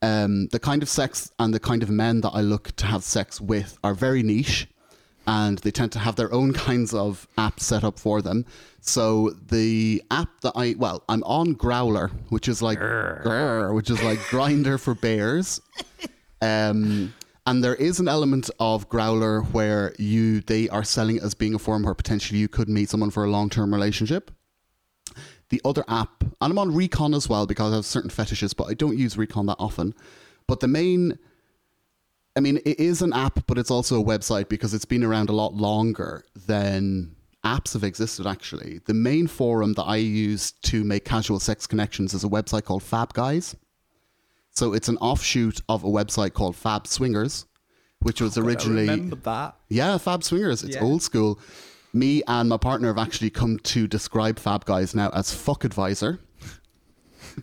Um, 0.01 0.47
the 0.49 0.59
kind 0.59 0.83
of 0.83 0.89
sex 0.89 1.31
and 1.39 1.53
the 1.53 1.59
kind 1.59 1.81
of 1.81 1.89
men 1.89 2.21
that 2.21 2.29
I 2.29 2.41
look 2.41 2.75
to 2.75 2.85
have 2.85 3.03
sex 3.03 3.41
with 3.41 3.79
are 3.83 3.95
very 3.95 4.21
niche 4.21 4.67
and 5.25 5.57
they 5.59 5.71
tend 5.71 5.91
to 5.91 5.99
have 5.99 6.15
their 6.15 6.31
own 6.33 6.53
kinds 6.67 6.93
of 6.93 7.27
apps 7.37 7.61
set 7.61 7.83
up 7.83 7.99
for 7.99 8.21
them. 8.21 8.45
So 8.79 9.31
the 9.49 10.01
app 10.09 10.29
that 10.41 10.53
I 10.55 10.75
well, 10.77 11.03
I'm 11.09 11.23
on 11.23 11.53
Growler, 11.53 12.09
which 12.29 12.47
is 12.47 12.61
like 12.61 12.79
grr, 12.79 13.75
which 13.75 13.89
is 13.89 14.01
like 14.01 14.19
Grindr 14.19 14.79
for 14.79 14.95
bears. 14.95 15.61
Um, 16.39 17.15
and 17.47 17.63
there 17.63 17.73
is 17.73 17.99
an 17.99 18.07
element 18.07 18.51
of 18.59 18.87
Growler 18.89 19.41
where 19.41 19.95
you 19.97 20.41
they 20.41 20.69
are 20.69 20.83
selling 20.83 21.15
it 21.15 21.23
as 21.23 21.33
being 21.33 21.55
a 21.55 21.59
forum 21.59 21.81
where 21.81 21.95
potentially 21.95 22.39
you 22.39 22.47
could 22.47 22.69
meet 22.69 22.89
someone 22.89 23.09
for 23.09 23.23
a 23.23 23.29
long 23.31 23.49
term 23.49 23.73
relationship. 23.73 24.29
The 25.49 25.61
other 25.63 25.83
app, 25.87 26.23
and 26.23 26.33
I'm 26.51 26.57
on 26.59 26.73
Recon 26.73 27.13
as 27.13 27.29
well 27.29 27.45
because 27.45 27.71
I 27.71 27.75
have 27.77 27.85
certain 27.85 28.09
fetishes, 28.09 28.53
but 28.53 28.65
I 28.65 28.73
don't 28.73 28.97
use 28.97 29.17
Recon 29.17 29.45
that 29.45 29.55
often. 29.59 29.93
But 30.47 30.59
the 30.59 30.67
main, 30.67 31.17
I 32.35 32.41
mean, 32.41 32.57
it 32.65 32.79
is 32.79 33.01
an 33.01 33.13
app, 33.13 33.45
but 33.47 33.57
it's 33.57 33.71
also 33.71 33.99
a 33.99 34.03
website 34.03 34.49
because 34.49 34.73
it's 34.73 34.85
been 34.85 35.03
around 35.03 35.29
a 35.29 35.33
lot 35.33 35.53
longer 35.53 36.25
than 36.47 37.15
apps 37.45 37.73
have 37.73 37.83
existed 37.83 38.27
actually. 38.27 38.81
The 38.87 38.93
main 38.93 39.25
forum 39.27 39.73
that 39.73 39.83
I 39.83 39.95
use 39.97 40.51
to 40.63 40.83
make 40.83 41.05
casual 41.05 41.39
sex 41.39 41.65
connections 41.65 42.13
is 42.13 42.25
a 42.25 42.27
website 42.27 42.65
called 42.65 42.83
Fab 42.83 43.13
Guys. 43.13 43.55
So 44.51 44.73
it's 44.73 44.89
an 44.89 44.97
offshoot 44.97 45.61
of 45.69 45.83
a 45.83 45.87
website 45.87 46.33
called 46.33 46.55
Fab 46.57 46.87
Swingers, 46.87 47.45
which 48.01 48.19
was 48.19 48.37
originally 48.37 48.85
that. 48.87 49.55
yeah, 49.69 49.97
Fab 49.97 50.23
Swingers. 50.23 50.63
It's 50.63 50.75
Yeah. 50.75 50.83
old 50.83 51.01
school. 51.03 51.39
Me 51.93 52.21
and 52.27 52.49
my 52.49 52.57
partner 52.57 52.87
have 52.89 52.97
actually 52.97 53.29
come 53.29 53.57
to 53.59 53.87
describe 53.87 54.39
Fab 54.39 54.65
Guys 54.65 54.93
now 54.93 55.09
as 55.13 55.33
Fuck 55.33 55.63
Advisor. 55.63 56.19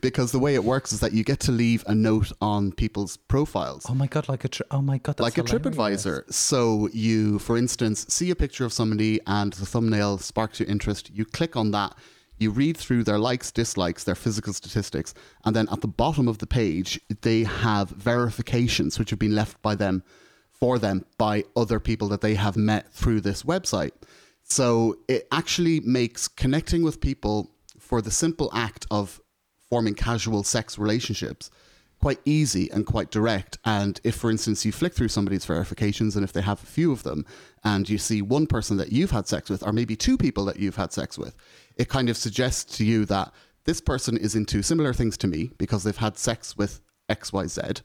Because 0.00 0.32
the 0.32 0.40
way 0.40 0.54
it 0.54 0.64
works 0.64 0.92
is 0.92 1.00
that 1.00 1.12
you 1.12 1.22
get 1.22 1.38
to 1.40 1.52
leave 1.52 1.84
a 1.86 1.94
note 1.94 2.32
on 2.40 2.72
people's 2.72 3.16
profiles 3.16 3.86
Oh 3.88 3.94
my 3.94 4.08
god, 4.08 4.28
like 4.28 4.44
a 4.44 4.48
tri- 4.48 4.66
oh 4.72 4.82
my 4.82 4.98
god, 4.98 5.16
that's 5.16 5.20
like 5.20 5.38
a. 5.38 5.42
TripAdvisor. 5.42 6.32
So 6.32 6.88
you, 6.92 7.38
for 7.38 7.56
instance, 7.56 8.04
see 8.08 8.30
a 8.30 8.34
picture 8.34 8.64
of 8.64 8.72
somebody 8.72 9.20
and 9.26 9.52
the 9.52 9.66
thumbnail 9.66 10.18
sparks 10.18 10.58
your 10.58 10.68
interest. 10.68 11.10
You 11.14 11.24
click 11.24 11.54
on 11.56 11.70
that. 11.72 11.96
You 12.38 12.50
read 12.50 12.76
through 12.76 13.04
their 13.04 13.20
likes, 13.20 13.52
dislikes, 13.52 14.02
their 14.02 14.16
physical 14.16 14.52
statistics, 14.52 15.14
and 15.44 15.54
then 15.54 15.68
at 15.70 15.80
the 15.80 15.88
bottom 15.88 16.26
of 16.26 16.38
the 16.38 16.46
page, 16.48 17.00
they 17.22 17.44
have 17.44 17.90
verifications 17.90 18.98
which 18.98 19.10
have 19.10 19.20
been 19.20 19.36
left 19.36 19.62
by 19.62 19.76
them 19.76 20.02
for 20.50 20.78
them 20.80 21.04
by 21.18 21.44
other 21.56 21.78
people 21.78 22.08
that 22.08 22.20
they 22.20 22.34
have 22.34 22.56
met 22.56 22.92
through 22.92 23.20
this 23.20 23.44
website. 23.44 23.92
So 24.44 24.98
it 25.08 25.26
actually 25.32 25.80
makes 25.80 26.28
connecting 26.28 26.82
with 26.82 27.00
people 27.00 27.50
for 27.78 28.00
the 28.00 28.10
simple 28.10 28.50
act 28.54 28.86
of 28.90 29.20
forming 29.68 29.94
casual 29.94 30.44
sex 30.44 30.78
relationships 30.78 31.50
quite 32.04 32.20
easy 32.26 32.70
and 32.70 32.84
quite 32.84 33.10
direct. 33.10 33.56
And 33.64 33.98
if, 34.04 34.14
for 34.14 34.30
instance, 34.30 34.62
you 34.66 34.72
flick 34.72 34.92
through 34.92 35.08
somebody's 35.08 35.46
verifications 35.46 36.16
and 36.16 36.22
if 36.22 36.34
they 36.34 36.42
have 36.42 36.62
a 36.62 36.66
few 36.66 36.92
of 36.92 37.02
them 37.02 37.24
and 37.64 37.88
you 37.88 37.96
see 37.96 38.20
one 38.20 38.46
person 38.46 38.76
that 38.76 38.92
you've 38.92 39.10
had 39.10 39.26
sex 39.26 39.48
with, 39.48 39.66
or 39.66 39.72
maybe 39.72 39.96
two 39.96 40.18
people 40.18 40.44
that 40.44 40.58
you've 40.58 40.76
had 40.76 40.92
sex 40.92 41.16
with, 41.16 41.34
it 41.76 41.88
kind 41.88 42.10
of 42.10 42.18
suggests 42.18 42.76
to 42.76 42.84
you 42.84 43.06
that 43.06 43.32
this 43.64 43.80
person 43.80 44.18
is 44.18 44.34
into 44.34 44.62
similar 44.62 44.92
things 44.92 45.16
to 45.16 45.26
me 45.26 45.50
because 45.56 45.82
they've 45.82 45.96
had 45.96 46.18
sex 46.18 46.58
with 46.58 46.82
XYZ. 47.08 47.80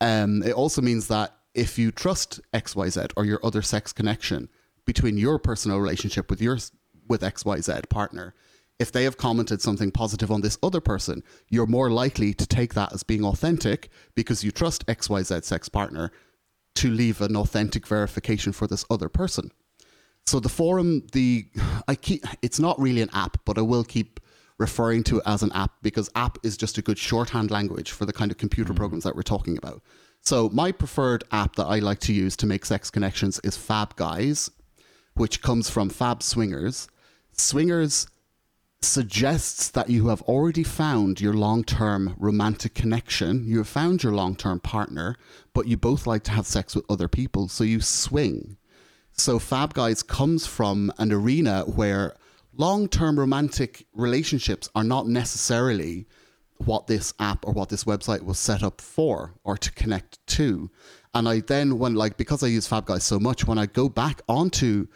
Um, 0.00 0.42
it 0.42 0.52
also 0.52 0.80
means 0.80 1.08
that 1.08 1.36
if 1.52 1.78
you 1.78 1.92
trust 1.92 2.40
XYZ 2.54 3.12
or 3.14 3.26
your 3.26 3.40
other 3.44 3.60
sex 3.60 3.92
connection 3.92 4.48
between 4.84 5.16
your 5.18 5.38
personal 5.38 5.78
relationship 5.78 6.30
with 6.30 6.40
your 6.40 6.58
with 7.06 7.20
XYZ 7.20 7.88
partner, 7.88 8.34
if 8.78 8.90
they 8.90 9.04
have 9.04 9.16
commented 9.16 9.60
something 9.62 9.90
positive 9.90 10.30
on 10.30 10.40
this 10.40 10.58
other 10.62 10.80
person, 10.80 11.22
you're 11.48 11.66
more 11.66 11.90
likely 11.90 12.34
to 12.34 12.46
take 12.46 12.74
that 12.74 12.92
as 12.92 13.02
being 13.02 13.24
authentic 13.24 13.88
because 14.14 14.42
you 14.42 14.50
trust 14.50 14.86
XYZ 14.86 15.44
sex 15.44 15.68
partner 15.68 16.10
to 16.76 16.90
leave 16.90 17.20
an 17.20 17.36
authentic 17.36 17.86
verification 17.86 18.52
for 18.52 18.66
this 18.66 18.84
other 18.90 19.08
person. 19.08 19.50
So 20.26 20.40
the 20.40 20.48
forum, 20.48 21.06
the 21.12 21.46
I 21.86 21.94
keep 21.94 22.24
it's 22.42 22.58
not 22.58 22.80
really 22.80 23.02
an 23.02 23.10
app, 23.12 23.38
but 23.44 23.58
I 23.58 23.62
will 23.62 23.84
keep 23.84 24.20
referring 24.58 25.02
to 25.04 25.18
it 25.18 25.22
as 25.26 25.42
an 25.42 25.52
app 25.52 25.72
because 25.82 26.10
app 26.14 26.38
is 26.42 26.56
just 26.56 26.78
a 26.78 26.82
good 26.82 26.98
shorthand 26.98 27.50
language 27.50 27.90
for 27.90 28.06
the 28.06 28.12
kind 28.12 28.30
of 28.30 28.38
computer 28.38 28.70
mm-hmm. 28.70 28.78
programs 28.78 29.04
that 29.04 29.14
we're 29.14 29.22
talking 29.22 29.58
about. 29.58 29.82
So 30.20 30.48
my 30.50 30.72
preferred 30.72 31.24
app 31.32 31.56
that 31.56 31.66
I 31.66 31.80
like 31.80 31.98
to 32.00 32.12
use 32.12 32.36
to 32.36 32.46
make 32.46 32.64
sex 32.64 32.90
connections 32.90 33.40
is 33.44 33.56
Fab 33.56 33.94
Guys, 33.96 34.50
which 35.14 35.42
comes 35.42 35.70
from 35.70 35.88
Fab 35.88 36.22
Swingers. 36.22 36.88
Swingers 37.32 38.06
suggests 38.84 39.70
that 39.70 39.90
you 39.90 40.08
have 40.08 40.22
already 40.22 40.62
found 40.62 41.20
your 41.20 41.32
long 41.32 41.64
term 41.64 42.14
romantic 42.18 42.74
connection. 42.74 43.44
You 43.46 43.58
have 43.58 43.68
found 43.68 44.02
your 44.02 44.12
long 44.12 44.36
term 44.36 44.60
partner, 44.60 45.16
but 45.52 45.66
you 45.66 45.76
both 45.76 46.06
like 46.06 46.22
to 46.24 46.30
have 46.32 46.46
sex 46.46 46.74
with 46.74 46.84
other 46.88 47.08
people, 47.08 47.48
so 47.48 47.64
you 47.64 47.80
swing. 47.80 48.56
So, 49.12 49.38
Fab 49.38 49.74
Guys 49.74 50.02
comes 50.02 50.46
from 50.46 50.92
an 50.98 51.12
arena 51.12 51.62
where 51.62 52.16
long 52.56 52.88
term 52.88 53.18
romantic 53.18 53.86
relationships 53.94 54.68
are 54.74 54.84
not 54.84 55.06
necessarily 55.06 56.06
what 56.58 56.86
this 56.86 57.12
app 57.18 57.46
or 57.46 57.52
what 57.52 57.68
this 57.68 57.84
website 57.84 58.22
was 58.22 58.38
set 58.38 58.62
up 58.62 58.80
for 58.80 59.34
or 59.44 59.56
to 59.56 59.72
connect 59.72 60.24
to. 60.26 60.70
And 61.14 61.28
I 61.28 61.40
then, 61.40 61.78
when 61.78 61.94
like, 61.94 62.16
because 62.16 62.42
I 62.42 62.48
use 62.48 62.66
Fab 62.66 62.86
Guys 62.86 63.04
so 63.04 63.20
much, 63.20 63.46
when 63.46 63.58
I 63.58 63.66
go 63.66 63.88
back 63.88 64.22
onto 64.28 64.88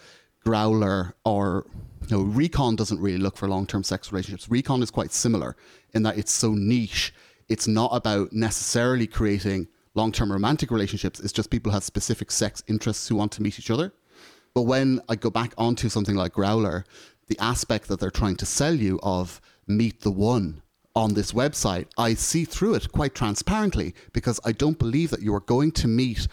Growler 0.44 1.14
or 1.24 1.66
you 2.08 2.16
know, 2.16 2.22
Recon 2.22 2.74
doesn't 2.74 3.00
really 3.00 3.18
look 3.18 3.36
for 3.36 3.48
long 3.48 3.66
term 3.66 3.84
sex 3.84 4.10
relationships. 4.12 4.50
Recon 4.50 4.82
is 4.82 4.90
quite 4.90 5.12
similar 5.12 5.56
in 5.92 6.02
that 6.02 6.18
it's 6.18 6.32
so 6.32 6.52
niche. 6.52 7.14
It's 7.48 7.68
not 7.68 7.90
about 7.92 8.32
necessarily 8.32 9.06
creating 9.06 9.68
long 9.94 10.12
term 10.12 10.32
romantic 10.32 10.70
relationships. 10.70 11.20
It's 11.20 11.32
just 11.32 11.50
people 11.50 11.72
have 11.72 11.84
specific 11.84 12.30
sex 12.30 12.62
interests 12.66 13.08
who 13.08 13.16
want 13.16 13.32
to 13.32 13.42
meet 13.42 13.58
each 13.58 13.70
other. 13.70 13.92
But 14.54 14.62
when 14.62 15.00
I 15.08 15.16
go 15.16 15.30
back 15.30 15.52
onto 15.56 15.88
something 15.88 16.16
like 16.16 16.32
Growler, 16.32 16.84
the 17.28 17.38
aspect 17.38 17.88
that 17.88 18.00
they're 18.00 18.10
trying 18.10 18.36
to 18.36 18.46
sell 18.46 18.74
you 18.74 18.98
of 19.02 19.40
meet 19.66 20.00
the 20.00 20.10
one 20.10 20.62
on 20.94 21.14
this 21.14 21.32
website, 21.32 21.86
I 21.96 22.14
see 22.14 22.44
through 22.44 22.74
it 22.74 22.90
quite 22.92 23.14
transparently 23.14 23.94
because 24.12 24.40
I 24.44 24.52
don't 24.52 24.78
believe 24.78 25.10
that 25.10 25.22
you 25.22 25.34
are 25.34 25.40
going 25.40 25.72
to 25.72 25.88
meet 25.88 26.26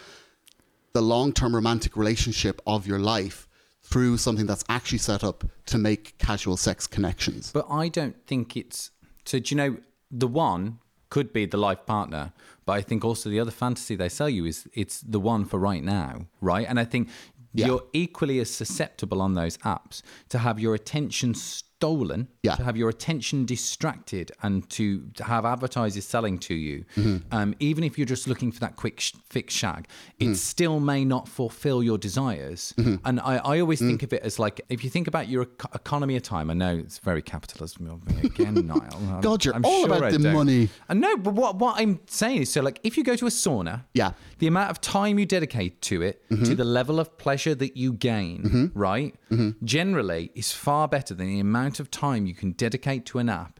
the 0.94 1.02
long 1.02 1.34
term 1.34 1.54
romantic 1.54 1.96
relationship 1.98 2.62
of 2.65 2.88
your 2.88 3.00
life 3.00 3.48
through 3.82 4.18
something 4.18 4.48
that's 4.48 4.63
actually 4.68 4.98
set 4.98 5.24
up 5.24 5.44
to 5.68 5.78
make 5.78 6.18
casual 6.18 6.58
sex 6.58 6.88
connections. 6.88 7.52
But 7.54 7.68
I 7.70 7.88
don't 7.89 8.15
think 8.26 8.58
it's. 8.58 8.91
So, 9.26 9.39
do 9.39 9.54
you 9.54 9.58
know, 9.58 9.78
the 10.10 10.28
one 10.28 10.80
could 11.10 11.32
be 11.32 11.45
the 11.45 11.58
life 11.58 11.86
partner, 11.86 12.34
but 12.66 12.74
I 12.74 12.82
think 12.82 13.06
also 13.06 13.30
the 13.30 13.39
other 13.39 13.51
fantasy 13.51 13.95
they 13.95 14.10
sell 14.10 14.30
you 14.30 14.45
is 14.45 14.68
it's 14.74 15.01
the 15.01 15.20
one 15.20 15.45
for 15.45 15.60
right 15.60 15.84
now, 15.84 16.26
right? 16.41 16.66
And 16.68 16.80
I 16.80 16.86
think 16.86 17.10
Yeah. 17.53 17.68
you're 17.68 17.84
equally 17.93 18.39
as 18.39 18.49
susceptible 18.49 19.22
on 19.22 19.34
those 19.36 19.58
apps 19.60 20.01
to 20.30 20.39
have 20.39 20.60
your 20.60 20.74
attention 20.76 21.34
stolen, 21.80 22.28
Yeah. 22.41 22.55
to 22.55 22.63
have 22.63 22.78
your 22.78 22.89
attention 22.89 23.45
distracted, 23.45 24.32
and 24.41 24.67
to, 24.71 25.01
to 25.15 25.23
have 25.23 25.45
advertisers 25.45 26.05
selling 26.05 26.38
to 26.39 26.53
you, 26.53 26.86
Mm-hmm. 26.95 27.17
um, 27.38 27.53
even 27.59 27.84
if 27.84 27.97
you're 27.97 28.05
just 28.07 28.28
looking 28.28 28.51
for 28.51 28.59
that 28.61 28.76
quick 28.78 28.99
sh- 28.99 29.13
fix 29.30 29.53
shag, 29.53 29.88
it 30.19 30.26
Mm. 30.30 30.36
still 30.36 30.80
may 30.80 31.03
not 31.03 31.28
fulfill 31.28 31.84
your 31.84 31.97
desires. 31.97 32.73
Mm-hmm. 32.78 32.95
And 33.05 33.19
I, 33.19 33.36
I 33.38 33.59
always 33.59 33.82
Mm. 33.82 33.88
think 33.88 34.03
of 34.03 34.13
it 34.13 34.21
as 34.23 34.39
like 34.39 34.61
if 34.69 34.84
you 34.84 34.89
think 34.89 35.07
about 35.07 35.28
your 35.28 35.43
eco- 35.43 35.69
economy 35.73 36.15
of 36.15 36.23
time. 36.23 36.49
I 36.49 36.53
know 36.53 36.73
it's 36.78 36.99
very 36.99 37.21
capitalism 37.21 37.86
me 37.86 38.19
again, 38.23 38.53
Niall. 38.67 39.19
God, 39.21 39.43
you're 39.43 39.55
I'm 39.55 39.65
all 39.65 39.86
sure 39.86 39.88
about 39.97 40.03
I 40.03 40.11
the 40.11 40.19
don't. 40.19 40.34
money. 40.34 40.69
I 40.88 40.93
know, 40.93 41.17
but 41.17 41.34
what 41.34 41.57
what 41.59 41.73
I'm 41.82 41.99
saying 42.07 42.41
is, 42.43 42.49
so 42.51 42.61
like 42.61 42.80
if 42.84 42.97
you 42.97 43.03
go 43.03 43.15
to 43.17 43.26
a 43.26 43.30
sauna, 43.43 43.84
Yeah. 43.93 44.11
the 44.39 44.47
amount 44.47 44.69
of 44.71 44.80
time 44.82 45.19
you 45.19 45.26
dedicate 45.26 45.82
to 45.89 46.01
it, 46.01 46.15
Mm-hmm. 46.30 46.43
to 46.45 46.55
the 46.55 46.63
level 46.80 46.99
of 46.99 47.07
pleasure 47.17 47.53
that 47.63 47.76
you 47.82 47.91
gain, 47.93 48.71
right, 48.73 49.13
Mm-hmm. 49.32 49.65
generally 49.65 50.32
is 50.36 50.51
far 50.51 50.88
better 50.88 51.13
than 51.13 51.28
the 51.28 51.39
amount 51.39 51.64
of 51.80 51.89
time 51.91 52.26
you 52.26 52.34
can 52.34 52.51
dedicate 52.51 53.05
to 53.07 53.20
an 53.20 53.30
app 53.30 53.59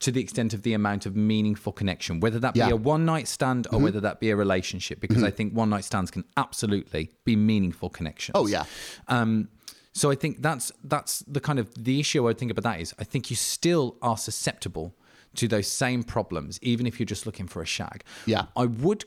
to 0.00 0.10
the 0.10 0.20
extent 0.20 0.52
of 0.52 0.62
the 0.62 0.74
amount 0.74 1.06
of 1.06 1.14
meaningful 1.16 1.72
connection, 1.72 2.20
whether 2.20 2.38
that 2.40 2.52
be 2.54 2.58
Yeah. 2.60 2.66
Mm-hmm. 2.66 2.72
a 2.74 2.76
one 2.94 3.04
night 3.06 3.28
stand 3.28 3.66
or 3.72 3.78
whether 3.78 4.00
that 4.00 4.20
be 4.20 4.30
a 4.30 4.36
relationship, 4.36 5.00
because 5.00 5.22
I 5.22 5.30
think 5.30 5.54
one 5.54 5.70
night 5.70 5.84
stands 5.84 6.10
can 6.10 6.24
absolutely 6.36 7.10
be 7.24 7.36
meaningful 7.36 7.88
connections. 7.88 8.32
Oh, 8.34 8.46
yeah. 8.46 8.64
Um, 9.08 9.48
so 9.92 10.10
I 10.10 10.14
think 10.14 10.42
that's 10.42 10.70
that's 10.84 11.20
the 11.20 11.40
kind 11.40 11.58
of 11.58 11.72
the 11.82 11.98
issue 12.00 12.28
I 12.28 12.34
think 12.34 12.50
about 12.50 12.64
that 12.64 12.80
is 12.80 12.94
I 12.98 13.04
think 13.04 13.30
you 13.30 13.36
still 13.36 13.96
are 14.02 14.18
susceptible 14.18 14.94
to 15.36 15.48
those 15.48 15.66
same 15.68 16.02
problems, 16.02 16.58
even 16.62 16.86
if 16.86 16.98
you're 17.00 17.06
just 17.06 17.24
looking 17.24 17.46
for 17.46 17.62
a 17.62 17.66
shag. 17.66 18.02
Yeah. 18.26 18.46
I 18.56 18.66
would 18.66 19.04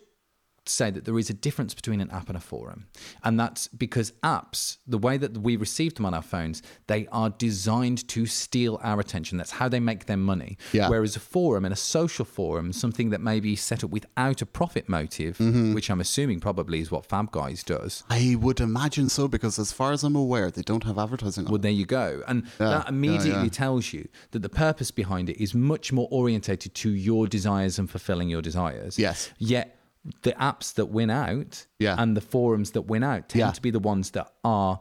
say 0.70 0.92
that 0.92 1.06
there 1.06 1.18
is 1.18 1.30
a 1.30 1.34
difference 1.34 1.74
between 1.74 2.02
an 2.02 2.10
app 2.12 2.28
and 2.30 2.38
a 2.38 2.40
forum. 2.40 2.88
And 3.24 3.40
that's 3.40 3.68
because 3.68 4.12
apps, 4.24 4.78
the 4.88 4.98
way 4.98 5.18
that 5.18 5.38
we 5.38 5.56
receive 5.56 5.96
them 5.96 6.06
on 6.06 6.14
our 6.14 6.22
phones, 6.22 6.62
they 6.88 7.08
are 7.12 7.30
designed 7.30 8.08
to 8.10 8.26
steal 8.26 8.80
our 8.84 9.00
attention. 9.00 9.38
That's 9.38 9.52
how 9.52 9.68
they 9.70 9.80
make 9.80 10.06
their 10.06 10.18
money. 10.18 10.58
Yeah. 10.74 10.90
Whereas 10.90 11.16
a 11.16 11.20
forum 11.20 11.66
and 11.66 11.74
a 11.74 11.78
social 11.78 12.26
forum, 12.26 12.74
something 12.74 13.10
that 13.10 13.22
may 13.22 13.40
be 13.40 13.56
set 13.56 13.84
up 13.84 13.90
without 13.90 14.42
a 14.42 14.46
profit 14.46 14.88
motive, 14.88 15.38
Mm-hmm. 15.40 15.74
which 15.74 15.90
I'm 15.90 16.00
assuming 16.02 16.40
probably 16.40 16.80
is 16.80 16.92
what 16.92 17.06
Fab 17.06 17.32
Guys 17.32 17.64
does. 17.64 18.04
I 18.10 18.36
would 18.40 18.60
imagine 18.60 19.10
so 19.10 19.28
because, 19.28 19.58
as 19.58 19.72
far 19.72 19.92
as 19.94 20.04
I'm 20.04 20.16
aware, 20.16 20.52
they 20.52 20.62
don't 20.62 20.84
have 20.84 20.98
advertising 20.98 21.46
on. 21.46 21.52
Well, 21.52 21.60
there 21.62 21.72
you 21.72 21.86
go. 21.86 22.22
And 22.28 22.44
Yeah, 22.60 22.70
that 22.70 22.90
immediately 22.90 23.32
yeah, 23.32 23.44
yeah. 23.44 23.50
tells 23.50 23.94
you 23.94 24.08
that 24.32 24.42
the 24.42 24.50
purpose 24.50 24.92
behind 24.92 25.30
it 25.30 25.42
is 25.42 25.56
much 25.56 25.92
more 25.92 26.08
orientated 26.12 26.76
to 26.76 26.90
your 26.92 27.28
desires 27.28 27.80
and 27.80 27.90
fulfilling 27.90 28.30
your 28.30 28.42
desires. 28.42 29.00
Yes. 29.00 29.32
Yet 29.40 29.79
the 30.24 30.32
apps 30.34 30.74
that 30.76 30.86
win 30.88 31.10
out 31.10 31.66
Yeah. 31.80 31.96
and 31.98 32.16
the 32.16 32.22
forums 32.22 32.72
that 32.72 32.84
win 32.84 33.04
out 33.04 33.30
tend 33.30 33.40
Yeah. 33.40 33.52
to 33.52 33.62
be 33.62 33.72
the 33.72 33.80
ones 33.80 34.12
that 34.12 34.32
are 34.44 34.80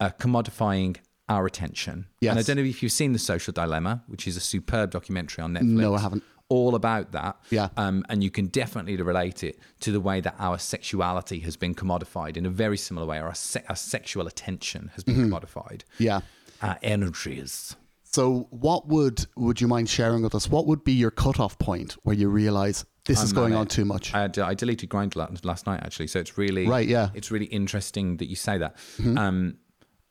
uh, 0.00 0.10
commodifying 0.18 0.96
our 1.28 1.46
attention. 1.46 2.06
Yes. 2.20 2.30
And 2.32 2.38
I 2.38 2.42
don't 2.42 2.56
know 2.56 2.62
if 2.68 2.82
you've 2.82 2.92
seen 2.92 3.12
The 3.12 3.18
Social 3.18 3.52
Dilemma, 3.52 4.02
which 4.06 4.26
is 4.26 4.36
a 4.36 4.40
superb 4.40 4.90
documentary 4.90 5.42
on 5.42 5.54
Netflix. 5.54 5.62
No, 5.64 5.94
I 5.94 6.00
haven't. 6.00 6.22
All 6.48 6.74
about 6.74 7.12
that. 7.12 7.36
Yeah. 7.50 7.68
Um, 7.78 8.04
and 8.10 8.22
you 8.22 8.30
can 8.30 8.48
definitely 8.48 8.96
relate 8.96 9.42
it 9.42 9.58
to 9.80 9.90
the 9.92 10.00
way 10.00 10.20
that 10.20 10.34
our 10.38 10.58
sexuality 10.58 11.38
has 11.40 11.56
been 11.56 11.74
commodified 11.74 12.36
in 12.36 12.44
a 12.44 12.50
very 12.50 12.76
similar 12.76 13.06
way, 13.06 13.18
or 13.18 13.26
our, 13.28 13.34
se- 13.34 13.64
our 13.70 13.76
sexual 13.76 14.26
attention 14.26 14.90
has 14.94 15.02
been 15.04 15.14
Mm-hmm. 15.16 15.32
commodified 15.32 15.82
yeah. 15.98 16.20
our 16.60 16.78
energies. 16.82 17.76
So, 18.02 18.48
what 18.50 18.88
would 18.88 19.26
would 19.36 19.60
you 19.62 19.68
mind 19.68 19.88
sharing 19.88 20.22
with 20.22 20.34
us? 20.34 20.50
What 20.50 20.66
would 20.66 20.84
be 20.84 20.92
your 20.92 21.10
cutoff 21.10 21.58
point 21.58 21.92
where 22.02 22.14
you 22.14 22.28
realize 22.28 22.84
this 23.04 23.22
is 23.22 23.32
I'm 23.32 23.36
going 23.36 23.54
on 23.54 23.66
too 23.66 23.84
much? 23.84 24.14
I, 24.14 24.28
I 24.42 24.54
deleted 24.54 24.88
Grindr 24.88 25.44
last 25.44 25.66
night 25.66 25.80
actually, 25.82 26.06
so 26.06 26.20
it's 26.20 26.38
really 26.38 26.66
Right, 26.66 26.86
yeah. 26.86 27.06
Mm-hmm. 27.06 27.16
It's 27.16 27.30
really 27.30 27.46
interesting 27.46 28.16
that 28.18 28.26
you 28.26 28.36
say 28.36 28.58
that. 28.58 28.76
Um, 29.18 29.58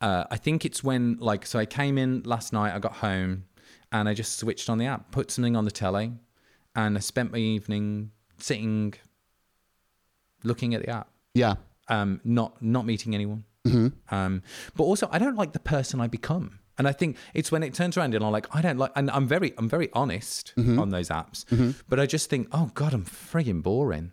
uh, 0.02 0.26
I 0.32 0.38
think 0.38 0.66
it's 0.66 0.84
when 0.84 1.18
like 1.20 1.46
so 1.46 1.60
I 1.60 1.66
came 1.66 1.98
in 1.98 2.24
last 2.24 2.54
night, 2.54 2.74
I 2.76 2.80
got 2.80 2.94
home, 2.94 3.46
and 3.92 4.10
I 4.10 4.14
just 4.14 4.40
switched 4.40 4.70
on 4.70 4.78
the 4.78 4.88
app, 4.88 5.12
put 5.12 5.32
something 5.32 5.56
on 5.56 5.64
the 5.64 5.72
telly, 5.72 6.14
and 6.76 6.98
I 6.98 7.02
spent 7.02 7.32
my 7.32 7.38
evening 7.38 8.12
sitting, 8.38 8.96
looking 10.44 10.74
at 10.74 10.82
the 10.82 10.90
app, 10.90 11.10
yeah. 11.34 11.56
um, 11.88 12.20
not 12.24 12.62
not 12.62 12.86
meeting 12.86 13.14
anyone. 13.14 13.44
Mm-hmm. 13.66 14.14
Um, 14.14 14.42
but 14.76 14.84
also, 14.84 15.08
I 15.12 15.20
don't 15.20 15.36
like 15.36 15.54
the 15.54 15.60
person 15.60 16.02
I 16.02 16.08
become, 16.08 16.60
and 16.82 16.88
I 16.88 16.94
think 17.00 17.12
it's 17.34 17.52
when 17.54 17.62
it 17.64 17.74
turns 17.80 17.96
around 17.98 18.16
and 18.16 18.24
I'm 18.26 18.32
like, 18.32 18.48
I 18.58 18.62
don't 18.66 18.80
like, 18.84 18.92
and 18.96 19.12
I'm 19.12 19.28
very, 19.36 19.54
I'm 19.60 19.70
very 19.70 19.90
honest 19.94 20.54
Mm-hmm. 20.58 20.80
on 20.80 20.90
those 20.90 21.10
apps, 21.22 21.40
but 21.90 21.98
I 22.00 22.06
just 22.16 22.26
think, 22.32 22.48
oh 22.52 22.68
god, 22.74 22.92
I'm 22.94 23.06
frigging 23.06 23.62
boring. 23.62 24.08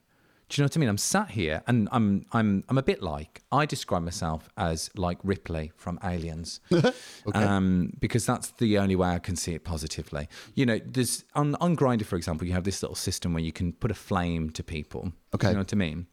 Do 0.50 0.52
you 0.54 0.62
know 0.62 0.66
what 0.66 0.76
I 0.78 0.80
mean? 0.80 0.88
I'm 0.88 0.98
sat 1.14 1.30
here 1.32 1.62
and 1.66 1.88
I'm, 1.92 2.24
I'm, 2.32 2.64
I'm 2.70 2.78
a 2.78 2.82
bit 2.82 3.02
like 3.02 3.42
I 3.52 3.66
describe 3.66 4.02
myself 4.02 4.48
as 4.56 4.88
like 4.96 5.18
Ripley 5.22 5.72
from 5.76 5.98
Aliens, 6.02 6.60
um, 7.34 7.92
because 8.00 8.24
that's 8.26 8.48
the 8.52 8.78
only 8.78 8.96
way 8.96 9.08
I 9.08 9.18
can 9.18 9.36
see 9.36 9.54
it 9.54 9.64
positively. 9.64 10.28
You 10.54 10.66
know, 10.66 10.78
there's 10.84 11.24
on 11.34 11.54
on 11.56 11.76
Grindr, 11.76 12.04
for 12.04 12.16
example, 12.16 12.46
you 12.46 12.54
have 12.54 12.64
this 12.64 12.82
little 12.82 12.96
system 12.96 13.34
where 13.34 13.42
you 13.42 13.52
can 13.52 13.72
put 13.72 13.90
a 13.90 13.94
flame 13.94 14.50
to 14.50 14.62
people. 14.62 15.12
Okay. 15.34 15.48
you 15.48 15.54
know 15.54 15.60
what 15.60 15.72
I 15.72 15.76
mean? 15.76 16.06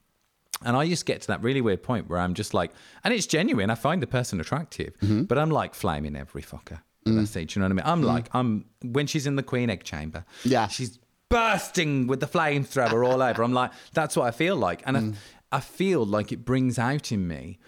And 0.63 0.75
I 0.75 0.87
just 0.87 1.05
get 1.05 1.21
to 1.21 1.27
that 1.27 1.43
really 1.43 1.61
weird 1.61 1.83
point 1.83 2.09
where 2.09 2.19
I'm 2.19 2.33
just 2.33 2.53
like, 2.53 2.71
and 3.03 3.13
it's 3.13 3.27
genuine. 3.27 3.69
I 3.69 3.75
find 3.75 4.01
the 4.01 4.07
person 4.07 4.39
attractive, 4.39 4.97
mm-hmm. 4.99 5.23
but 5.23 5.37
I'm 5.37 5.49
like 5.49 5.75
flaming 5.75 6.15
every 6.15 6.41
fucker. 6.41 6.79
that 7.03 7.11
I 7.11 7.13
mm. 7.13 7.27
see. 7.27 7.45
Do 7.45 7.59
you 7.59 7.61
know 7.61 7.65
what 7.65 7.83
I 7.83 7.87
mean? 7.87 7.91
I'm 7.91 7.99
mm-hmm. 7.99 8.07
like, 8.07 8.29
I'm 8.33 8.65
when 8.83 9.05
she's 9.05 9.27
in 9.27 9.35
the 9.35 9.43
queen 9.43 9.69
egg 9.69 9.83
chamber. 9.83 10.25
Yeah. 10.43 10.67
she's 10.67 10.97
bursting 11.29 12.07
with 12.07 12.19
the 12.19 12.27
flamethrower 12.27 13.05
all 13.05 13.21
over. 13.21 13.43
I'm 13.43 13.53
like, 13.53 13.71
that's 13.93 14.15
what 14.15 14.25
I 14.25 14.31
feel 14.31 14.55
like, 14.55 14.81
and 14.85 14.97
I, 14.97 14.99
mm. 15.01 15.15
I 15.51 15.59
feel 15.59 16.05
like 16.05 16.31
it 16.31 16.45
brings 16.45 16.79
out 16.79 17.11
in 17.11 17.27
me 17.27 17.59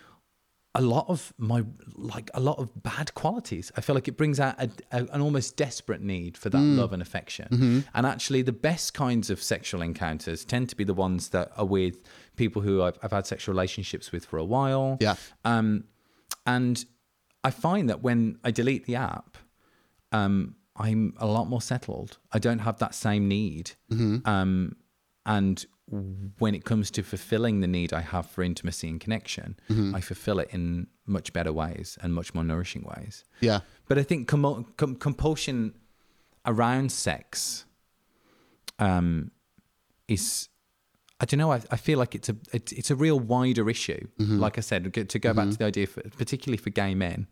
a 0.75 0.81
lot 0.81 1.05
of 1.07 1.33
my 1.37 1.63
like 1.95 2.29
a 2.35 2.39
lot 2.39 2.59
of 2.59 2.69
bad 2.83 3.13
qualities. 3.15 3.71
I 3.75 3.81
feel 3.81 3.95
like 3.95 4.07
it 4.07 4.15
brings 4.15 4.39
out 4.39 4.61
a, 4.61 4.69
a, 4.91 5.05
an 5.11 5.21
almost 5.21 5.57
desperate 5.57 6.01
need 6.01 6.37
for 6.37 6.49
that 6.49 6.59
love 6.59 6.93
and 6.93 7.01
affection. 7.01 7.83
And 7.95 8.05
actually, 8.05 8.43
the 8.43 8.51
best 8.51 8.93
kinds 8.93 9.29
of 9.29 9.41
sexual 9.41 9.81
encounters 9.81 10.45
tend 10.45 10.69
to 10.69 10.75
be 10.75 10.83
the 10.83 10.93
ones 10.93 11.29
that 11.29 11.51
are 11.57 11.65
with 11.65 12.03
people 12.35 12.61
who 12.61 12.83
I've, 12.83 12.99
I've 13.01 13.11
had 13.11 13.25
sexual 13.25 13.53
relationships 13.53 14.11
with 14.11 14.25
for 14.25 14.37
a 14.37 14.45
while. 14.45 14.97
Yeah. 15.01 15.15
Um, 15.43 15.85
and 16.45 16.85
I 17.43 17.49
find 17.49 17.89
that 17.89 18.03
when 18.03 18.37
I 18.43 18.51
delete 18.51 18.85
the 18.85 18.95
app, 18.97 19.37
um, 20.11 20.55
I'm 20.75 21.13
a 21.17 21.25
lot 21.25 21.47
more 21.47 21.61
settled. 21.61 22.19
I 22.31 22.39
don't 22.39 22.59
have 22.59 22.77
that 22.79 22.93
same 22.93 23.27
need. 23.27 23.71
Um, 24.25 24.75
and 25.25 25.65
when 25.89 26.53
it 26.53 26.65
comes 26.65 26.91
to 26.91 27.01
fulfilling 27.01 27.61
the 27.61 27.67
need 27.67 27.93
I 27.93 28.01
have 28.01 28.25
for 28.25 28.43
intimacy 28.43 28.89
and 28.89 28.99
connection, 28.99 29.57
mm-hmm. 29.69 29.95
I 29.95 30.01
fulfill 30.01 30.39
it 30.39 30.49
in 30.51 30.87
much 31.05 31.31
better 31.31 31.53
ways 31.53 31.97
and 32.01 32.13
much 32.13 32.33
more 32.33 32.43
nourishing 32.43 32.83
ways. 32.83 33.23
Yeah. 33.39 33.61
But 33.87 33.97
I 33.97 34.03
think 34.03 34.27
com- 34.27 34.65
com- 34.75 34.95
compulsion 34.95 35.73
around 36.45 36.91
sex 36.91 37.65
um, 38.79 39.31
is, 40.09 40.49
I 41.21 41.25
don't 41.25 41.37
know. 41.37 41.53
I, 41.53 41.61
I 41.71 41.77
feel 41.77 41.97
like 41.97 42.15
it's 42.15 42.27
a 42.27 42.35
it's, 42.51 42.73
it's 42.73 42.91
a 42.91 42.95
real 42.95 43.19
wider 43.19 43.69
issue. 43.69 44.07
Mm-hmm. 44.19 44.39
Like 44.39 44.57
I 44.57 44.61
said, 44.61 44.93
to 44.93 45.19
go 45.19 45.33
back 45.33 45.45
to 45.45 45.51
mm-hmm. 45.51 45.57
the 45.57 45.65
idea, 45.65 45.87
for, 45.87 46.01
particularly 46.01 46.57
for 46.57 46.69
gay 46.69 46.95
men, 46.95 47.27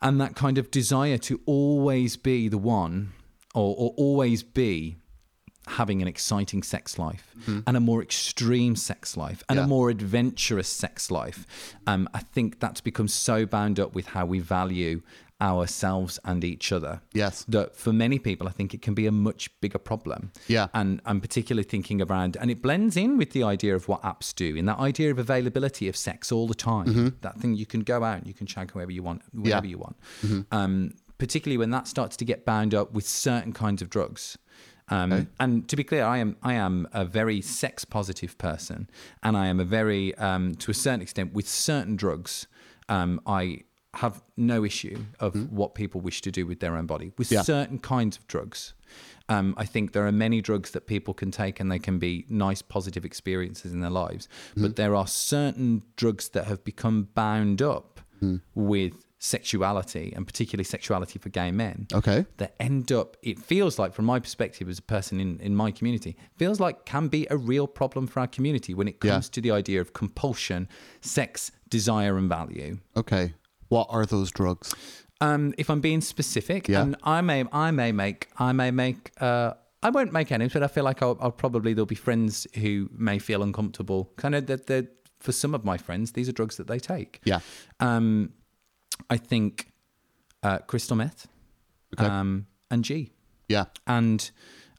and 0.00 0.20
that 0.20 0.36
kind 0.36 0.58
of 0.58 0.70
desire 0.70 1.18
to 1.18 1.40
always 1.44 2.16
be 2.16 2.48
the 2.48 2.58
one, 2.58 3.12
or, 3.52 3.74
or 3.76 3.94
always 3.96 4.44
be 4.44 4.96
having 5.68 6.02
an 6.02 6.08
exciting 6.08 6.62
sex 6.62 6.98
life 6.98 7.34
and 7.66 7.76
a 7.76 7.80
more 7.80 8.02
extreme 8.02 8.74
sex 8.76 9.16
life 9.16 9.42
and 9.48 9.58
Yeah. 9.58 9.64
a 9.64 9.66
more 9.68 9.90
adventurous 9.90 10.68
sex 10.68 11.10
life. 11.10 11.46
Um, 11.86 12.08
I 12.14 12.20
think 12.20 12.58
that's 12.60 12.80
become 12.80 13.08
so 13.08 13.46
bound 13.46 13.78
up 13.78 13.94
with 13.94 14.08
how 14.08 14.26
we 14.26 14.38
value 14.38 15.02
ourselves 15.40 16.18
and 16.24 16.42
each 16.44 16.72
other. 16.72 17.00
Yes. 17.12 17.44
That 17.48 17.76
for 17.76 17.92
many 17.92 18.18
people, 18.18 18.48
I 18.48 18.50
think 18.50 18.74
it 18.74 18.82
can 18.82 18.94
be 18.94 19.06
a 19.06 19.12
much 19.12 19.48
bigger 19.60 19.78
problem. 19.78 20.32
Yeah. 20.48 20.66
And 20.74 21.00
I'm 21.06 21.20
particularly 21.20 21.64
thinking 21.64 22.02
around, 22.02 22.36
and 22.40 22.50
it 22.50 22.60
blends 22.60 22.96
in 22.96 23.16
with 23.16 23.30
the 23.30 23.44
idea 23.44 23.74
of 23.76 23.88
what 23.88 24.02
apps 24.02 24.34
do, 24.34 24.56
in 24.56 24.66
that 24.66 24.78
idea 24.78 25.10
of 25.10 25.18
availability 25.18 25.88
of 25.88 25.96
sex 25.96 26.32
all 26.32 26.46
the 26.48 26.54
time. 26.54 27.16
That 27.20 27.38
thing 27.38 27.54
you 27.54 27.66
can 27.66 27.80
go 27.82 28.02
out 28.04 28.18
and 28.18 28.26
you 28.26 28.34
can 28.34 28.46
shag 28.48 28.72
whoever 28.72 28.90
you 28.90 29.02
want, 29.02 29.22
whenever 29.32 29.66
Yeah. 29.66 29.70
you 29.70 29.78
want. 29.78 29.96
Um, 30.50 30.94
particularly 31.18 31.58
when 31.58 31.70
that 31.70 31.88
starts 31.88 32.16
to 32.16 32.24
get 32.24 32.44
bound 32.44 32.74
up 32.74 32.92
with 32.92 33.06
certain 33.08 33.52
kinds 33.52 33.82
of 33.82 33.90
drugs. 33.90 34.38
Um, 34.90 35.28
And 35.38 35.68
to 35.68 35.76
be 35.76 35.84
clear, 35.84 36.04
I 36.04 36.18
am 36.18 36.36
I 36.42 36.54
am 36.54 36.86
a 36.92 37.04
very 37.04 37.40
sex 37.40 37.84
positive 37.84 38.36
person, 38.38 38.88
and 39.22 39.36
I 39.36 39.46
am 39.46 39.60
a 39.60 39.64
very 39.64 40.14
um, 40.16 40.54
to 40.56 40.70
a 40.70 40.74
certain 40.74 41.02
extent 41.02 41.32
with 41.34 41.48
certain 41.48 41.96
drugs. 41.96 42.46
Um, 42.88 43.20
I 43.26 43.64
have 43.94 44.22
no 44.36 44.64
issue 44.64 45.04
of 45.18 45.34
what 45.50 45.74
people 45.74 46.00
wish 46.00 46.20
to 46.22 46.30
do 46.30 46.46
with 46.46 46.60
their 46.60 46.76
own 46.76 46.86
body. 46.86 47.12
With 47.18 47.32
Yeah. 47.32 47.42
certain 47.42 47.78
kinds 47.78 48.16
of 48.18 48.26
drugs, 48.26 48.74
um, 49.28 49.54
I 49.56 49.64
think 49.66 49.92
there 49.92 50.06
are 50.06 50.12
many 50.12 50.40
drugs 50.40 50.70
that 50.70 50.86
people 50.86 51.14
can 51.14 51.30
take, 51.30 51.58
and 51.60 51.70
they 51.72 51.78
can 51.78 51.98
be 51.98 52.24
nice, 52.28 52.62
positive 52.62 53.04
experiences 53.04 53.72
in 53.72 53.80
their 53.80 53.90
lives. 53.90 54.28
But 54.56 54.76
there 54.76 54.94
are 54.94 55.06
certain 55.06 55.82
drugs 55.96 56.28
that 56.30 56.46
have 56.46 56.62
become 56.64 57.08
bound 57.14 57.60
up 57.62 58.00
with 58.54 58.92
sexuality, 59.18 60.12
and 60.14 60.26
particularly 60.26 60.64
sexuality 60.64 61.18
for 61.18 61.28
gay 61.28 61.50
men 61.50 61.86
Okay. 61.92 62.24
that 62.36 62.54
end 62.60 62.90
up 62.92 63.16
it 63.22 63.38
feels 63.38 63.78
like 63.78 63.92
from 63.94 64.04
my 64.04 64.18
perspective 64.20 64.68
as 64.68 64.78
a 64.78 64.82
person 64.82 65.20
in, 65.20 65.40
in 65.40 65.54
my 65.56 65.70
community 65.70 66.16
feels 66.36 66.60
like 66.60 66.84
can 66.84 67.08
be 67.08 67.26
a 67.30 67.36
real 67.36 67.66
problem 67.66 68.06
for 68.06 68.20
our 68.20 68.26
community 68.26 68.74
when 68.74 68.88
it 68.88 68.96
Yeah. 69.02 69.12
comes 69.12 69.28
to 69.30 69.40
the 69.40 69.50
idea 69.50 69.80
of 69.80 69.92
compulsion 69.92 70.68
sex 71.00 71.50
desire 71.68 72.16
and 72.16 72.28
value 72.28 72.78
Okay. 72.96 73.34
What 73.68 73.86
are 73.90 74.06
those 74.06 74.30
drugs? 74.30 74.74
Um, 75.20 75.52
if 75.58 75.68
I'm 75.68 75.80
being 75.80 76.00
specific, 76.00 76.68
Yeah. 76.68 76.82
and 76.82 76.96
I 77.02 77.20
may, 77.20 77.44
I 77.52 77.70
may 77.72 77.92
make, 77.92 78.28
I 78.38 78.52
may 78.52 78.70
make, 78.70 79.10
uh, 79.20 79.52
I 79.82 79.90
won't 79.90 80.12
make 80.12 80.32
any, 80.32 80.48
but 80.48 80.62
I 80.62 80.68
feel 80.68 80.84
like 80.84 81.02
I'll, 81.02 81.18
I'll 81.20 81.32
probably 81.32 81.74
there'll 81.74 81.86
be 81.86 81.94
friends 81.96 82.46
who 82.54 82.88
may 82.92 83.18
feel 83.18 83.42
uncomfortable. 83.42 84.10
Kind 84.16 84.34
of 84.36 84.46
that, 84.46 84.68
that 84.68 84.86
for 85.20 85.32
some 85.32 85.54
of 85.54 85.64
my 85.64 85.76
friends, 85.76 86.12
these 86.12 86.28
are 86.28 86.32
drugs 86.32 86.56
that 86.56 86.66
they 86.68 86.78
take. 86.78 87.20
Yeah. 87.24 87.40
Um, 87.80 88.32
I 89.10 89.16
think 89.16 89.72
uh, 90.42 90.58
crystal 90.58 90.96
meth, 90.96 91.26
Okay. 91.98 92.06
um, 92.10 92.46
and 92.70 92.84
G, 92.84 93.12
Yeah. 93.48 93.64
and 93.86 94.30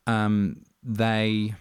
um, 0.08 0.62
they 0.84 1.56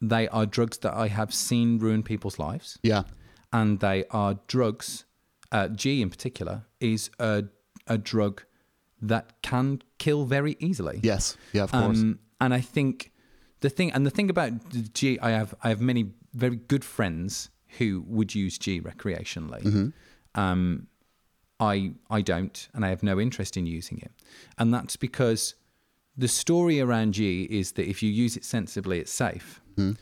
they 0.00 0.28
are 0.28 0.46
drugs 0.46 0.78
that 0.78 0.94
I 0.94 1.08
have 1.08 1.32
seen 1.32 1.78
ruin 1.78 2.02
people's 2.02 2.38
lives 2.38 2.78
Yeah. 2.82 3.04
and 3.52 3.80
they 3.80 4.04
are 4.10 4.38
drugs. 4.46 5.04
Uh, 5.52 5.68
G 5.68 6.02
in 6.02 6.10
particular 6.10 6.64
is 6.80 7.10
a 7.18 7.44
a 7.86 7.96
drug 7.96 8.42
that 9.00 9.40
can 9.42 9.80
kill 9.98 10.24
very 10.24 10.56
easily. 10.58 10.98
Yes. 11.02 11.36
Yeah. 11.52 11.64
Of 11.64 11.70
course. 11.72 12.00
Um, 12.00 12.18
and 12.40 12.52
I 12.52 12.60
think 12.60 13.12
the 13.60 13.70
thing 13.70 13.92
and 13.92 14.04
the 14.04 14.10
thing 14.10 14.28
about 14.28 14.52
G, 14.92 15.18
I 15.20 15.30
have 15.30 15.54
I 15.62 15.68
have 15.68 15.80
many 15.80 16.12
very 16.34 16.56
good 16.56 16.84
friends 16.84 17.50
who 17.78 18.04
would 18.08 18.34
use 18.34 18.58
G 18.58 18.80
recreationally. 18.80 19.62
Mm-hmm. 19.62 20.40
Um, 20.40 20.88
I 21.60 21.92
I 22.10 22.22
don't, 22.22 22.68
and 22.74 22.84
I 22.84 22.88
have 22.88 23.02
no 23.02 23.18
interest 23.20 23.56
in 23.56 23.66
using 23.66 23.98
it, 23.98 24.12
and 24.58 24.72
that's 24.74 24.96
because 24.96 25.54
the 26.16 26.28
story 26.28 26.80
around 26.80 27.14
G 27.14 27.46
is 27.50 27.72
that 27.72 27.88
if 27.88 28.02
you 28.02 28.10
use 28.10 28.36
it 28.36 28.44
sensibly, 28.44 28.98
it's 29.00 29.12
safe. 29.12 29.60
Hmm. 29.76 29.92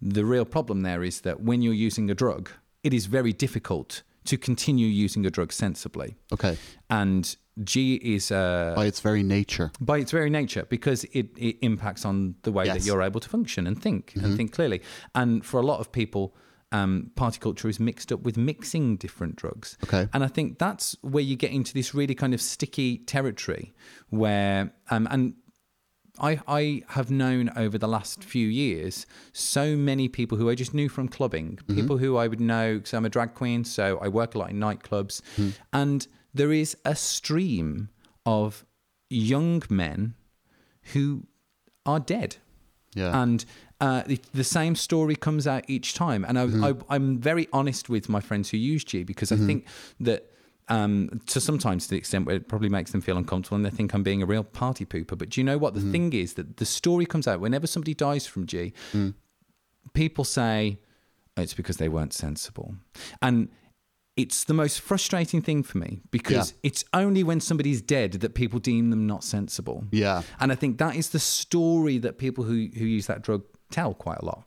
The 0.00 0.24
real 0.24 0.44
problem 0.44 0.82
there 0.82 1.02
is 1.02 1.20
that 1.20 1.40
when 1.40 1.62
you're 1.62 1.72
using 1.86 2.10
a 2.10 2.14
drug, 2.14 2.50
it 2.82 2.92
is 2.92 3.06
very 3.06 3.32
difficult 3.32 4.02
to 4.24 4.36
continue 4.36 4.86
using 4.86 5.26
a 5.26 5.30
drug 5.30 5.52
sensibly, 5.52 6.16
okay. 6.32 6.56
and 6.90 7.36
G 7.64 7.94
is 7.96 8.30
uh, 8.30 8.72
By 8.74 8.86
its 8.86 9.00
very 9.00 9.22
nature. 9.22 9.70
by 9.80 9.98
its 9.98 10.10
very 10.10 10.30
nature 10.30 10.64
because 10.68 11.04
it, 11.12 11.26
it 11.36 11.56
impacts 11.60 12.04
on 12.04 12.36
the 12.42 12.52
way 12.52 12.66
that 12.66 12.84
you're 12.86 13.02
able 13.02 13.20
to 13.20 13.28
function 13.28 13.66
and 13.66 13.80
think 13.80 14.14
and 14.16 14.36
think 14.36 14.52
clearly. 14.52 14.80
And 15.14 15.44
for 15.44 15.60
a 15.60 15.62
lot 15.62 15.80
of 15.80 15.92
people, 15.92 16.34
um, 16.72 17.10
party 17.14 17.38
culture 17.38 17.68
is 17.68 17.78
mixed 17.78 18.10
up 18.12 18.22
with 18.22 18.36
mixing 18.36 18.96
different 18.96 19.36
drugs. 19.36 19.76
Okay. 19.84 20.08
And 20.12 20.24
I 20.24 20.28
think 20.28 20.58
that's 20.58 20.96
where 21.02 21.22
you 21.22 21.36
get 21.36 21.52
into 21.52 21.74
this 21.74 21.94
really 21.94 22.14
kind 22.14 22.34
of 22.34 22.40
sticky 22.40 22.98
territory 22.98 23.72
where, 24.10 24.72
um, 24.90 25.06
and 25.10 25.34
I, 26.18 26.40
I 26.46 26.82
have 26.88 27.10
known 27.10 27.50
over 27.56 27.78
the 27.78 27.88
last 27.88 28.22
few 28.22 28.46
years 28.46 29.06
so 29.32 29.76
many 29.76 30.08
people 30.08 30.36
who 30.38 30.50
I 30.50 30.54
just 30.54 30.74
knew 30.74 30.88
from 30.88 31.08
clubbing, 31.08 31.58
people 31.68 31.98
who 31.98 32.16
I 32.16 32.28
would 32.28 32.40
know 32.40 32.76
because 32.78 32.94
I'm 32.94 33.04
a 33.04 33.08
drag 33.08 33.34
queen, 33.34 33.64
so 33.64 33.98
I 33.98 34.08
work 34.08 34.34
a 34.34 34.38
lot 34.38 34.50
in 34.50 34.58
nightclubs, 34.58 35.22
and 35.72 36.06
there 36.34 36.52
is 36.52 36.76
a 36.84 36.94
stream 36.94 37.88
of 38.26 38.64
young 39.08 39.62
men 39.68 40.14
who 40.92 41.26
are 41.86 42.00
dead. 42.00 42.36
Yeah. 42.94 43.20
And 43.22 43.44
uh, 43.82 44.02
the, 44.06 44.18
the 44.32 44.44
same 44.44 44.74
story 44.76 45.16
comes 45.16 45.44
out 45.46 45.62
each 45.68 45.88
time. 45.94 46.24
And 46.28 46.38
I, 46.38 46.44
I, 46.68 46.74
I'm 46.94 47.18
very 47.18 47.46
honest 47.52 47.88
with 47.88 48.08
my 48.08 48.20
friends 48.20 48.48
who 48.50 48.56
use 48.56 48.84
G 48.84 49.02
because 49.04 49.30
I 49.32 49.36
think 49.36 49.66
that 50.00 50.20
um, 50.68 51.20
to 51.26 51.40
sometimes 51.40 51.84
to 51.84 51.90
the 51.90 51.96
extent 52.02 52.24
where 52.26 52.36
it 52.36 52.46
probably 52.48 52.68
makes 52.68 52.92
them 52.92 53.00
feel 53.00 53.16
uncomfortable 53.18 53.56
and 53.56 53.64
they 53.66 53.70
think 53.78 53.92
I'm 53.94 54.04
being 54.04 54.22
a 54.22 54.26
real 54.34 54.44
party 54.44 54.84
pooper. 54.86 55.18
But 55.18 55.30
do 55.30 55.40
you 55.40 55.44
know 55.44 55.58
what? 55.58 55.74
The 55.74 55.80
thing 55.94 56.12
is 56.12 56.34
that 56.34 56.48
the 56.58 56.64
story 56.64 57.06
comes 57.06 57.26
out 57.26 57.40
whenever 57.40 57.66
somebody 57.66 57.94
dies 57.94 58.24
from 58.26 58.46
G, 58.46 58.72
people 59.94 60.24
say 60.24 60.78
"Oh, 61.36 61.42
it's 61.42 61.54
because 61.54 61.76
they 61.78 61.88
weren't 61.88 62.12
sensible. 62.12 62.76
And 63.20 63.48
it's 64.16 64.44
the 64.44 64.54
most 64.54 64.80
frustrating 64.80 65.40
thing 65.40 65.62
for 65.62 65.78
me 65.78 66.02
because 66.10 66.50
Yeah. 66.52 66.58
it's 66.68 66.84
only 66.92 67.22
when 67.24 67.40
somebody's 67.40 67.80
dead 67.80 68.12
that 68.20 68.34
people 68.34 68.58
deem 68.60 68.90
them 68.90 69.06
not 69.06 69.24
sensible. 69.24 69.84
Yeah. 69.90 70.22
And 70.38 70.52
I 70.52 70.54
think 70.54 70.76
that 70.78 70.94
is 70.96 71.08
the 71.10 71.18
story 71.18 71.96
that 71.98 72.18
people 72.18 72.44
who, 72.44 72.68
who 72.78 72.84
use 72.84 73.06
that 73.06 73.22
drug 73.22 73.42
tell 73.72 73.94
quite 73.94 74.18
a 74.18 74.24
lot. 74.24 74.44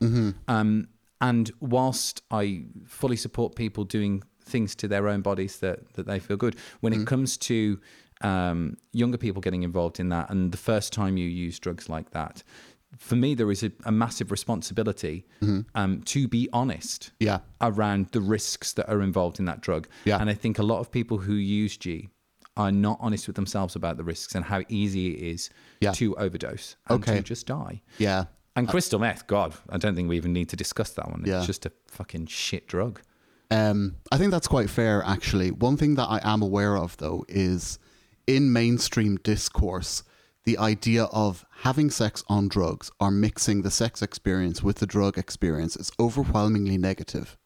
Um, 0.47 0.87
and 1.21 1.51
whilst 1.59 2.21
I 2.31 2.63
fully 2.85 3.15
support 3.17 3.55
people 3.55 3.83
doing 3.83 4.23
things 4.41 4.75
to 4.75 4.87
their 4.87 5.07
own 5.07 5.21
bodies 5.21 5.59
that, 5.59 5.93
that 5.93 6.05
they 6.05 6.19
feel 6.19 6.37
good, 6.37 6.55
when 6.81 6.93
it 6.93 7.05
comes 7.07 7.37
to 7.37 7.79
um, 8.21 8.77
younger 8.93 9.17
people 9.17 9.41
getting 9.41 9.63
involved 9.63 9.99
in 9.99 10.09
that 10.09 10.29
and 10.29 10.51
the 10.51 10.57
first 10.57 10.93
time 10.93 11.17
you 11.17 11.27
use 11.27 11.57
drugs 11.59 11.89
like 11.89 12.11
that, 12.11 12.43
for 12.97 13.15
me, 13.15 13.33
there 13.33 13.51
is 13.51 13.61
a, 13.63 13.71
a 13.85 13.91
massive 13.91 14.31
responsibility 14.31 15.25
um, 15.75 16.01
to 16.03 16.27
be 16.27 16.47
honest 16.53 17.11
Yeah. 17.19 17.39
around 17.59 18.07
the 18.11 18.21
risks 18.21 18.73
that 18.73 18.87
are 18.89 19.01
involved 19.01 19.39
in 19.39 19.45
that 19.45 19.59
drug. 19.61 19.87
Yeah. 20.05 20.17
And 20.21 20.29
I 20.29 20.33
think 20.33 20.59
a 20.59 20.63
lot 20.63 20.79
of 20.79 20.91
people 20.91 21.17
who 21.17 21.33
use 21.33 21.75
G 21.75 22.09
are 22.55 22.71
not 22.71 22.97
honest 23.01 23.27
with 23.27 23.35
themselves 23.35 23.75
about 23.75 23.97
the 23.97 24.03
risks 24.05 24.33
and 24.33 24.45
how 24.45 24.61
easy 24.69 25.13
it 25.13 25.19
is 25.33 25.49
Yeah. 25.81 25.91
to 25.93 26.15
overdose 26.17 26.77
and 26.87 27.01
Okay. 27.03 27.17
to 27.17 27.21
just 27.21 27.47
die. 27.47 27.81
Yeah. 27.97 28.25
And 28.55 28.69
crystal 28.69 28.99
meth, 28.99 29.27
God, 29.27 29.53
I 29.69 29.77
don't 29.77 29.95
think 29.95 30.07
we 30.07 30.15
even 30.17 30.31
need 30.31 30.49
to 30.49 30.55
discuss 30.55 30.91
that 30.91 31.09
one. 31.09 31.23
Yeah. 31.25 31.39
It's 31.39 31.45
just 31.45 31.65
a 31.65 31.71
fucking 31.87 32.27
shit 32.27 32.67
drug. 32.67 33.01
Um, 33.51 33.97
I 34.11 34.17
think 34.17 34.31
that's 34.31 34.47
quite 34.47 34.69
fair, 34.69 35.03
actually. 35.05 35.51
One 35.51 35.77
thing 35.77 35.95
that 35.95 36.05
I 36.05 36.19
am 36.23 36.41
aware 36.41 36.77
of, 36.77 36.95
though, 36.97 37.25
is 37.27 37.79
in 38.27 38.51
mainstream 38.53 39.17
discourse, 39.17 40.03
the 40.45 40.57
idea 40.57 41.05
of 41.05 41.45
having 41.61 41.89
sex 41.89 42.23
on 42.27 42.47
drugs 42.47 42.91
or 42.99 43.11
mixing 43.11 43.61
the 43.61 43.71
sex 43.71 44.01
experience 44.01 44.63
with 44.63 44.77
the 44.77 44.85
drug 44.85 45.17
experience 45.17 45.75
is 45.75 45.91
overwhelmingly 45.99 46.77
negative. 46.77 47.37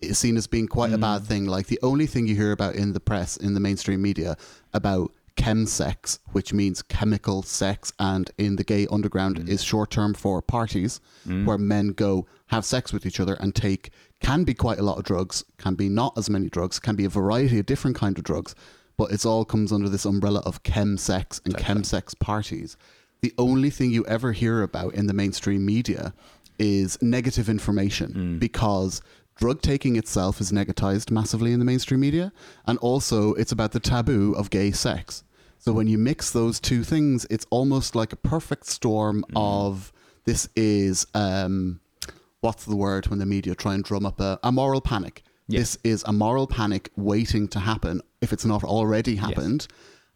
It 0.00 0.10
is 0.10 0.18
seen 0.18 0.36
as 0.36 0.46
being 0.46 0.66
quite 0.66 0.92
a 0.92 0.98
bad 0.98 1.24
thing. 1.24 1.44
Like 1.44 1.66
the 1.66 1.78
only 1.82 2.06
thing 2.06 2.26
you 2.26 2.34
hear 2.34 2.52
about 2.52 2.74
in 2.74 2.94
the 2.94 3.00
press, 3.00 3.36
in 3.36 3.52
the 3.52 3.60
mainstream 3.60 4.00
media, 4.00 4.36
about 4.72 5.12
chemsex, 5.40 6.18
which 6.32 6.52
means 6.52 6.82
chemical 6.82 7.42
sex, 7.42 7.92
and 7.98 8.30
in 8.36 8.56
the 8.56 8.64
gay 8.64 8.86
underground 8.88 9.38
mm. 9.38 9.48
is 9.48 9.64
short 9.64 9.90
term 9.90 10.12
for 10.12 10.42
parties 10.42 11.00
mm. 11.26 11.46
where 11.46 11.56
men 11.56 11.88
go 11.88 12.26
have 12.48 12.64
sex 12.64 12.92
with 12.92 13.06
each 13.06 13.20
other 13.20 13.34
and 13.40 13.54
take 13.54 13.90
can 14.20 14.44
be 14.44 14.52
quite 14.52 14.78
a 14.78 14.82
lot 14.82 14.98
of 14.98 15.04
drugs, 15.04 15.42
can 15.56 15.74
be 15.74 15.88
not 15.88 16.12
as 16.18 16.28
many 16.28 16.50
drugs, 16.50 16.78
can 16.78 16.94
be 16.94 17.06
a 17.06 17.08
variety 17.08 17.58
of 17.58 17.64
different 17.64 17.96
kind 17.96 18.18
of 18.18 18.24
drugs, 18.24 18.54
but 18.98 19.10
it's 19.12 19.24
all 19.24 19.46
comes 19.46 19.72
under 19.72 19.88
this 19.88 20.04
umbrella 20.04 20.42
of 20.44 20.62
chemsex 20.62 21.40
and 21.46 21.56
chemsex 21.56 22.18
parties. 22.18 22.76
The 23.22 23.32
only 23.38 23.70
thing 23.70 23.90
you 23.90 24.04
ever 24.06 24.32
hear 24.32 24.62
about 24.62 24.94
in 24.94 25.06
the 25.06 25.14
mainstream 25.14 25.64
media 25.64 26.12
is 26.58 27.00
negative 27.00 27.48
information 27.48 28.12
mm. 28.12 28.38
because 28.38 29.00
drug 29.36 29.62
taking 29.62 29.96
itself 29.96 30.38
is 30.38 30.52
negatized 30.52 31.10
massively 31.10 31.54
in 31.54 31.58
the 31.58 31.64
mainstream 31.64 32.00
media 32.00 32.30
and 32.66 32.76
also 32.80 33.32
it's 33.34 33.52
about 33.52 33.72
the 33.72 33.80
taboo 33.80 34.34
of 34.34 34.50
gay 34.50 34.70
sex 34.70 35.24
so 35.60 35.72
when 35.72 35.86
you 35.86 35.96
mix 35.96 36.30
those 36.32 36.58
two 36.58 36.82
things 36.82 37.26
it's 37.30 37.46
almost 37.50 37.94
like 37.94 38.12
a 38.12 38.16
perfect 38.16 38.66
storm 38.66 39.24
of 39.36 39.92
this 40.24 40.48
is 40.56 41.06
um 41.14 41.80
what's 42.40 42.64
the 42.64 42.76
word 42.76 43.06
when 43.08 43.18
the 43.18 43.26
media 43.26 43.54
try 43.54 43.74
and 43.74 43.84
drum 43.84 44.06
up 44.06 44.20
a, 44.20 44.38
a 44.42 44.50
moral 44.50 44.80
panic? 44.80 45.22
This 45.58 45.78
is 45.84 46.04
a 46.06 46.12
moral 46.12 46.46
panic 46.46 46.90
waiting 46.96 47.48
to 47.48 47.60
happen 47.60 48.00
if 48.20 48.32
it's 48.32 48.44
not 48.44 48.64
already 48.64 49.16
happened. 49.16 49.66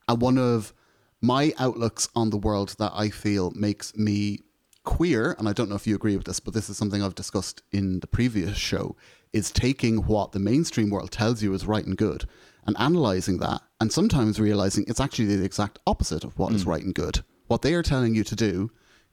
And 0.09 0.21
one 0.21 0.39
of 0.39 0.73
my 1.21 1.53
outlooks 1.59 2.09
on 2.15 2.31
the 2.31 2.37
world 2.37 2.77
that 2.79 2.93
i 2.95 3.09
feel 3.09 3.51
makes 3.53 3.97
me 3.97 4.41
queer, 4.85 5.35
and 5.39 5.49
I 5.49 5.53
don't 5.53 5.71
know 5.71 5.77
if 5.77 5.87
you 5.87 5.95
agree 5.95 6.17
with 6.17 6.27
this, 6.27 6.41
but 6.41 6.53
this 6.55 6.69
is 6.69 6.77
something 6.77 7.03
I've 7.03 7.15
discussed 7.15 7.63
in 7.73 8.01
the 8.01 8.07
previous 8.07 8.57
show, 8.57 8.97
is 9.33 9.51
taking 9.51 10.07
what 10.07 10.33
the 10.33 10.39
mainstream 10.39 10.91
world 10.91 11.11
tells 11.11 11.43
you 11.43 11.53
is 11.55 11.67
right 11.67 11.85
and 11.85 11.97
good 11.97 12.29
and 12.67 12.77
analyzing 12.79 13.39
that, 13.39 13.61
and 13.81 13.93
sometimes 13.93 14.41
realizing 14.41 14.85
it's 14.89 15.01
actually 15.01 15.37
the 15.37 15.45
exact 15.45 15.79
opposite 15.87 16.25
of 16.25 16.39
what 16.39 16.53
is 16.53 16.67
right 16.67 16.83
and 16.83 16.95
good. 16.95 17.23
What 17.47 17.63
they 17.63 17.75
are 17.75 17.83
telling 17.83 18.15
you 18.15 18.25
to 18.25 18.37
do 18.37 18.71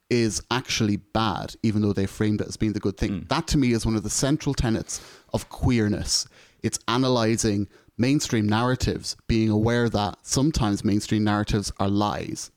is 0.10 0.42
actually 0.52 0.98
bad, 0.98 1.56
even 1.64 1.82
though 1.82 1.94
they 1.94 2.06
framed 2.06 2.42
it 2.42 2.48
as 2.48 2.58
being 2.58 2.74
the 2.74 2.80
good 2.80 2.98
thing. 2.98 3.12
That 3.30 3.48
to 3.48 3.58
me 3.58 3.72
is 3.72 3.86
one 3.86 3.96
of 3.96 4.04
the 4.04 4.10
central 4.10 4.54
tenets 4.54 5.02
of 5.34 5.50
queerness. 5.50 6.28
It's 6.64 6.80
analyzing 6.88 7.68
mainstream 7.98 8.48
narratives, 8.48 9.16
being 9.28 9.50
aware 9.50 9.90
that 9.90 10.18
sometimes 10.24 10.84
mainstream 10.84 11.24
narratives 11.24 11.72
are 11.80 11.90
lies. 11.90 12.52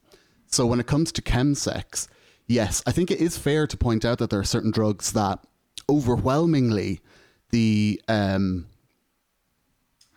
So 0.46 0.66
when 0.66 0.80
it 0.80 0.86
comes 0.86 1.12
to 1.12 1.22
chemsex, 1.22 2.08
yes, 2.46 2.82
I 2.86 2.92
think 2.92 3.10
it 3.10 3.20
is 3.20 3.38
fair 3.38 3.66
to 3.66 3.76
point 3.76 4.04
out 4.04 4.18
that 4.18 4.30
there 4.30 4.40
are 4.40 4.44
certain 4.44 4.70
drugs 4.70 5.12
that 5.12 5.40
overwhelmingly 5.88 7.00
the 7.50 8.00
um, 8.08 8.66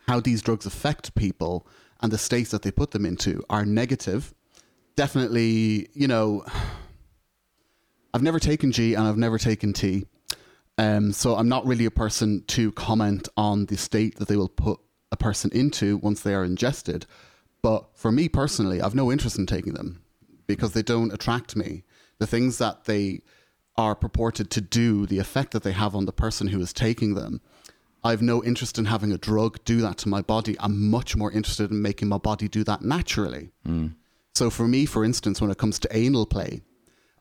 how 0.08 0.20
these 0.20 0.40
drugs 0.40 0.64
affect 0.64 1.14
people 1.14 1.66
and 2.00 2.10
the 2.10 2.18
states 2.18 2.50
that 2.50 2.62
they 2.62 2.70
put 2.70 2.92
them 2.92 3.04
into 3.04 3.44
are 3.50 3.66
negative. 3.66 4.34
Definitely, 4.96 5.88
you 5.92 6.08
know, 6.08 6.44
I've 8.14 8.22
never 8.22 8.40
taken 8.40 8.72
G 8.72 8.94
and 8.94 9.06
I've 9.06 9.18
never 9.18 9.38
taken 9.38 9.74
T. 9.74 10.06
Um, 10.78 11.12
so 11.12 11.36
I'm 11.36 11.48
not 11.48 11.66
really 11.66 11.84
a 11.84 11.90
person 11.90 12.42
to 12.48 12.72
comment 12.72 13.28
on 13.36 13.66
the 13.66 13.76
state 13.76 14.16
that 14.16 14.28
they 14.28 14.36
will 14.36 14.48
put 14.48 14.80
a 15.12 15.16
person 15.16 15.50
into 15.52 15.98
once 15.98 16.22
they 16.22 16.34
are 16.34 16.44
ingested. 16.44 17.04
But 17.60 17.84
for 17.94 18.10
me 18.10 18.28
personally, 18.30 18.80
I've 18.80 18.94
no 18.94 19.12
interest 19.12 19.38
in 19.38 19.44
taking 19.44 19.74
them 19.74 20.02
because 20.46 20.72
they 20.72 20.82
don't 20.82 21.12
attract 21.12 21.54
me. 21.54 21.84
The 22.18 22.26
things 22.26 22.56
that 22.58 22.84
they 22.84 23.20
are 23.76 23.94
purported 23.94 24.50
to 24.52 24.60
do, 24.62 25.04
the 25.04 25.18
effect 25.18 25.52
that 25.52 25.64
they 25.64 25.72
have 25.72 25.94
on 25.94 26.06
the 26.06 26.12
person 26.12 26.48
who 26.48 26.60
is 26.60 26.72
taking 26.72 27.14
them, 27.14 27.42
I've 28.04 28.22
no 28.22 28.42
interest 28.44 28.78
in 28.78 28.84
having 28.86 29.12
a 29.12 29.18
drug 29.18 29.58
do 29.64 29.80
that 29.80 29.98
to 29.98 30.08
my 30.08 30.22
body. 30.22 30.56
I'm 30.60 30.90
much 30.90 31.16
more 31.16 31.32
interested 31.32 31.70
in 31.70 31.82
making 31.82 32.08
my 32.08 32.18
body 32.18 32.48
do 32.48 32.62
that 32.64 32.82
naturally. 32.82 33.50
Hmm. 33.66 33.88
So 34.34 34.50
for 34.50 34.68
me, 34.68 34.86
for 34.86 35.04
instance, 35.04 35.40
when 35.40 35.50
it 35.50 35.58
comes 35.58 35.78
to 35.80 35.96
anal 35.96 36.24
play, 36.26 36.62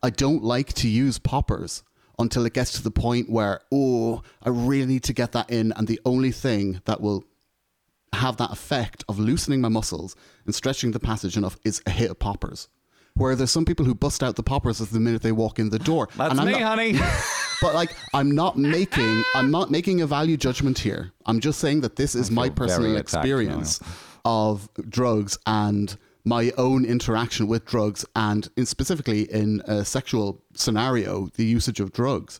I 0.03 0.11
don't 0.11 0.43
like 0.43 0.73
to 0.73 0.87
use 0.87 1.17
poppers 1.17 1.83
until 2.19 2.45
it 2.45 2.53
gets 2.53 2.73
to 2.73 2.83
the 2.83 2.91
point 2.91 3.29
where, 3.29 3.61
oh, 3.71 4.21
I 4.43 4.49
really 4.49 4.85
need 4.85 5.03
to 5.03 5.13
get 5.13 5.31
that 5.31 5.49
in. 5.49 5.71
And 5.73 5.87
the 5.87 5.99
only 6.05 6.31
thing 6.31 6.81
that 6.85 7.01
will 7.01 7.23
have 8.13 8.37
that 8.37 8.51
effect 8.51 9.03
of 9.09 9.19
loosening 9.19 9.61
my 9.61 9.69
muscles 9.69 10.15
and 10.45 10.53
stretching 10.53 10.91
the 10.91 10.99
passage 10.99 11.37
enough 11.37 11.57
is 11.63 11.81
a 11.85 11.89
hit 11.91 12.11
of 12.11 12.19
poppers. 12.19 12.69
Where 13.15 13.35
there's 13.35 13.51
some 13.51 13.65
people 13.65 13.85
who 13.85 13.95
bust 13.95 14.21
out 14.21 14.35
the 14.35 14.43
poppers 14.43 14.79
at 14.79 14.89
the 14.89 14.99
minute 14.99 15.23
they 15.23 15.31
walk 15.31 15.57
in 15.57 15.69
the 15.71 15.79
door. 15.79 16.07
That's 16.17 16.31
And 16.31 16.39
I'm 16.39 16.45
me, 16.45 16.51
not- 16.53 16.61
honey. 16.61 16.93
but 17.61 17.73
like 17.73 17.95
I'm 18.13 18.31
not 18.31 18.57
making 18.77 19.23
I'm 19.35 19.51
not 19.51 19.71
making 19.71 20.01
a 20.01 20.07
value 20.07 20.37
judgment 20.37 20.79
here. 20.79 21.11
I'm 21.25 21.39
just 21.39 21.59
saying 21.59 21.81
that 21.81 21.95
this 21.95 22.15
is 22.15 22.31
my 22.31 22.49
personal 22.49 22.97
experience 22.97 23.79
of 24.25 24.69
drugs 24.89 25.37
and 25.45 25.95
my 26.23 26.51
own 26.57 26.83
interaction 26.83 27.47
with 27.47 27.65
drugs 27.65 28.05
and 28.15 28.49
in 28.57 28.65
specifically 28.65 29.21
in 29.31 29.61
a 29.65 29.85
sexual 29.85 30.43
scenario 30.53 31.27
the 31.35 31.45
usage 31.45 31.79
of 31.79 31.93
drugs. 31.93 32.39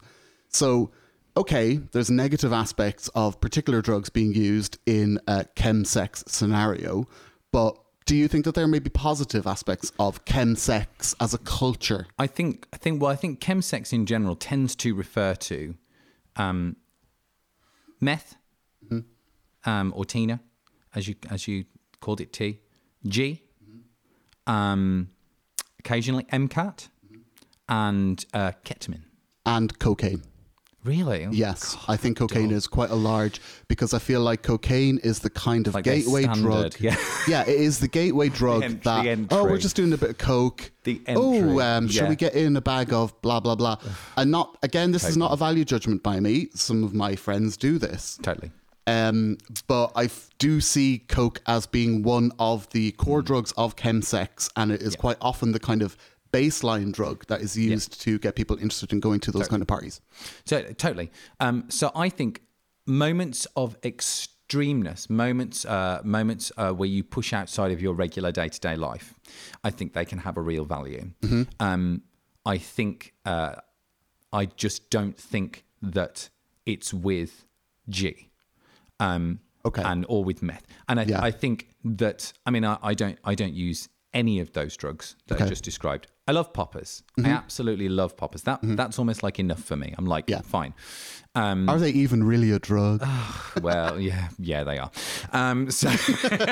So 0.50 0.92
okay, 1.38 1.78
there's 1.92 2.10
negative 2.10 2.52
aspects 2.52 3.10
of 3.10 3.40
particular 3.40 3.82
drugs 3.82 4.10
being 4.10 4.34
used 4.34 4.80
in 4.88 5.20
a 5.28 5.46
chemsex 5.56 6.28
scenario, 6.28 7.08
but 7.52 7.78
do 8.08 8.16
you 8.16 8.28
think 8.28 8.46
that 8.46 8.56
there 8.56 8.68
may 8.68 8.80
be 8.80 8.90
positive 8.90 9.46
aspects 9.46 9.92
of 10.00 10.26
chemsex 10.26 11.14
as 11.20 11.34
a 11.34 11.38
culture? 11.38 12.08
I 12.18 12.26
think 12.26 12.66
I 12.74 12.78
think 12.78 13.02
well 13.02 13.12
I 13.12 13.16
think 13.16 13.40
chemsex 13.40 13.94
in 13.94 14.08
general 14.08 14.36
tends 14.36 14.76
to 14.78 14.96
refer 14.96 15.36
to 15.36 15.76
um, 16.38 16.78
meth 18.02 18.38
um, 19.68 19.94
or 19.96 20.06
Tina, 20.06 20.40
as 20.96 21.08
you 21.08 21.16
as 21.30 21.48
you 21.48 21.66
called 22.00 22.22
it 22.22 22.32
T, 22.32 22.62
G, 23.06 23.44
um, 24.48 25.10
occasionally 25.80 26.24
MCAT, 26.32 26.88
and 27.68 28.26
uh, 28.34 28.54
ketamine. 28.64 29.04
And 29.46 29.78
cocaine. 29.80 30.24
Really? 30.88 31.26
Oh, 31.26 31.32
Yes, 31.32 31.76
I 31.88 31.98
think 31.98 32.18
cocaine 32.18 32.52
is 32.52 32.66
quite 32.66 32.90
a 32.90 32.96
large 32.96 33.42
because 33.68 33.94
I 33.94 34.00
feel 34.00 34.22
like 34.22 34.42
cocaine 34.42 34.98
is 35.04 35.20
the 35.20 35.30
kind 35.30 35.68
of 35.68 35.74
Like 35.74 35.84
gateway 35.84 36.26
drug. 36.28 36.76
yeah. 36.80 36.96
yeah, 37.28 37.42
it 37.42 37.60
is 37.60 37.80
the 37.80 37.88
gateway 37.90 38.30
drug 38.30 38.64
en- 38.64 38.80
that 38.84 39.04
the 39.04 39.36
oh, 39.36 39.44
we're 39.44 39.58
just 39.58 39.76
doing 39.76 39.92
a 39.94 39.98
bit 39.98 40.10
of 40.12 40.18
coke. 40.18 40.72
The 40.86 41.02
oh, 41.10 41.34
entry, 41.34 41.62
um, 41.62 41.88
should 41.90 42.08
we 42.10 42.16
get 42.16 42.34
in 42.34 42.56
a 42.56 42.62
bag 42.62 42.94
of 42.94 43.20
blah 43.22 43.40
blah 43.42 43.56
blah? 43.56 43.78
and 44.16 44.32
not 44.32 44.58
again, 44.64 44.92
this 44.94 45.04
is 45.04 45.18
not 45.18 45.34
a 45.34 45.36
value 45.36 45.66
judgment 45.66 46.02
by 46.04 46.20
me. 46.22 46.48
Some 46.56 46.84
of 46.84 46.94
my 46.94 47.16
friends 47.16 47.58
do 47.58 47.78
this. 47.78 48.18
Totally. 48.24 48.52
Um, 48.88 49.38
but 49.68 49.92
I 49.98 50.06
f- 50.06 50.30
do 50.40 50.62
see 50.62 51.00
coke 51.10 51.42
as 51.46 51.66
being 51.66 52.04
one 52.04 52.32
of 52.40 52.70
the 52.70 52.94
Mm. 52.94 52.98
core 52.98 53.22
drugs 53.22 53.52
of 53.58 53.76
chemsex, 53.76 54.50
and 54.56 54.72
it 54.72 54.82
is 54.82 54.96
quite 54.96 55.18
often 55.22 55.52
the 55.52 55.60
kind 55.60 55.82
of 55.82 55.98
baseline 56.32 56.92
drug 56.92 57.26
that 57.28 57.42
is 57.42 57.58
used 57.58 58.02
to 58.02 58.20
get 58.20 58.36
people 58.36 58.56
interested 58.58 58.92
in 58.94 59.00
going 59.00 59.20
to 59.22 59.32
those 59.32 59.48
kind 59.48 59.62
of 59.62 59.68
parties. 59.68 60.02
So 60.46 60.62
totally. 60.74 61.12
Um, 61.40 61.66
so 61.70 61.92
I 61.96 62.10
think 62.10 62.42
moments 62.86 63.46
of 63.56 63.80
extremeness, 63.82 65.10
moments, 65.10 65.66
uh, 65.66 66.02
moments 66.04 66.52
uh, 66.58 66.72
where 66.72 66.90
you 66.90 67.04
push 67.04 67.34
outside 67.34 67.72
of 67.72 67.82
your 67.82 67.94
regular 67.94 68.32
day 68.32 68.50
to 68.50 68.60
day 68.60 68.76
life, 68.76 69.14
I 69.64 69.70
think 69.70 69.94
they 69.94 70.06
can 70.06 70.20
have 70.20 70.38
a 70.38 70.42
real 70.42 70.66
value. 70.66 71.12
Um, 71.60 72.02
I 72.46 72.58
think 72.58 73.14
uh, 73.26 73.56
I 74.32 74.46
just 74.46 74.90
don't 74.90 75.18
think 75.18 75.66
that 75.82 76.30
it's 76.66 76.94
with 76.94 77.46
G. 77.90 78.30
Um, 79.00 79.40
Okay. 79.66 79.82
And 79.84 80.06
or 80.08 80.24
with 80.24 80.42
meth, 80.42 80.66
and 80.88 80.98
I, 80.98 81.04
Yeah. 81.04 81.22
I 81.22 81.30
think 81.30 81.68
that 81.84 82.32
I 82.46 82.52
mean 82.52 82.64
I, 82.64 82.78
I 82.82 82.94
don't 82.94 83.18
I 83.26 83.36
don't 83.36 83.54
use 83.54 83.90
any 84.14 84.40
of 84.40 84.54
those 84.54 84.78
drugs 84.78 85.18
that 85.28 85.34
I 85.34 85.36
Okay. 85.36 85.44
Mm-hmm. 85.44 85.50
just 85.50 85.64
described. 85.66 86.08
I 86.28 86.32
love 86.34 86.52
poppers. 86.54 87.04
I 87.24 87.30
absolutely 87.30 87.90
love 87.90 88.16
poppers. 88.18 88.42
That 88.44 88.60
that's 88.62 89.00
almost 89.00 89.24
like 89.24 89.40
enough 89.40 89.64
for 89.64 89.76
me. 89.76 89.94
I'm 89.98 90.06
like, 90.06 90.26
Yeah. 90.30 90.42
fine. 90.42 90.74
Um, 91.36 91.70
Are 91.70 91.78
they 91.78 91.92
even 91.92 92.24
really 92.24 92.50
a 92.52 92.58
drug? 92.58 93.06
well, 93.62 94.00
yeah, 94.00 94.30
yeah, 94.40 94.64
they 94.64 94.80
are. 94.80 94.90
Um, 95.34 95.70
so, 95.70 95.88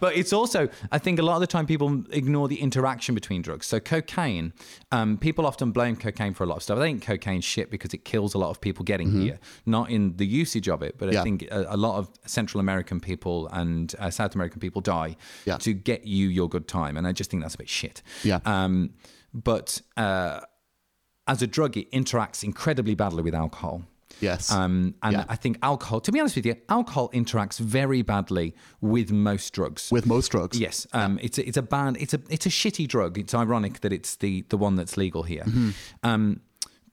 but 0.00 0.16
it's 0.16 0.32
also, 0.32 0.68
I 0.92 0.98
think, 0.98 1.18
a 1.18 1.22
lot 1.22 1.34
of 1.34 1.40
the 1.40 1.46
time 1.48 1.66
people 1.66 2.04
ignore 2.10 2.46
the 2.46 2.60
interaction 2.60 3.14
between 3.16 3.42
drugs. 3.42 3.66
So, 3.66 3.80
cocaine, 3.80 4.52
um, 4.92 5.18
people 5.18 5.44
often 5.44 5.72
blame 5.72 5.96
cocaine 5.96 6.34
for 6.34 6.44
a 6.44 6.46
lot 6.46 6.56
of 6.58 6.62
stuff. 6.62 6.78
I 6.78 6.82
think 6.82 7.02
cocaine 7.02 7.40
shit 7.40 7.70
because 7.70 7.92
it 7.94 8.04
kills 8.04 8.34
a 8.34 8.38
lot 8.38 8.50
of 8.50 8.60
people 8.60 8.84
getting 8.84 9.10
here, 9.20 9.38
not 9.64 9.90
in 9.90 10.16
the 10.18 10.26
usage 10.26 10.68
of 10.68 10.82
it, 10.82 10.98
but 10.98 11.14
I 11.14 11.22
think 11.24 11.42
a, 11.50 11.66
a 11.70 11.76
lot 11.76 11.98
of 11.98 12.08
Central 12.26 12.60
American 12.60 13.00
people 13.00 13.48
and 13.48 13.92
uh, 13.98 14.10
South 14.10 14.34
American 14.34 14.60
people 14.60 14.80
die 14.82 15.16
Yeah. 15.46 15.56
to 15.58 15.72
get 15.72 16.06
you 16.06 16.28
your 16.28 16.48
good 16.48 16.68
time, 16.68 16.96
and 16.96 17.06
I 17.08 17.12
just 17.12 17.30
think 17.30 17.42
that's 17.42 17.54
a 17.54 17.58
bit 17.58 17.68
shit. 17.68 18.02
Yeah. 18.22 18.38
Um, 18.86 19.40
but 19.42 19.80
uh, 19.96 20.40
as 21.26 21.42
a 21.42 21.46
drug, 21.46 21.76
it 21.76 21.90
interacts 21.92 22.42
incredibly 22.44 22.94
badly 22.94 23.22
with 23.22 23.34
alcohol. 23.34 23.82
yes. 24.20 24.50
Um, 24.50 24.94
and 25.02 25.12
Yeah. 25.16 25.24
I 25.28 25.36
think 25.36 25.58
alcohol, 25.62 26.00
to 26.00 26.10
be 26.12 26.20
honest 26.20 26.36
with 26.36 26.46
you, 26.46 26.54
alcohol 26.68 27.10
interacts 27.12 27.58
very 27.58 28.02
badly 28.02 28.54
with 28.80 29.10
most 29.10 29.52
drugs. 29.52 29.90
with 29.92 30.06
most 30.06 30.28
drugs. 30.30 30.58
yes, 30.58 30.86
um, 30.92 31.18
it's 31.20 31.36
a, 31.38 31.46
it's 31.46 31.56
a 31.58 31.62
bad, 31.62 31.96
it's 32.00 32.14
a 32.14 32.20
it's 32.30 32.46
a 32.46 32.48
shitty 32.48 32.86
drug. 32.88 33.18
It's 33.18 33.34
ironic 33.34 33.80
that 33.80 33.92
it's 33.92 34.16
the 34.16 34.44
the 34.48 34.56
one 34.56 34.76
that's 34.76 34.96
legal 34.96 35.22
here. 35.24 35.44
Mm-hmm. 35.44 35.70
Um, 36.02 36.40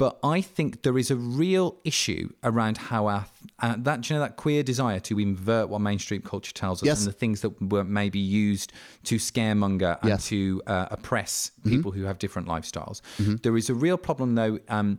but 0.04 0.14
I 0.38 0.38
think 0.56 0.70
there 0.86 0.97
is 1.04 1.10
a 1.18 1.20
real 1.45 1.68
issue 1.91 2.24
around 2.49 2.76
how 2.89 3.01
our 3.14 3.22
uh, 3.66 3.76
that 3.88 3.97
you 4.10 4.12
know 4.16 4.22
that 4.26 4.36
queer 4.43 4.62
desire 4.74 4.99
to 5.10 5.14
invert 5.30 5.66
what 5.72 5.80
mainstream 5.89 6.22
culture 6.34 6.54
tells 6.64 6.78
us 6.82 6.86
Yes. 6.89 6.97
and 6.99 7.08
the 7.12 7.18
things 7.24 7.38
that 7.43 7.54
were 7.74 7.86
maybe 8.01 8.20
used 8.49 8.70
to 9.10 9.16
scaremonger 9.30 9.93
and 10.01 10.10
Yes. 10.10 10.28
to 10.32 10.39
uh, 10.74 10.88
oppress 10.97 11.34
Mm-hmm. 11.43 11.70
people 11.74 11.91
who 11.95 12.04
have 12.10 12.18
different 12.26 12.47
lifestyles. 12.56 12.97
There 13.43 13.56
is 13.62 13.68
a 13.76 13.78
real 13.86 13.97
problem 14.08 14.30
though 14.41 14.56
um, 14.78 14.89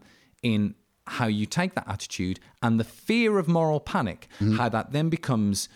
in 0.52 0.60
how 1.18 1.26
you 1.38 1.46
take 1.60 1.72
that 1.78 1.86
attitude 1.96 2.36
and 2.64 2.72
the 2.82 2.88
fear 3.06 3.30
of 3.42 3.46
moral 3.58 3.80
panic, 3.94 4.20
Mm-hmm. 4.40 4.56
how 4.60 4.68
that 4.76 4.86
then 4.96 5.08
becomes 5.18 5.68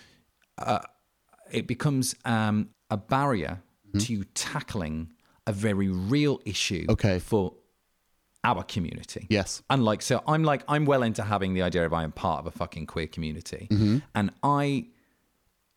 uh, 0.70 0.80
it 1.60 1.66
becomes 1.74 2.14
um, 2.24 2.56
a 2.90 2.96
barrier 3.14 3.54
to 4.06 4.14
tackling 4.34 4.96
a 5.46 5.52
very 5.52 5.88
real 6.14 6.36
issue 6.54 6.84
Mm-hmm. 6.86 6.92
Okay. 6.92 7.18
for 7.30 7.44
our 8.44 8.62
community. 8.62 9.26
Yes. 9.28 9.62
And 9.68 9.84
like, 9.84 10.02
so 10.02 10.22
I'm 10.26 10.44
like, 10.44 10.62
I'm 10.68 10.84
well 10.84 11.02
into 11.02 11.22
having 11.22 11.54
the 11.54 11.62
idea 11.62 11.84
of 11.84 11.92
I 11.92 12.04
am 12.04 12.12
part 12.12 12.40
of 12.40 12.46
a 12.46 12.50
fucking 12.50 12.86
queer 12.86 13.06
community. 13.06 13.68
Mm-hmm. 13.70 13.98
And 14.14 14.30
I, 14.42 14.86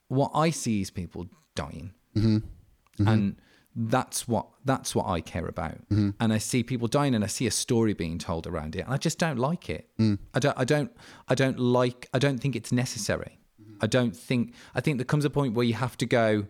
what 0.07 0.31
I 0.33 0.51
see 0.51 0.81
is 0.81 0.91
people 0.91 1.27
dying. 1.55 1.93
Mm-hmm. 2.15 3.07
And 3.07 3.35
that's 3.75 4.27
what, 4.27 4.47
that's 4.63 4.93
what 4.93 5.07
I 5.07 5.21
care 5.21 5.47
about. 5.47 5.77
Mm-hmm. 5.89 6.11
And 6.19 6.33
I 6.33 6.37
see 6.37 6.61
people 6.61 6.87
dying 6.87 7.15
and 7.15 7.23
I 7.23 7.27
see 7.27 7.47
a 7.47 7.51
story 7.51 7.93
being 7.93 8.19
told 8.19 8.45
around 8.45 8.75
it. 8.75 8.81
And 8.81 8.93
I 8.93 8.97
just 8.97 9.17
don't 9.17 9.39
like 9.39 9.69
it. 9.69 9.89
Mm. 9.97 10.19
I 10.33 10.39
don't, 10.39 10.57
I 10.57 10.65
don't, 10.65 10.91
I 11.29 11.35
don't 11.35 11.57
like, 11.57 12.09
I 12.13 12.19
don't 12.19 12.37
think 12.37 12.55
it's 12.55 12.71
necessary. 12.71 13.39
Mm-hmm. 13.61 13.77
I 13.81 13.87
don't 13.87 14.15
think, 14.15 14.53
I 14.75 14.81
think 14.81 14.97
there 14.97 15.05
comes 15.05 15.25
a 15.25 15.29
point 15.29 15.55
where 15.55 15.65
you 15.65 15.73
have 15.73 15.97
to 15.97 16.05
go, 16.05 16.45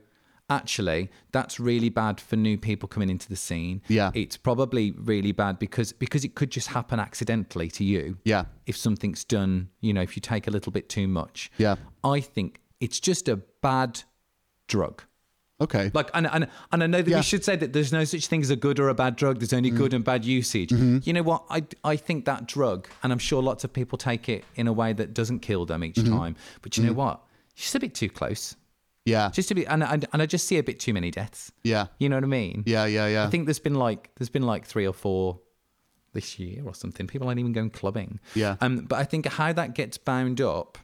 actually, 0.51 1.09
that's 1.31 1.59
really 1.59 1.89
bad 1.89 2.19
for 2.19 2.35
new 2.35 2.57
people 2.57 2.87
coming 2.87 3.09
into 3.09 3.29
the 3.29 3.35
scene. 3.35 3.81
Yeah. 3.87 4.11
It's 4.13 4.37
probably 4.37 4.91
really 4.91 5.31
bad 5.31 5.59
because 5.59 5.93
because 5.93 6.23
it 6.23 6.35
could 6.35 6.51
just 6.51 6.67
happen 6.67 6.99
accidentally 6.99 7.69
to 7.71 7.83
you. 7.83 8.17
Yeah. 8.23 8.45
If 8.65 8.77
something's 8.77 9.23
done, 9.23 9.69
you 9.79 9.93
know, 9.93 10.01
if 10.01 10.15
you 10.15 10.21
take 10.21 10.47
a 10.47 10.51
little 10.51 10.71
bit 10.71 10.89
too 10.89 11.07
much. 11.07 11.51
Yeah. 11.57 11.75
I 12.03 12.19
think 12.19 12.59
it's 12.79 12.99
just 12.99 13.27
a 13.29 13.37
bad 13.61 14.03
drug. 14.67 15.03
Okay. 15.61 15.91
Like, 15.93 16.09
and, 16.15 16.27
and, 16.27 16.47
and 16.71 16.83
I 16.83 16.87
know 16.87 17.01
that 17.03 17.09
Yeah. 17.09 17.17
we 17.17 17.23
should 17.23 17.45
say 17.45 17.55
that 17.55 17.71
there's 17.71 17.93
no 17.93 18.03
such 18.03 18.25
thing 18.27 18.41
as 18.41 18.49
a 18.49 18.55
good 18.55 18.79
or 18.79 18.89
a 18.89 18.95
bad 18.95 19.15
drug. 19.15 19.39
There's 19.39 19.53
only 19.53 19.69
mm-hmm. 19.69 19.77
good 19.77 19.93
and 19.93 20.03
bad 20.03 20.25
usage. 20.25 20.71
Mm-hmm. 20.71 20.99
You 21.03 21.13
know 21.13 21.21
what? 21.21 21.45
I, 21.51 21.63
I 21.83 21.95
think 21.95 22.25
that 22.25 22.47
drug, 22.47 22.87
and 23.03 23.13
I'm 23.13 23.19
sure 23.19 23.43
lots 23.43 23.63
of 23.63 23.71
people 23.71 23.97
take 23.97 24.27
it 24.27 24.43
in 24.55 24.67
a 24.67 24.73
way 24.73 24.91
that 24.93 25.13
doesn't 25.13 25.39
kill 25.41 25.67
them 25.67 25.83
each 25.83 25.97
mm-hmm. 25.97 26.17
time. 26.17 26.35
But 26.63 26.77
you 26.77 26.83
know 26.85 26.93
what? 26.93 27.21
It's 27.53 27.61
just 27.61 27.75
a 27.75 27.79
bit 27.79 27.93
too 27.93 28.09
close. 28.09 28.55
Yeah. 29.05 29.29
Just 29.31 29.49
to 29.49 29.55
be 29.55 29.65
and, 29.65 29.83
and, 29.83 30.05
and 30.13 30.21
I 30.21 30.25
just 30.25 30.47
see 30.47 30.57
a 30.57 30.63
bit 30.63 30.79
too 30.79 30.93
many 30.93 31.11
deaths. 31.11 31.51
yeah. 31.63 31.87
You 31.99 32.09
know 32.09 32.17
what 32.17 32.23
I 32.23 32.27
mean? 32.27 32.63
Yeah. 32.65 32.85
Yeah. 32.85 33.07
Yeah. 33.07 33.25
I 33.25 33.29
think 33.29 33.45
there's 33.45 33.59
been 33.59 33.75
like 33.75 34.11
there's 34.17 34.29
been 34.29 34.45
like 34.45 34.65
three 34.65 34.87
or 34.87 34.93
four 34.93 35.39
this 36.13 36.37
year 36.39 36.63
or 36.65 36.75
something. 36.75 37.07
People 37.07 37.27
aren't 37.27 37.39
even 37.39 37.53
going 37.53 37.69
clubbing. 37.69 38.19
Yeah. 38.35 38.57
Um, 38.61 38.79
but 38.79 38.97
I 38.99 39.03
think 39.05 39.25
how 39.27 39.53
that 39.53 39.73
gets 39.75 39.97
bound 39.97 40.41
up 40.41 40.77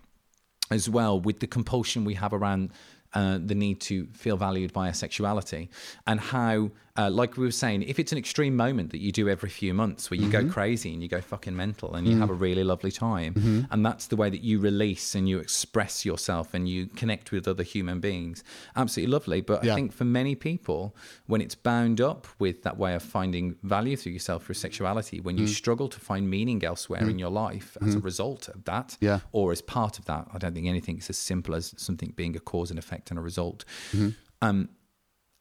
as 0.72 0.90
well 0.90 1.20
with 1.20 1.40
the 1.40 1.48
compulsion 1.48 2.06
we 2.06 2.16
have 2.16 2.34
around 2.34 2.72
uh, 3.14 3.40
the 3.44 3.56
need 3.56 3.80
to 3.80 4.08
feel 4.08 4.38
valued 4.38 4.74
by 4.74 4.88
our 4.88 4.94
sexuality, 4.94 5.70
and 6.06 6.20
how, 6.20 6.70
uh, 6.98 7.10
like 7.12 7.38
we 7.38 7.46
were 7.46 7.52
saying, 7.52 7.84
if 7.84 8.00
it's 8.00 8.12
an 8.12 8.18
extreme 8.18 8.56
moment 8.56 8.92
that 8.92 9.00
you 9.00 9.12
do 9.12 9.30
every 9.30 9.50
few 9.50 9.74
months 9.74 10.10
where 10.10 10.20
you 10.20 10.28
Mm-hmm. 10.30 10.48
go 10.48 10.54
crazy 10.54 10.94
and 10.94 11.02
you 11.04 11.08
go 11.08 11.22
fucking 11.22 11.56
mental 11.56 11.94
and 11.96 12.08
you 12.08 12.18
have 12.18 12.30
a 12.30 12.34
really 12.34 12.64
lovely 12.64 12.92
time, 12.92 13.34
Mm-hmm. 13.36 13.62
and 13.72 13.86
that's 13.86 14.08
the 14.08 14.16
way 14.16 14.30
that 14.30 14.42
you 14.42 14.60
release 14.60 15.14
and 15.16 15.30
you 15.30 15.38
express 15.40 16.06
yourself 16.06 16.54
and 16.54 16.68
you 16.68 16.88
connect 16.88 17.32
with 17.32 17.48
other 17.48 17.64
human 17.64 18.00
beings, 18.00 18.44
absolutely 18.76 19.12
lovely. 19.14 19.42
But 19.42 19.64
Yeah. 19.64 19.72
I 19.74 19.76
think 19.76 19.94
for 19.94 20.06
many 20.06 20.34
people, 20.36 20.96
when 21.28 21.40
it's 21.42 21.56
bound 21.56 22.02
up 22.02 22.28
with 22.40 22.64
that 22.64 22.78
way 22.78 22.96
of 22.96 23.04
finding 23.04 23.56
value 23.64 23.96
through 23.96 24.14
yourself 24.14 24.46
through 24.46 24.56
sexuality, 24.56 25.20
when 25.20 25.38
you 25.38 25.46
Mm. 25.46 25.50
struggle 25.62 25.88
to 25.90 26.00
find 26.00 26.30
meaning 26.30 26.64
elsewhere 26.64 27.08
in 27.08 27.20
your 27.20 27.30
life 27.32 27.78
as 27.82 27.94
a 27.96 28.00
result 28.00 28.48
of 28.50 28.64
that, 28.66 28.88
Mm-hmm. 28.90 29.06
Yeah. 29.06 29.20
or 29.32 29.52
as 29.52 29.62
part 29.62 30.00
of 30.00 30.06
that, 30.06 30.28
I 30.34 30.38
don't 30.40 30.54
think 30.54 30.68
anything's 30.68 31.10
as 31.10 31.18
simple 31.18 31.54
as 31.56 31.74
something 31.78 32.14
being 32.16 32.36
a 32.36 32.40
cause 32.40 32.70
and 32.72 32.80
effect 32.80 33.12
and 33.12 33.20
a 33.20 33.22
result. 33.22 33.66
Mm-hmm. 33.92 34.10
Um, 34.42 34.70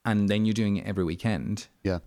and 0.06 0.28
then 0.28 0.46
you're 0.46 0.54
doing 0.54 0.76
it 0.78 0.86
every 0.86 1.04
weekend. 1.04 1.66
Yeah. 1.82 1.98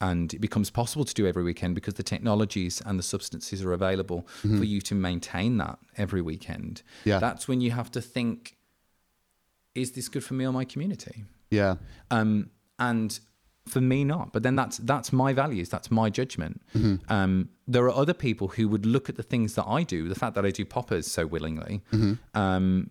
And 0.00 0.34
it 0.34 0.40
becomes 0.40 0.70
possible 0.70 1.04
to 1.04 1.14
do 1.14 1.26
every 1.26 1.44
weekend 1.44 1.76
because 1.76 1.94
the 1.94 2.02
technologies 2.02 2.82
and 2.84 2.98
the 2.98 3.02
substances 3.02 3.62
are 3.64 3.72
available 3.72 4.26
for 4.40 4.64
you 4.64 4.80
to 4.82 4.94
maintain 4.94 5.56
that 5.58 5.78
every 5.96 6.20
weekend. 6.20 6.82
Mm-hmm. 7.00 7.08
Yeah. 7.10 7.18
That's 7.20 7.46
when 7.46 7.60
you 7.60 7.70
have 7.70 7.90
to 7.92 8.00
think, 8.02 8.56
is 9.74 9.92
this 9.92 10.08
good 10.08 10.24
for 10.24 10.34
me 10.34 10.44
or 10.46 10.52
my 10.52 10.64
community? 10.64 11.24
Yeah. 11.50 11.76
um, 12.10 12.50
and 12.78 13.20
for 13.66 13.80
me 13.80 14.04
not 14.04 14.30
but 14.32 14.42
then 14.42 14.56
that's 14.56 14.76
that's 14.78 15.10
my 15.10 15.32
values 15.32 15.70
that's 15.70 15.90
my 15.90 16.10
judgment 16.10 16.60
um, 17.08 17.48
there 17.66 17.84
are 17.84 17.94
other 17.94 18.12
people 18.12 18.48
who 18.48 18.68
would 18.68 18.84
look 18.84 19.08
at 19.08 19.16
the 19.16 19.22
things 19.22 19.54
that 19.54 19.64
i 19.66 19.82
do 19.82 20.06
the 20.08 20.14
fact 20.14 20.34
that 20.34 20.44
i 20.44 20.50
do 20.50 20.64
poppers 20.66 21.06
so 21.10 21.24
willingly 21.26 21.80
um, 22.34 22.90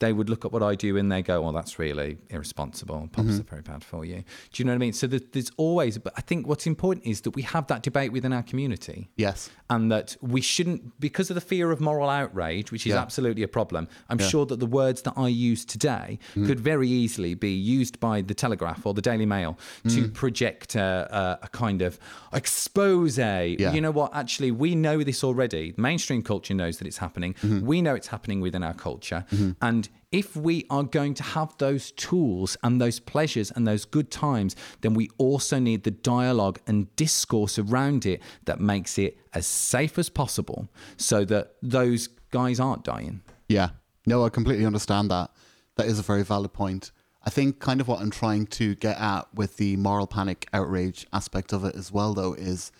they 0.00 0.12
would 0.12 0.28
look 0.30 0.44
at 0.44 0.52
what 0.52 0.62
I 0.62 0.74
do 0.74 0.96
and 0.96 1.10
they 1.10 1.22
go, 1.22 1.42
"Well, 1.42 1.52
that's 1.52 1.78
really 1.78 2.18
irresponsible. 2.30 3.08
Poppers 3.12 3.32
mm-hmm. 3.32 3.40
are 3.40 3.50
very 3.50 3.62
bad 3.62 3.82
for 3.84 4.04
you." 4.04 4.16
Do 4.52 4.56
you 4.60 4.64
know 4.64 4.72
what 4.72 4.76
I 4.76 4.78
mean? 4.78 4.92
So 4.92 5.06
there's 5.06 5.50
always, 5.56 5.98
but 5.98 6.12
I 6.16 6.20
think 6.20 6.46
what's 6.46 6.66
important 6.66 7.06
is 7.06 7.22
that 7.22 7.32
we 7.32 7.42
have 7.42 7.66
that 7.66 7.82
debate 7.82 8.12
within 8.12 8.32
our 8.32 8.42
community 8.42 9.10
Yes. 9.16 9.50
and 9.70 9.90
that 9.90 10.16
we 10.20 10.40
shouldn't, 10.40 10.98
because 11.00 11.30
of 11.30 11.34
the 11.34 11.40
fear 11.40 11.70
of 11.70 11.80
moral 11.80 12.08
outrage, 12.08 12.70
which 12.72 12.86
is 12.86 12.92
Yeah. 12.92 13.02
absolutely 13.02 13.42
a 13.42 13.48
problem. 13.48 13.88
I'm 14.08 14.20
Yeah. 14.20 14.28
sure 14.28 14.46
that 14.46 14.60
the 14.60 14.66
words 14.66 15.02
that 15.02 15.14
I 15.16 15.28
use 15.28 15.64
today 15.64 16.18
mm. 16.34 16.46
could 16.46 16.60
very 16.60 16.88
easily 16.88 17.34
be 17.34 17.52
used 17.52 18.00
by 18.00 18.22
the 18.22 18.34
Telegraph 18.34 18.86
or 18.86 18.94
the 18.94 19.02
Daily 19.02 19.26
Mail 19.26 19.58
to 19.84 20.08
mm. 20.08 20.14
project 20.14 20.74
a, 20.74 21.38
a, 21.42 21.46
a 21.46 21.48
kind 21.48 21.82
of 21.82 21.98
expose. 22.32 23.18
You 23.18 23.80
know 23.80 23.90
what? 23.90 24.14
Actually, 24.14 24.50
we 24.50 24.74
know 24.74 25.02
this 25.02 25.24
already. 25.24 25.74
Mainstream 25.76 26.22
culture 26.22 26.54
knows 26.54 26.78
that 26.78 26.86
it's 26.86 26.98
happening. 26.98 27.34
Mm-hmm. 27.34 27.66
We 27.66 27.82
know 27.82 27.94
it's 27.94 28.08
happening 28.08 28.40
within 28.40 28.62
our 28.62 28.74
culture. 28.74 29.24
Mm-hmm. 29.32 29.50
And 29.62 29.87
if 30.10 30.34
we 30.34 30.64
are 30.70 30.84
going 30.84 31.14
to 31.14 31.22
have 31.22 31.56
those 31.58 31.92
tools 31.92 32.56
and 32.62 32.80
those 32.80 32.98
pleasures 32.98 33.50
and 33.50 33.66
those 33.66 33.84
good 33.84 34.10
times, 34.10 34.56
then 34.80 34.94
we 34.94 35.10
also 35.18 35.58
need 35.58 35.84
the 35.84 35.90
dialogue 35.90 36.58
and 36.66 36.94
discourse 36.96 37.58
around 37.58 38.06
it 38.06 38.22
that 38.46 38.58
makes 38.58 38.98
it 38.98 39.18
as 39.34 39.46
safe 39.46 39.98
as 39.98 40.08
possible 40.08 40.68
so 40.96 41.24
that 41.26 41.56
those 41.62 42.08
guys 42.30 42.58
aren't 42.58 42.84
dying. 42.84 43.22
Yeah. 43.48 43.70
No, 44.06 44.24
I 44.24 44.30
completely 44.30 44.64
understand 44.64 45.10
that. 45.10 45.30
That 45.76 45.86
is 45.86 45.98
a 45.98 46.02
very 46.02 46.24
valid 46.24 46.52
point. 46.54 46.90
I 47.24 47.30
think 47.30 47.58
kind 47.58 47.80
of 47.80 47.88
what 47.88 48.00
I'm 48.00 48.10
trying 48.10 48.46
to 48.46 48.74
get 48.76 48.98
at 48.98 49.32
with 49.34 49.58
the 49.58 49.76
moral 49.76 50.06
panic 50.06 50.48
outrage 50.54 51.06
aspect 51.12 51.52
of 51.52 51.64
it 51.64 51.74
as 51.74 51.92
well, 51.92 52.14
though, 52.14 52.32
is 52.32 52.72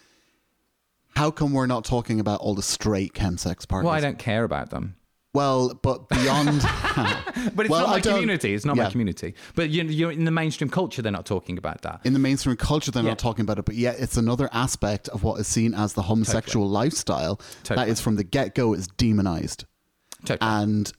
how 1.15 1.31
come 1.31 1.53
we're 1.53 1.67
not 1.67 1.85
talking 1.85 2.21
about 2.21 2.41
all 2.41 2.55
the 2.55 2.63
straight 2.63 3.13
chemsex 3.13 3.69
parties? 3.69 3.85
Well, 3.85 3.95
I 3.95 4.01
don't 4.01 4.19
care 4.19 4.45
about 4.45 4.71
them. 4.71 4.97
Well, 5.39 5.73
but 5.83 6.09
beyond. 6.09 6.63
But 7.55 7.67
it's 7.67 7.71
Well, 7.71 7.83
not 7.87 7.91
my 7.91 8.01
community. 8.01 8.55
It's 8.55 8.65
not 8.65 8.77
Yeah. 8.77 8.85
my 8.85 8.91
community. 8.91 9.35
But 9.55 9.71
you, 9.71 9.85
you're 9.85 10.11
in 10.11 10.25
the 10.25 10.33
mainstream 10.33 10.69
culture, 10.69 11.01
they're 11.03 11.13
not 11.13 11.27
talking 11.27 11.57
about 11.57 11.83
that. 11.83 12.01
in 12.05 12.13
the 12.13 12.19
mainstream 12.19 12.57
culture, 12.57 12.91
they're 12.91 13.05
Yeah. 13.05 13.11
not 13.11 13.19
talking 13.21 13.45
about 13.45 13.59
it, 13.61 13.65
but 13.65 13.77
yet 13.77 14.01
it's 14.01 14.17
another 14.17 14.49
aspect 14.53 15.09
of 15.11 15.23
what 15.23 15.39
is 15.41 15.47
seen 15.47 15.75
as 15.75 15.93
the 15.93 16.03
homosexual 16.03 16.69
lifestyle 16.69 17.37
that 17.37 17.77
Totally. 17.77 17.91
is 17.91 18.01
from 18.01 18.17
the 18.17 18.25
get 18.25 18.57
go 18.57 18.75
is 18.75 18.89
demonized. 18.89 19.65
Totally. 20.25 20.39
And 20.41 20.93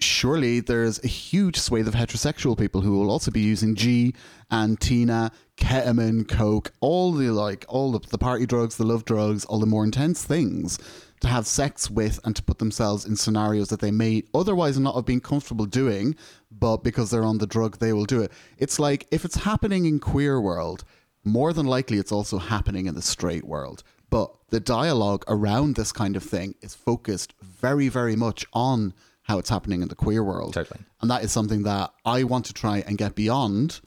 surely 0.00 0.60
there's 0.60 0.98
a 1.04 1.06
huge 1.06 1.58
swathe 1.58 1.86
of 1.86 1.94
heterosexual 1.94 2.58
people 2.58 2.80
who 2.80 2.98
will 2.98 3.10
also 3.10 3.30
be 3.30 3.40
using 3.42 3.74
G 3.74 4.14
and 4.50 4.80
Tina, 4.80 5.30
ketamine, 5.58 6.26
coke, 6.26 6.72
all 6.80 7.12
the 7.12 7.30
like, 7.30 7.64
all 7.68 7.92
the, 7.92 8.00
the 8.08 8.18
party 8.18 8.46
drugs, 8.46 8.76
the 8.76 8.84
love 8.84 9.04
drugs, 9.04 9.44
all 9.44 9.58
the 9.60 9.66
more 9.66 9.84
intense 9.84 10.24
things 10.24 10.78
to 11.24 11.30
have 11.30 11.46
sex 11.46 11.90
with 11.90 12.20
and 12.24 12.36
to 12.36 12.42
put 12.42 12.58
themselves 12.58 13.06
in 13.06 13.16
scenarios 13.16 13.68
that 13.68 13.80
they 13.80 13.90
may 13.90 14.22
otherwise 14.34 14.78
not 14.78 14.94
have 14.94 15.06
been 15.06 15.20
comfortable 15.20 15.64
doing, 15.64 16.14
but 16.50 16.84
because 16.84 17.10
they're 17.10 17.24
on 17.24 17.38
the 17.38 17.46
drug, 17.46 17.78
they 17.78 17.94
will 17.94 18.04
do 18.04 18.20
it. 18.20 18.30
It's 18.58 18.78
like 18.78 19.06
if 19.10 19.24
it's 19.24 19.36
happening 19.36 19.86
in 19.86 20.00
queer 20.00 20.38
world, 20.38 20.84
more 21.24 21.54
than 21.54 21.64
likely 21.64 21.96
it's 21.96 22.12
also 22.12 22.36
happening 22.36 22.86
in 22.86 22.94
the 22.94 23.02
straight 23.02 23.44
world. 23.44 23.82
But 24.10 24.34
the 24.50 24.60
dialogue 24.60 25.24
around 25.26 25.76
this 25.76 25.92
kind 25.92 26.14
of 26.14 26.22
thing 26.22 26.56
is 26.60 26.74
focused 26.74 27.32
very, 27.40 27.88
very 27.88 28.16
much 28.16 28.44
on 28.52 28.92
how 29.22 29.38
it's 29.38 29.48
happening 29.48 29.80
in 29.80 29.88
the 29.88 29.94
queer 29.94 30.22
world. 30.22 30.52
Totally. 30.52 30.80
And 31.00 31.10
that 31.10 31.24
is 31.24 31.32
something 31.32 31.62
that 31.62 31.90
I 32.04 32.24
want 32.24 32.44
to 32.46 32.52
try 32.52 32.84
and 32.86 32.98
get 32.98 33.14
beyond 33.14 33.80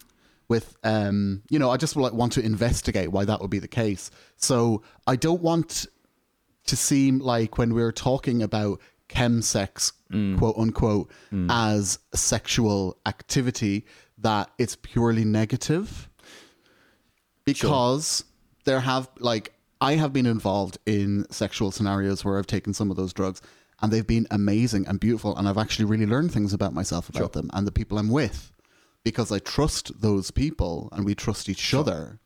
with 0.50 0.76
um 0.84 1.44
you 1.50 1.60
know, 1.60 1.70
I 1.70 1.78
just 1.78 1.96
like 1.96 2.14
want 2.14 2.34
to 2.34 2.42
investigate 2.42 3.12
why 3.12 3.26
that 3.26 3.42
would 3.42 3.52
be 3.52 3.60
the 3.60 3.68
case. 3.68 4.10
So 4.38 4.82
I 5.06 5.16
don't 5.16 5.42
want 5.42 5.86
to 6.68 6.76
seem 6.76 7.20
like 7.20 7.58
when 7.58 7.74
we're 7.74 7.92
talking 7.92 8.44
about 8.44 8.80
chemsex, 9.10 9.94
mm. 10.12 10.38
quote 10.38 10.58
unquote, 10.58 11.12
mm. 11.32 11.48
as 11.50 12.00
a 12.14 12.18
sexual 12.18 12.98
activity, 13.06 13.86
that 14.18 14.50
it's 14.58 14.76
purely 14.76 15.26
negative. 15.26 16.10
Because 17.46 18.26
there 18.66 18.82
have, 18.82 19.10
like, 19.20 19.54
I 19.80 19.96
have 19.96 20.12
been 20.12 20.26
involved 20.26 20.78
in 20.86 21.26
sexual 21.32 21.72
scenarios 21.72 22.26
where 22.26 22.38
I've 22.38 22.48
taken 22.48 22.74
some 22.74 22.92
of 22.92 22.98
those 22.98 23.14
drugs 23.14 23.42
and 23.82 23.92
they've 23.92 24.06
been 24.06 24.28
amazing 24.32 24.88
and 24.88 25.00
beautiful. 25.00 25.36
And 25.38 25.48
I've 25.48 25.58
actually 25.58 25.86
really 25.86 26.06
learned 26.06 26.32
things 26.32 26.54
about 26.54 26.74
myself 26.74 27.10
about 27.10 27.34
them 27.34 27.50
and 27.54 27.66
the 27.66 27.72
people 27.72 27.98
I'm 27.98 28.10
with 28.10 28.52
because 29.04 29.32
I 29.32 29.40
trust 29.40 30.02
those 30.02 30.32
people 30.32 30.90
and 30.92 31.06
we 31.06 31.16
trust 31.16 31.48
each 31.48 31.74
other. 31.74 32.20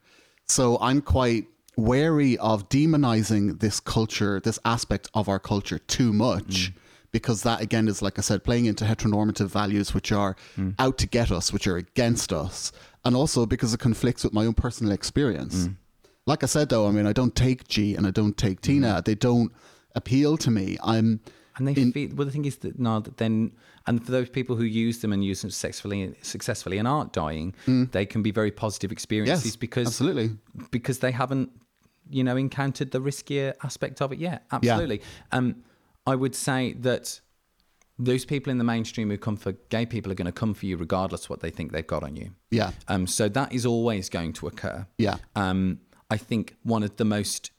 So 0.48 0.78
I'm 0.82 1.02
quite 1.02 1.46
wary 1.78 2.38
of 2.38 2.70
demonizing 2.70 3.60
this 3.60 3.80
culture, 3.80 4.40
this 4.40 4.60
aspect 4.66 5.10
of 5.14 5.30
our 5.30 5.40
culture 5.40 5.80
too 5.80 6.14
much. 6.14 6.72
Mm. 6.72 6.74
Because 7.12 7.44
that 7.44 7.60
again 7.60 7.90
is 7.90 8.02
like 8.02 8.18
I 8.18 8.22
said, 8.22 8.42
playing 8.46 8.68
into 8.68 8.86
heteronormative 8.86 9.48
values 9.48 9.94
which 9.94 10.14
are 10.14 10.38
mm. 10.58 10.74
out 10.80 10.98
to 11.00 11.08
get 11.08 11.30
us, 11.30 11.52
which 11.52 11.68
are 11.68 11.76
against 11.76 12.32
us, 12.32 12.72
and 13.04 13.18
also 13.18 13.46
because 13.46 13.74
it 13.74 13.82
conflicts 13.82 14.24
with 14.24 14.32
my 14.32 14.46
own 14.46 14.54
personal 14.54 14.94
experience. 14.94 15.66
Mm. 15.66 15.76
Like 16.26 16.44
I 16.44 16.46
said, 16.46 16.70
though, 16.70 16.88
I 16.88 16.92
mean, 16.92 17.08
I 17.08 17.14
don't 17.14 17.36
take 17.36 17.68
G 17.68 17.96
and 17.96 18.08
I 18.08 18.12
don't 18.12 18.38
take 18.38 18.62
Tina. 18.62 18.88
Mm-hmm. 18.88 19.00
They 19.06 19.16
don't 19.16 19.52
appeal 19.96 20.38
to 20.38 20.52
me. 20.52 20.78
I'm 20.84 21.20
And 21.68 21.68
they 21.68 21.92
feel, 21.92 22.10
well, 22.16 22.26
the 22.26 22.32
thing 22.32 22.46
is 22.46 22.58
that 22.58 22.80
now 22.80 23.00
that 23.00 23.18
then, 23.18 23.52
and 23.88 24.04
for 24.04 24.12
those 24.12 24.30
people 24.30 24.56
who 24.56 24.64
use 24.64 25.00
them 25.00 25.14
and 25.14 25.24
use 25.24 25.42
them 25.42 25.52
successfully, 25.52 26.16
successfully 26.22 26.78
and 26.80 26.88
aren't 26.88 27.14
dying, 27.14 27.54
they 27.92 28.06
can 28.06 28.22
be 28.24 28.32
very 28.32 28.52
positive 28.52 28.92
experiences 28.92 29.44
Mm. 29.44 29.46
Yes, 29.46 29.56
because 29.56 29.88
absolutely. 29.88 30.32
because 30.72 31.00
they 31.00 31.12
haven't, 31.12 31.50
you 32.10 32.24
know, 32.24 32.36
encountered 32.36 32.90
the 32.92 33.00
riskier 33.00 33.54
aspect 33.64 34.02
of 34.02 34.12
it 34.12 34.20
yet. 34.20 34.44
Absolutely. 34.52 35.02
Um, 35.32 35.64
I 36.08 36.16
would 36.16 36.36
say 36.36 36.74
that 36.80 37.22
those 38.00 38.26
people 38.26 38.50
in 38.50 38.58
the 38.58 38.64
mainstream 38.64 39.10
who 39.12 39.18
come 39.18 39.38
for 39.38 39.52
gay 39.70 39.86
people 39.86 40.12
are 40.12 40.16
going 40.16 40.26
to 40.26 40.32
come 40.32 40.54
for 40.56 40.66
you 40.66 40.76
regardless 40.78 41.30
what 41.30 41.42
they 41.42 41.52
think 41.52 41.72
they've 41.72 41.86
got 41.86 42.02
on 42.04 42.16
you. 42.16 42.32
yeah, 42.50 42.72
Um, 42.88 43.06
so 43.06 43.30
that 43.30 43.54
is 43.54 43.66
always 43.66 44.10
going 44.10 44.34
to 44.34 44.48
occur. 44.48 44.88
yeah, 44.98 45.18
Um, 45.36 45.80
I 46.10 46.18
think 46.18 46.56
one 46.64 46.82
of 46.82 46.96
the 46.98 47.06
most 47.06 47.52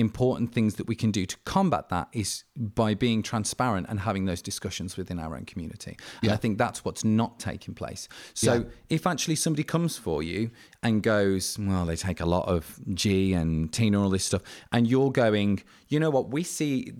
important 0.00 0.52
things 0.52 0.74
that 0.76 0.86
we 0.88 0.96
can 0.96 1.10
do 1.10 1.24
to 1.26 1.36
combat 1.44 1.88
that 1.90 2.08
is 2.12 2.44
by 2.56 2.94
being 2.94 3.22
transparent 3.22 3.86
and 3.88 4.00
having 4.00 4.24
those 4.24 4.42
discussions 4.42 4.96
within 4.96 5.18
our 5.18 5.36
own 5.36 5.44
community. 5.44 5.96
And 6.22 6.28
Yeah. 6.30 6.32
I 6.32 6.36
think 6.36 6.58
that's 6.58 6.84
what's 6.84 7.04
not 7.04 7.38
taking 7.38 7.74
place. 7.74 8.08
So 8.34 8.54
Yeah. 8.54 8.64
if 8.88 9.06
actually 9.06 9.36
somebody 9.36 9.62
comes 9.62 9.96
for 9.96 10.22
you 10.22 10.50
and 10.82 11.02
goes, 11.02 11.58
well, 11.58 11.84
they 11.86 11.96
take 11.96 12.20
a 12.20 12.26
lot 12.26 12.48
of 12.48 12.80
G 12.94 13.32
and 13.32 13.72
Tina 13.72 13.98
and 13.98 14.04
all 14.04 14.10
this 14.10 14.24
stuff, 14.24 14.42
and 14.72 14.88
you're 14.88 15.12
going, 15.12 15.62
you 15.88 16.00
know 16.00 16.10
what, 16.10 16.30
we 16.30 16.42
see 16.42 16.92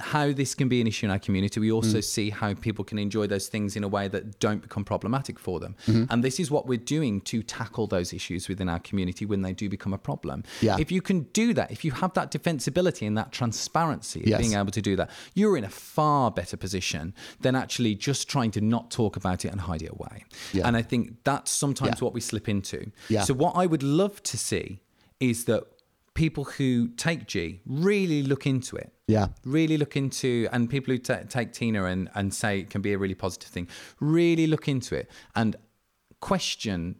how 0.00 0.32
this 0.32 0.54
can 0.54 0.68
be 0.68 0.80
an 0.80 0.86
issue 0.86 1.06
in 1.06 1.10
our 1.12 1.18
community. 1.18 1.60
We 1.60 1.68
Mm. 1.68 1.74
also 1.76 2.00
see 2.00 2.30
how 2.30 2.54
people 2.54 2.84
can 2.84 2.98
enjoy 2.98 3.26
those 3.28 3.46
things 3.48 3.76
in 3.76 3.84
a 3.84 3.88
way 3.88 4.08
that 4.08 4.40
don't 4.40 4.60
become 4.62 4.84
problematic 4.84 5.38
for 5.38 5.60
them. 5.60 5.76
Mm-hmm. 5.86 6.04
And 6.10 6.24
this 6.24 6.40
is 6.40 6.50
what 6.50 6.66
we're 6.66 6.78
doing 6.78 7.20
to 7.22 7.42
tackle 7.42 7.86
those 7.86 8.12
issues 8.12 8.48
within 8.48 8.68
our 8.68 8.80
community 8.80 9.24
when 9.24 9.42
they 9.42 9.52
do 9.52 9.68
become 9.68 9.92
a 9.92 9.98
problem. 9.98 10.42
Yeah. 10.60 10.76
If 10.80 10.90
you 10.90 11.00
can 11.00 11.22
do 11.32 11.54
that, 11.54 11.70
if 11.70 11.84
you 11.84 11.92
have 11.92 12.12
that 12.14 12.32
defensibility 12.32 13.06
and 13.06 13.16
that 13.16 13.30
transparency 13.32 14.20
of 14.22 14.26
Yes. 14.26 14.40
being 14.40 14.54
able 14.54 14.72
to 14.72 14.82
do 14.82 14.96
that, 14.96 15.10
you're 15.34 15.56
in 15.56 15.64
a 15.64 15.70
far 15.70 16.30
better 16.30 16.56
position 16.56 17.14
than 17.40 17.54
actually 17.54 17.94
just 17.94 18.28
trying 18.28 18.50
to 18.52 18.60
not 18.60 18.90
talk 18.90 19.16
about 19.16 19.44
it 19.44 19.48
and 19.52 19.60
hide 19.62 19.82
it 19.82 19.90
away. 19.92 20.24
Yeah. 20.52 20.66
And 20.66 20.76
I 20.76 20.82
think 20.82 21.22
that's 21.24 21.50
sometimes 21.50 21.96
Yeah. 22.00 22.04
what 22.04 22.14
we 22.14 22.20
slip 22.20 22.48
into. 22.48 22.90
Yeah. 23.08 23.22
So 23.24 23.34
what 23.34 23.54
I 23.56 23.66
would 23.66 23.82
love 23.82 24.22
to 24.24 24.36
see 24.38 24.80
is 25.20 25.44
that 25.44 25.64
people 26.14 26.44
who 26.44 26.88
take 26.96 27.26
G 27.26 27.60
really 27.66 28.22
look 28.22 28.46
into 28.46 28.76
it 28.76 28.92
Yeah. 29.06 29.28
Really 29.44 29.76
look 29.76 29.96
into, 29.96 30.48
and 30.52 30.70
people 30.70 30.92
who 30.92 30.98
ta 30.98 31.20
take 31.28 31.52
Tina 31.52 31.84
and, 31.84 32.08
and 32.14 32.32
say 32.32 32.60
it 32.60 32.70
can 32.70 32.80
be 32.80 32.92
a 32.92 32.98
really 32.98 33.14
positive 33.14 33.50
thing, 33.50 33.68
really 34.00 34.46
look 34.46 34.66
into 34.68 34.96
it 34.96 35.10
and 35.34 35.56
question 36.20 36.96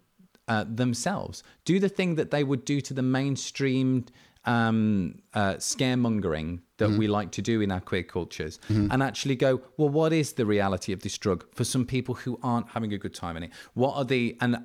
uh, 0.48 0.64
themselves. 0.68 1.42
Do 1.64 1.80
the 1.80 1.88
thing 1.88 2.16
that 2.16 2.30
they 2.30 2.44
would 2.44 2.64
do 2.64 2.80
to 2.82 2.94
the 2.94 3.02
mainstream 3.02 4.04
um, 4.44 5.22
uh, 5.32 5.54
scaremongering 5.54 6.60
that 6.76 6.90
we 6.90 7.06
like 7.06 7.30
to 7.32 7.40
do 7.40 7.62
in 7.62 7.70
our 7.70 7.80
queer 7.80 8.02
cultures 8.02 8.58
and 8.68 9.02
actually 9.02 9.36
go, 9.36 9.62
well, 9.78 9.88
what 9.88 10.12
is 10.12 10.34
the 10.34 10.44
reality 10.44 10.92
of 10.92 11.00
this 11.00 11.16
drug 11.16 11.46
for 11.54 11.64
some 11.64 11.86
people 11.86 12.14
who 12.16 12.38
aren't 12.42 12.68
having 12.68 12.92
a 12.92 12.98
good 12.98 13.14
time 13.14 13.38
in 13.38 13.44
it? 13.44 13.50
What 13.72 13.96
are 13.96 14.04
the, 14.04 14.36
and 14.42 14.56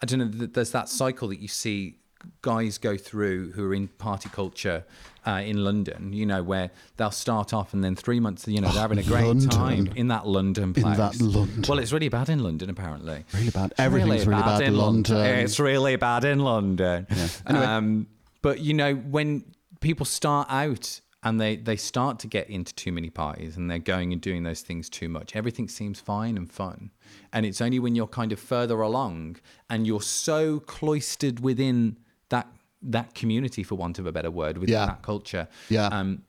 I 0.00 0.06
don't 0.06 0.18
know, 0.20 0.46
there's 0.46 0.70
that 0.70 0.88
cycle 0.88 1.26
that 1.28 1.40
you 1.40 1.48
see 1.48 1.98
guys 2.42 2.78
go 2.78 2.96
through 2.96 3.52
who 3.52 3.70
are 3.70 3.74
in 3.74 3.88
party 3.88 4.28
culture 4.28 4.84
uh, 5.26 5.42
in 5.44 5.64
London, 5.64 6.12
you 6.12 6.26
know, 6.26 6.42
where 6.42 6.70
they'll 6.96 7.10
start 7.10 7.54
off 7.54 7.72
and 7.72 7.82
then 7.82 7.96
three 7.96 8.20
months, 8.20 8.46
you 8.46 8.60
know, 8.60 8.70
they're 8.70 8.82
having 8.82 8.98
a 8.98 9.02
great 9.02 9.24
London. 9.26 9.48
time 9.48 9.90
in 9.96 10.08
that 10.08 10.26
London 10.26 10.74
place. 10.74 10.96
that 10.96 11.20
London. 11.20 11.64
Well, 11.68 11.78
it's 11.78 11.92
really 11.92 12.08
bad 12.08 12.28
in 12.28 12.40
London, 12.40 12.70
apparently. 12.70 13.24
Really 13.32 13.50
bad. 13.50 13.72
Everything's 13.78 14.26
really, 14.26 14.42
bad 14.42 14.62
in 14.62 14.76
London. 14.76 15.16
It's 15.16 15.58
really 15.58 15.96
bad 15.96 16.24
in 16.24 16.40
London. 16.40 17.06
Anyway. 17.46 17.64
Um, 17.64 18.06
but 18.42 18.60
you 18.60 18.74
know, 18.74 18.94
when 18.94 19.44
people 19.80 20.04
start 20.04 20.46
out 20.50 21.00
and 21.22 21.40
they 21.40 21.56
they 21.56 21.76
start 21.76 22.18
to 22.18 22.26
get 22.26 22.50
into 22.50 22.74
too 22.74 22.92
many 22.92 23.08
parties 23.08 23.56
and 23.56 23.70
they're 23.70 23.78
going 23.78 24.12
and 24.12 24.20
doing 24.20 24.42
those 24.42 24.60
things 24.60 24.90
too 24.90 25.08
much, 25.08 25.34
everything 25.34 25.68
seems 25.68 26.00
fine 26.00 26.36
and 26.36 26.52
fun. 26.52 26.90
And 27.32 27.46
it's 27.46 27.62
only 27.62 27.78
when 27.78 27.94
you're 27.94 28.06
kind 28.06 28.32
of 28.32 28.38
further 28.38 28.82
along 28.82 29.36
and 29.70 29.86
you're 29.86 30.02
so 30.02 30.60
cloistered 30.60 31.40
within 31.40 31.96
that 32.28 32.46
that 32.82 33.14
community, 33.14 33.62
for 33.62 33.76
want 33.76 33.98
of 33.98 34.06
a 34.06 34.12
better 34.12 34.30
word, 34.30 34.58
within 34.58 34.74
Yeah. 34.74 34.86
that 34.86 35.02
culture, 35.02 35.48
Yeah. 35.70 35.86
um, 35.86 36.22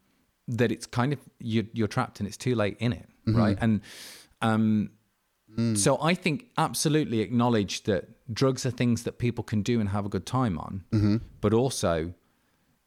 that 0.48 0.72
it's 0.72 0.86
kind 0.86 1.12
of 1.12 1.20
you're, 1.39 1.66
you're 1.74 1.88
trapped 1.89 2.20
and 2.22 2.28
it's 2.28 2.38
too 2.38 2.56
late 2.56 2.78
in 2.80 2.93
it, 2.93 3.10
Mm-hmm. 3.28 3.38
right? 3.38 3.58
And 3.62 3.82
um, 4.41 4.91
Mm. 5.58 5.78
so 5.78 5.98
I 6.02 6.14
think 6.16 6.48
absolutely 6.58 7.22
acknowledge 7.22 7.84
that 7.84 8.10
drugs 8.34 8.66
are 8.66 8.72
things 8.72 9.04
that 9.04 9.18
people 9.20 9.41
can 9.43 9.62
do 9.62 9.80
and 9.80 9.89
have 9.89 10.06
a 10.06 10.10
good 10.10 10.26
time 10.26 10.58
on, 10.60 10.84
Mm-hmm. 10.91 11.18
but 11.41 11.54
also 11.54 12.14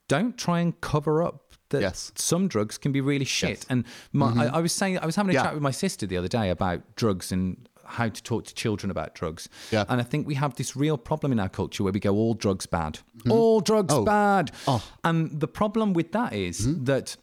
don't 0.08 0.36
try 0.38 0.60
and 0.60 0.78
cover 0.80 1.22
up 1.22 1.52
that 1.70 1.82
Yes. 1.82 2.12
some 2.14 2.48
drugs 2.48 2.78
can 2.78 2.92
be 2.92 3.00
really 3.00 3.24
shit. 3.26 3.50
Yes. 3.50 3.66
And 3.68 3.84
my, 4.12 4.44
I, 4.44 4.56
I 4.56 4.60
was 4.60 4.72
saying 4.72 4.98
I 4.98 5.06
was 5.06 5.16
having 5.16 5.30
a 5.30 5.34
Yeah. 5.34 5.42
chat 5.44 5.54
with 5.54 5.62
my 5.62 5.70
sister 5.70 6.06
the 6.06 6.16
other 6.16 6.28
day 6.28 6.48
about 6.50 6.80
drugs 6.96 7.30
and 7.32 7.67
how 7.88 8.08
to 8.08 8.22
talk 8.22 8.44
to 8.46 8.54
children 8.54 8.90
about 8.90 9.14
drugs. 9.14 9.48
Yeah. 9.70 9.84
And 9.88 10.00
I 10.00 10.04
think 10.04 10.26
we 10.26 10.34
have 10.34 10.54
this 10.54 10.76
real 10.76 10.98
problem 10.98 11.32
in 11.32 11.40
our 11.40 11.48
culture 11.48 11.82
where 11.82 11.92
we 11.92 12.00
go 12.00 12.14
all 12.14 12.34
drugs 12.34 12.66
bad, 12.66 12.98
hmm. 13.22 13.32
all 13.32 13.60
drugs 13.60 13.94
Oh. 13.94 14.04
bad. 14.04 14.52
Oh. 14.66 14.82
And 15.04 15.40
the 15.40 15.48
problem 15.48 15.92
with 15.92 16.12
that 16.12 16.32
is 16.32 16.64
hmm? 16.64 16.84
that 16.84 17.16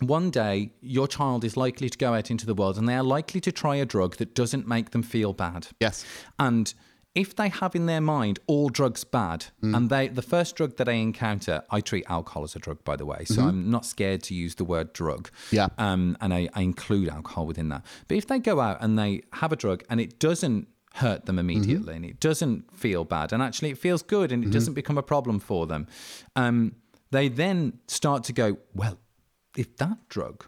one 0.00 0.30
day 0.30 0.70
your 0.80 1.08
child 1.08 1.44
is 1.44 1.56
likely 1.56 1.88
to 1.88 1.98
go 1.98 2.14
out 2.14 2.30
into 2.30 2.46
the 2.46 2.54
world 2.54 2.78
and 2.78 2.88
they 2.88 2.94
are 2.94 3.02
likely 3.02 3.40
to 3.40 3.52
try 3.52 3.76
a 3.76 3.84
drug 3.84 4.16
that 4.16 4.34
doesn't 4.34 4.66
make 4.66 4.90
them 4.90 5.02
feel 5.02 5.32
bad. 5.32 5.68
Yes. 5.80 6.04
And 6.38 6.72
if 7.18 7.34
they 7.34 7.48
have 7.48 7.74
in 7.74 7.86
their 7.86 8.00
mind 8.00 8.38
all 8.46 8.68
drugs 8.68 9.02
bad, 9.04 9.46
and 9.62 9.90
they 9.90 10.08
the 10.08 10.22
first 10.22 10.54
drug 10.56 10.76
that 10.76 10.88
I 10.88 10.92
encounter, 10.92 11.62
I 11.70 11.80
treat 11.80 12.04
alcohol 12.08 12.44
as 12.44 12.54
a 12.56 12.58
drug, 12.60 12.82
by 12.84 12.96
the 12.96 13.04
way, 13.06 13.24
so 13.24 13.42
I'm 13.42 13.70
not 13.70 13.84
scared 13.84 14.22
to 14.24 14.34
use 14.34 14.54
the 14.54 14.64
word 14.64 14.92
drug. 14.92 15.30
Yeah. 15.50 15.68
Um, 15.78 16.16
and 16.20 16.32
I, 16.32 16.48
I 16.54 16.62
include 16.62 17.08
alcohol 17.08 17.46
within 17.46 17.68
that. 17.70 17.84
But 18.06 18.16
if 18.18 18.26
they 18.28 18.38
go 18.38 18.60
out 18.60 18.78
and 18.80 18.98
they 18.98 19.22
have 19.32 19.52
a 19.52 19.56
drug 19.56 19.82
and 19.90 20.00
it 20.00 20.18
doesn't 20.20 20.68
hurt 20.94 21.26
them 21.26 21.38
immediately 21.38 21.94
and 21.96 22.04
it 22.04 22.18
doesn't 22.20 22.76
feel 22.76 23.04
bad 23.04 23.32
and 23.32 23.42
actually 23.42 23.70
it 23.70 23.78
feels 23.78 24.02
good 24.02 24.32
and 24.32 24.44
it 24.44 24.50
doesn't 24.50 24.74
become 24.74 24.96
a 24.98 25.02
problem 25.02 25.38
for 25.40 25.66
them, 25.66 25.86
um, 26.36 26.74
they 27.10 27.28
then 27.28 27.78
start 27.88 28.22
to 28.24 28.32
go, 28.32 28.58
well, 28.74 28.98
if 29.56 29.76
that 29.78 29.98
drug 30.08 30.44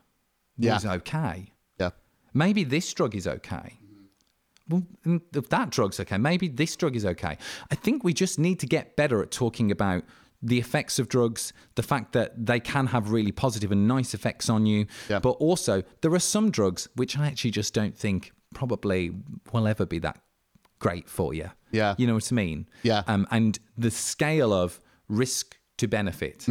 Yeah. 0.56 0.74
was 0.74 0.86
okay, 0.86 1.52
Yeah. 1.80 1.90
maybe 2.32 2.62
this 2.64 2.92
drug 2.94 3.14
is 3.16 3.26
okay. 3.26 3.79
Well, 4.70 4.82
mm, 5.04 5.20
that 5.50 5.70
drug's 5.70 6.00
okay, 6.00 6.16
maybe 6.16 6.48
this 6.48 6.74
drug 6.76 6.96
is 6.96 7.04
okay. 7.04 7.36
I 7.70 7.74
think 7.74 8.04
we 8.04 8.14
just 8.14 8.38
need 8.38 8.58
to 8.60 8.66
get 8.66 8.96
better 8.96 9.22
at 9.22 9.30
talking 9.30 9.70
about 9.70 10.04
the 10.42 10.58
effects 10.58 10.98
of 10.98 11.08
drugs, 11.08 11.52
the 11.74 11.82
fact 11.82 12.12
that 12.12 12.46
they 12.46 12.58
can 12.60 12.86
have 12.86 13.10
really 13.10 13.32
positive 13.32 13.70
and 13.72 13.86
nice 13.86 14.14
effects 14.14 14.48
on 14.48 14.64
you, 14.64 14.86
Yeah. 15.10 15.18
but 15.18 15.32
also 15.32 15.82
there 16.00 16.12
are 16.14 16.18
some 16.20 16.50
drugs 16.50 16.88
which 16.94 17.18
I 17.18 17.26
actually 17.26 17.50
just 17.50 17.74
don't 17.74 17.94
think 17.94 18.32
probably 18.54 19.10
will 19.52 19.66
ever 19.68 19.84
be 19.84 19.98
that 19.98 20.18
great 20.78 21.10
for 21.10 21.34
you. 21.34 21.50
Yeah. 21.72 21.94
You 21.98 22.06
know 22.06 22.14
what 22.14 22.32
I 22.32 22.34
mean? 22.34 22.66
Yeah. 22.82 23.02
Um, 23.06 23.26
and 23.30 23.58
the 23.76 23.90
scale 23.90 24.52
of 24.54 24.80
risk 25.08 25.58
to 25.76 25.86
benefit. 25.88 26.46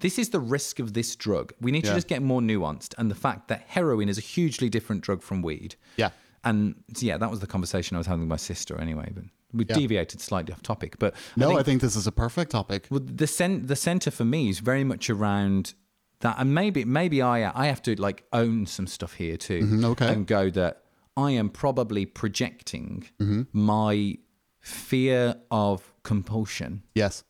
This 0.00 0.18
is 0.18 0.30
the 0.30 0.40
risk 0.40 0.78
of 0.80 0.92
this 0.94 1.14
drug. 1.16 1.52
We 1.60 1.70
need 1.72 1.82
to 1.82 1.88
Mm-hmm. 1.88 1.96
Just 1.96 2.08
get 2.08 2.22
more 2.22 2.40
nuanced. 2.40 2.94
And 2.98 3.10
the 3.10 3.14
fact 3.14 3.48
that 3.48 3.62
heroin 3.68 4.08
is 4.08 4.18
a 4.18 4.20
hugely 4.20 4.68
different 4.68 5.02
drug 5.02 5.22
from 5.22 5.42
weed. 5.42 5.74
Yeah. 5.96 6.10
And 6.44 6.74
yeah, 6.98 7.18
that 7.18 7.30
was 7.30 7.40
the 7.40 7.46
conversation 7.46 7.96
I 7.96 7.98
was 7.98 8.06
having 8.06 8.22
with 8.22 8.28
my 8.28 8.36
sister 8.36 8.80
anyway. 8.80 9.10
But 9.14 9.24
we 9.52 9.64
Yeah. 9.68 9.74
deviated 9.76 10.20
slightly 10.20 10.52
off 10.52 10.62
topic. 10.62 10.98
But 10.98 11.14
No, 11.36 11.48
think, 11.48 11.60
I 11.60 11.62
think 11.62 11.80
this 11.82 11.94
is 11.96 12.06
a 12.06 12.12
perfect 12.12 12.50
topic. 12.52 12.86
well, 12.90 13.00
the 13.04 13.26
cen- 13.26 13.66
the 13.66 13.76
center 13.76 14.10
for 14.10 14.24
me 14.24 14.48
is 14.48 14.58
very 14.60 14.84
much 14.84 15.08
around 15.10 15.74
that, 16.20 16.36
and 16.38 16.54
maybe 16.54 16.84
maybe 16.84 17.20
I 17.22 17.50
I 17.62 17.66
have 17.66 17.82
to 17.82 17.94
like 18.00 18.24
own 18.32 18.66
some 18.66 18.86
stuff 18.86 19.14
here 19.14 19.36
too, 19.36 19.60
Mm-hmm, 19.62 19.84
okay. 19.84 20.12
and 20.12 20.26
go 20.26 20.50
that 20.50 20.82
I 21.16 21.30
am 21.32 21.48
probably 21.50 22.06
projecting 22.06 23.04
Mm-hmm. 23.20 23.42
my 23.52 24.16
fear 24.60 25.36
of 25.50 25.92
compulsion 26.02 26.82
Yes. 26.94 27.24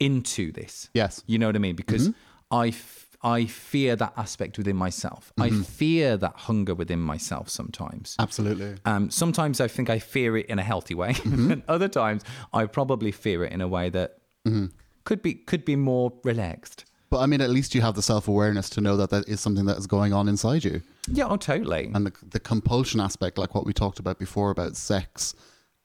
into 0.00 0.52
this. 0.52 0.88
Yes. 0.94 1.22
You 1.26 1.38
know 1.38 1.46
what 1.46 1.56
I 1.56 1.58
mean? 1.58 1.76
Because 1.76 2.08
Mm-hmm. 2.08 2.54
I, 2.54 2.68
f- 2.68 3.07
I 3.34 3.46
fear 3.46 3.92
that 4.02 4.12
aspect 4.24 4.52
within 4.60 4.76
myself. 4.86 5.22
I 5.46 5.48
Mm-hmm. 5.50 5.62
fear 5.82 6.08
that 6.24 6.34
hunger 6.48 6.74
within 6.82 7.00
myself 7.12 7.46
sometimes. 7.60 8.06
Absolutely. 8.26 8.72
Um, 8.90 9.10
sometimes 9.10 9.60
I 9.60 9.68
think 9.74 9.88
I 9.96 9.98
fear 9.98 10.30
it 10.40 10.46
in 10.52 10.58
a 10.58 10.66
healthy 10.72 10.94
way, 11.02 11.12
Mm-hmm. 11.14 11.50
and 11.52 11.62
other 11.74 11.88
times 11.88 12.20
I 12.58 12.60
probably 12.78 13.12
fear 13.12 13.38
it 13.46 13.52
in 13.56 13.60
a 13.60 13.68
way 13.76 13.90
that 13.90 14.08
Mm-hmm. 14.46 14.66
could 15.08 15.20
be 15.26 15.32
could 15.50 15.64
be 15.64 15.76
more 15.76 16.08
relaxed. 16.24 16.84
But 17.10 17.18
I 17.24 17.26
mean, 17.30 17.40
at 17.40 17.50
least 17.58 17.74
you 17.74 17.80
have 17.86 17.94
the 18.00 18.02
self 18.12 18.28
awareness 18.28 18.68
to 18.70 18.80
know 18.80 18.96
that 19.00 19.10
that 19.14 19.24
is 19.28 19.40
something 19.40 19.66
that 19.66 19.78
is 19.78 19.86
going 19.86 20.12
on 20.12 20.28
inside 20.28 20.62
you. 20.64 20.76
Yeah, 21.18 21.28
oh, 21.32 21.38
totally. 21.38 21.84
And 21.94 22.04
the, 22.06 22.12
the 22.36 22.40
compulsion 22.52 23.00
aspect, 23.08 23.38
like 23.38 23.54
what 23.54 23.64
we 23.68 23.72
talked 23.72 23.98
about 23.98 24.18
before 24.18 24.50
about 24.50 24.76
sex, 24.76 25.34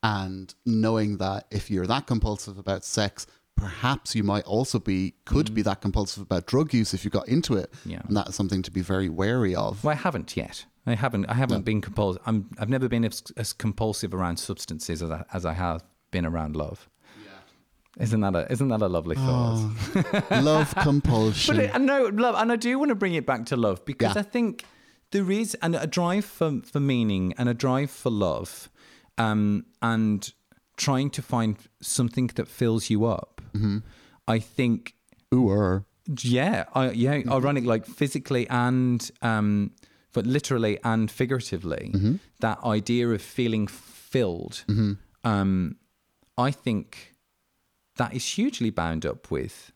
and 0.01 0.53
knowing 0.65 1.17
that 1.19 1.45
if 1.49 1.71
you're 1.71 1.87
that 1.87 2.07
compulsive 2.07 2.57
about 2.57 2.83
sex, 2.83 3.25
perhaps 3.55 4.15
you 4.15 4.23
might 4.23 4.43
also 4.45 4.79
be, 4.79 5.13
could 5.25 5.53
be 5.53 5.61
mm. 5.61 5.65
that 5.65 5.81
compulsive 5.81 6.23
about 6.23 6.45
drug 6.45 6.73
use 6.73 6.93
if 6.93 7.05
you 7.05 7.11
got 7.11 7.27
into 7.27 7.55
it. 7.55 7.73
Yeah. 7.85 8.01
And 8.07 8.15
that 8.17 8.29
is 8.29 8.35
something 8.35 8.61
to 8.63 8.71
be 8.71 8.81
very 8.81 9.09
wary 9.09 9.55
of. 9.55 9.83
Well, 9.83 9.93
I 9.93 9.95
haven't 9.95 10.35
yet. 10.35 10.65
I 10.85 10.95
haven't. 10.95 11.25
I 11.27 11.33
haven't 11.35 11.63
been 11.63 11.79
compulsive. 11.79 12.21
I'm. 12.25 12.49
I've 12.59 12.67
never 12.67 12.89
been 12.89 13.05
as, 13.05 13.23
as 13.37 13.53
compulsive 13.53 14.13
around 14.13 14.37
substances 14.37 15.01
as 15.01 15.11
I, 15.11 15.23
as 15.33 15.45
I 15.45 15.53
have 15.53 15.81
been 16.11 16.25
around 16.25 16.57
love. 16.57 16.89
Isn't 17.99 18.21
that 18.21 18.35
a 18.35 18.51
Isn't 18.51 18.69
that 18.69 18.81
a 18.81 18.87
lovely 18.87 19.15
ah. 19.19 19.71
thought? 19.93 20.31
Love 20.43 20.73
compulsion. 20.75 21.55
But 21.55 21.65
uh, 21.65 21.71
I, 21.73 21.75
I 21.75 21.77
know 21.77 22.05
love, 22.05 22.35
and 22.35 22.51
I 22.51 22.55
do 22.55 22.79
want 22.79 22.89
to 22.89 22.95
bring 22.95 23.13
it 23.13 23.25
back 23.25 23.45
to 23.47 23.55
love 23.55 23.85
because 23.85 24.15
Yeah. 24.15 24.21
I 24.21 24.23
think 24.23 24.65
there 25.11 25.29
is 25.29 25.55
and 25.61 25.75
a 25.75 25.85
drive 25.85 26.25
for 26.25 26.61
for 26.63 26.79
meaning 26.79 27.33
and 27.37 27.47
a 27.47 27.53
drive 27.53 27.91
for 27.91 28.09
love, 28.09 28.69
um, 29.17 29.65
and 29.81 30.33
trying 30.75 31.11
to 31.11 31.21
find 31.21 31.57
something 31.81 32.27
that 32.35 32.47
fills 32.47 32.89
you 32.89 33.05
up. 33.05 33.32
I 34.27 34.39
think, 34.39 34.95
Ooh, 35.33 35.49
yeah, 36.21 36.65
I, 36.73 36.91
yeah, 36.91 37.21
ironic, 37.29 37.65
like 37.65 37.85
physically 37.85 38.47
and 38.49 39.09
um, 39.21 39.71
but 40.13 40.25
literally 40.25 40.77
and 40.83 41.09
figuratively, 41.09 41.91
that 42.39 42.59
idea 42.63 43.09
of 43.09 43.21
feeling 43.21 43.67
filled. 43.67 44.63
Um, 45.23 45.77
I 46.37 46.51
think 46.51 47.15
that 47.97 48.13
is 48.13 48.25
hugely 48.25 48.69
bound 48.69 49.05
up 49.05 49.31
with 49.31 49.71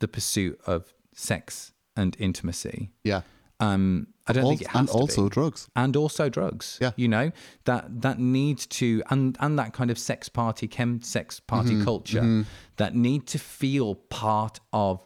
the 0.00 0.08
pursuit 0.08 0.60
of 0.66 0.94
sex 1.14 1.72
and 1.96 2.16
intimacy. 2.18 2.90
Yeah. 3.04 3.22
Um, 3.60 4.08
I 4.28 4.32
don't 4.32 4.48
think 4.48 4.62
it 4.62 4.68
has 4.68 4.80
and 4.80 4.88
also 4.90 5.22
be. 5.24 5.28
drugs. 5.30 5.68
and 5.76 5.96
also 5.96 6.28
drugs. 6.28 6.78
Yeah. 6.80 6.92
you 6.96 7.08
know 7.08 7.30
that 7.64 8.02
that 8.02 8.18
need 8.18 8.58
to 8.80 9.02
and 9.10 9.36
and 9.40 9.58
that 9.58 9.72
kind 9.72 9.90
of 9.90 9.98
sex 9.98 10.28
party, 10.28 10.66
chem 10.68 11.00
sex 11.02 11.40
party 11.40 11.74
Mm-hmm. 11.74 11.84
culture 11.84 12.44
that 12.76 12.94
need 12.94 13.26
to 13.28 13.38
feel 13.38 13.94
part 13.94 14.60
of 14.72 15.00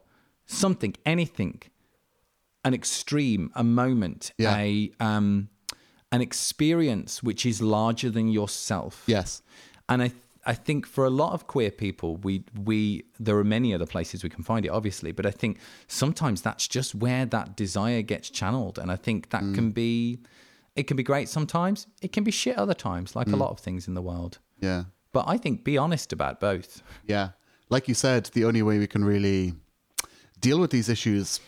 something, 0.46 0.94
anything, 1.06 1.62
an 2.64 2.74
extreme, 2.74 3.50
a 3.54 3.62
moment, 3.64 4.32
Yeah. 4.38 4.56
a 4.56 4.90
um, 5.00 5.48
an 6.12 6.20
experience 6.20 7.22
which 7.22 7.46
is 7.46 7.60
larger 7.62 8.10
than 8.10 8.28
yourself. 8.28 9.04
Yes. 9.06 9.42
And 9.88 10.02
I 10.02 10.12
I 10.52 10.54
think 10.66 10.86
for 10.94 11.04
a 11.04 11.10
lot 11.22 11.32
of 11.36 11.40
queer 11.52 11.70
people, 11.84 12.10
we 12.26 12.34
we 12.70 12.78
there 13.26 13.36
are 13.42 13.44
many 13.58 13.68
other 13.76 13.86
places 13.94 14.16
we 14.24 14.30
can 14.36 14.44
find 14.50 14.62
it, 14.66 14.70
obviously, 14.78 15.12
but 15.18 15.24
I 15.26 15.30
think 15.40 15.52
sometimes 15.86 16.38
that's 16.46 16.66
just 16.76 16.90
where 17.04 17.24
that 17.36 17.46
desire 17.64 18.02
gets 18.02 18.28
channeled, 18.40 18.76
and 18.80 18.88
I 18.96 18.96
think 19.06 19.20
that 19.30 19.42
Mm. 19.44 19.54
can 19.54 19.70
be 19.70 20.18
it 20.80 20.84
can 20.88 20.96
be 20.96 21.02
great 21.12 21.28
sometimes, 21.28 21.78
it 22.06 22.12
can 22.12 22.24
be 22.24 22.30
shit 22.42 22.56
other 22.64 22.74
times, 22.90 23.08
Mm. 23.12 23.16
like 23.20 23.28
a 23.36 23.36
lot 23.44 23.50
of 23.50 23.58
things 23.66 23.88
in 23.88 23.94
the 23.94 24.02
world. 24.10 24.38
Yeah. 24.68 24.82
But 25.12 25.24
I 25.34 25.36
think 25.42 25.64
be 25.64 25.76
honest 25.84 26.12
about 26.12 26.34
both. 26.40 26.82
Yeah. 27.14 27.26
Like 27.74 27.84
you 27.90 27.94
said, 27.94 28.22
the 28.38 28.44
only 28.48 28.62
way 28.68 28.78
we 28.78 28.86
can 28.94 29.04
really 29.04 29.54
deal 30.40 30.58
with 30.62 30.70
these 30.70 30.88
issues 30.96 31.40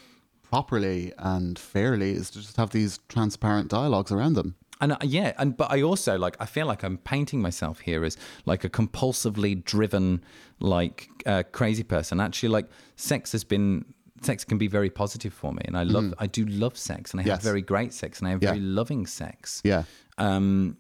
properly 0.51 1.13
and 1.19 1.59
fairly 1.59 2.11
is 2.21 2.31
to 2.31 2.41
just 2.41 2.57
have 2.57 2.71
these 2.71 2.99
transparent 3.09 3.69
dialogues 3.71 4.13
around 4.13 4.35
them. 4.35 4.55
And 4.83 4.93
uh, 4.93 4.99
yeah, 5.03 5.33
and 5.39 5.57
but 5.57 5.71
I 5.73 5.81
also 5.81 6.19
like 6.19 6.37
I 6.41 6.45
feel 6.45 6.67
like 6.67 6.83
I'm 6.83 6.99
painting 6.99 7.41
myself 7.41 7.81
here 7.81 8.05
as 8.05 8.19
like 8.45 8.65
a 8.65 8.69
compulsively 8.69 9.65
driven, 9.65 10.23
like 10.61 11.09
uh, 11.25 11.45
crazy 11.53 11.85
person. 11.85 12.21
Actually, 12.21 12.51
like 12.51 12.69
sex 12.97 13.33
has 13.33 13.45
been 13.45 13.87
sex 14.23 14.45
can 14.45 14.59
be 14.59 14.67
very 14.67 14.91
positive 14.91 15.33
for 15.33 15.53
me, 15.53 15.63
and 15.65 15.77
I 15.77 15.85
love 15.85 16.13
I 16.19 16.27
do 16.27 16.45
love 16.47 16.77
sex, 16.77 17.13
and 17.13 17.21
I 17.21 17.23
have. 17.23 17.39
Yes. 17.39 17.43
very 17.45 17.63
great 17.63 17.93
sex, 17.95 18.19
and 18.19 18.29
I 18.29 18.33
have 18.33 18.43
Yeah. 18.43 18.51
very 18.51 18.61
loving 18.61 19.07
sex. 19.07 19.63
Yeah. 19.65 19.85
Um, 20.19 20.77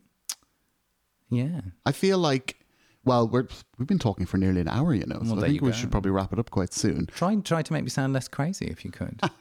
yeah. 1.30 1.60
I 1.86 1.92
feel 1.92 2.18
like, 2.18 2.56
well, 3.04 3.26
we're, 3.28 3.46
we've 3.78 3.88
been 3.88 3.98
talking 3.98 4.26
for 4.26 4.36
nearly 4.38 4.60
an 4.60 4.68
hour, 4.68 4.94
you 4.94 5.04
know, 5.06 5.20
so 5.24 5.34
Well, 5.34 5.44
I 5.44 5.48
think 5.48 5.62
we 5.62 5.70
go. 5.70 5.76
should 5.76 5.90
probably 5.90 6.10
wrap 6.12 6.32
it 6.32 6.38
up 6.38 6.50
quite 6.50 6.72
soon. 6.72 7.06
Try 7.06 7.34
try 7.36 7.62
to 7.62 7.72
make 7.72 7.82
me 7.84 7.90
sound 7.90 8.12
less 8.12 8.28
crazy 8.28 8.66
if 8.66 8.84
you 8.84 8.90
could. 8.92 9.20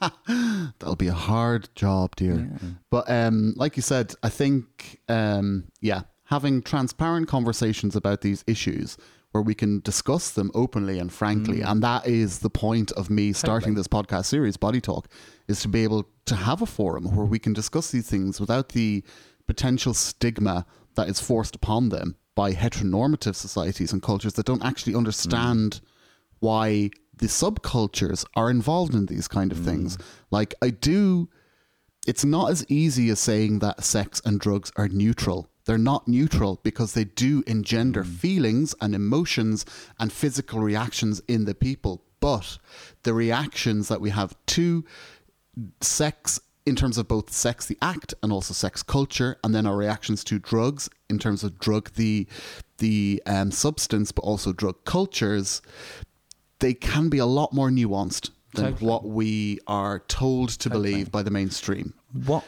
That'll 0.78 0.96
be 0.96 1.08
a 1.08 1.12
hard 1.14 1.68
job, 1.74 2.16
dear. 2.16 2.50
But 2.90 3.08
um, 3.10 3.54
like 3.56 3.76
you 3.76 3.82
said, 3.82 4.14
I 4.22 4.28
think, 4.28 5.00
um, 5.08 5.64
yeah, 5.80 6.02
having 6.24 6.62
transparent 6.62 7.28
conversations 7.28 7.94
about 7.96 8.20
these 8.22 8.42
issues 8.46 8.96
where 9.32 9.42
we 9.42 9.54
can 9.54 9.80
discuss 9.80 10.30
them 10.30 10.50
openly 10.54 10.98
and 10.98 11.10
frankly, 11.12 11.58
Mm. 11.60 11.70
and 11.70 11.82
that 11.82 12.06
is 12.06 12.40
the 12.40 12.50
point 12.50 12.92
of 12.92 13.08
me 13.08 13.32
starting 13.32 13.74
this 13.74 13.88
podcast 13.88 14.26
series, 14.26 14.56
Body 14.58 14.80
Talk, 14.80 15.08
is 15.48 15.60
to 15.62 15.68
be 15.68 15.84
able 15.84 16.06
to 16.26 16.34
have 16.36 16.60
a 16.62 16.66
forum 16.66 17.04
where 17.16 17.24
we 17.26 17.38
can 17.38 17.52
discuss 17.54 17.90
these 17.90 18.08
things 18.08 18.40
without 18.40 18.70
the 18.70 19.02
potential 19.46 19.94
stigma 19.94 20.66
that 20.96 21.08
is 21.08 21.18
forced 21.18 21.56
upon 21.56 21.88
them 21.88 22.16
by 22.42 22.52
heteronormative 22.52 23.36
societies 23.36 23.92
and 23.92 24.02
cultures 24.02 24.32
that 24.32 24.46
don't 24.46 24.64
actually 24.64 24.96
understand 24.96 25.80
why 26.40 26.90
the 27.18 27.28
subcultures 27.28 28.24
are 28.34 28.50
involved 28.50 28.94
in 28.96 29.06
these 29.06 29.28
kind 29.28 29.52
of 29.52 29.58
mm. 29.58 29.64
things. 29.64 29.96
Like 30.32 30.52
I 30.60 30.70
do 30.70 31.28
it's 32.04 32.24
not 32.24 32.50
as 32.50 32.66
easy 32.68 33.10
as 33.10 33.20
saying 33.20 33.60
that 33.60 33.84
sex 33.84 34.20
and 34.24 34.40
drugs 34.40 34.72
are 34.74 34.88
neutral. 34.88 35.48
They're 35.66 35.78
not 35.92 36.08
neutral 36.08 36.58
because 36.64 36.94
they 36.94 37.04
do 37.04 37.44
engender 37.46 38.02
mm. 38.02 38.12
feelings 38.12 38.74
and 38.80 38.92
emotions 38.92 39.64
and 40.00 40.12
physical 40.12 40.58
reactions 40.58 41.22
in 41.28 41.44
the 41.44 41.54
people. 41.54 42.02
But 42.18 42.58
the 43.04 43.14
reactions 43.14 43.86
that 43.86 44.00
we 44.00 44.10
have 44.10 44.34
to 44.56 44.84
sex 45.80 46.40
in 46.64 46.76
terms 46.76 46.98
of 46.98 47.08
both 47.08 47.32
sex 47.32 47.66
the 47.66 47.78
act 47.82 48.14
and 48.22 48.32
also 48.32 48.54
sex 48.54 48.82
culture 48.82 49.36
and 49.42 49.54
then 49.54 49.66
our 49.66 49.76
reactions 49.76 50.22
to 50.24 50.38
drugs 50.38 50.88
in 51.10 51.18
terms 51.18 51.42
of 51.42 51.58
drug 51.58 51.90
the 51.94 52.26
the 52.78 53.22
um, 53.26 53.50
substance 53.50 54.12
but 54.12 54.22
also 54.22 54.52
drug 54.52 54.84
cultures 54.84 55.62
they 56.60 56.74
can 56.74 57.08
be 57.08 57.18
a 57.18 57.26
lot 57.26 57.52
more 57.52 57.70
nuanced 57.70 58.30
than 58.54 58.72
Totally. 58.72 58.90
what 58.90 59.04
we 59.04 59.58
are 59.66 60.00
told 60.00 60.50
to 60.50 60.70
believe 60.70 61.10
by 61.10 61.22
the 61.22 61.30
mainstream 61.30 61.94
what 62.12 62.44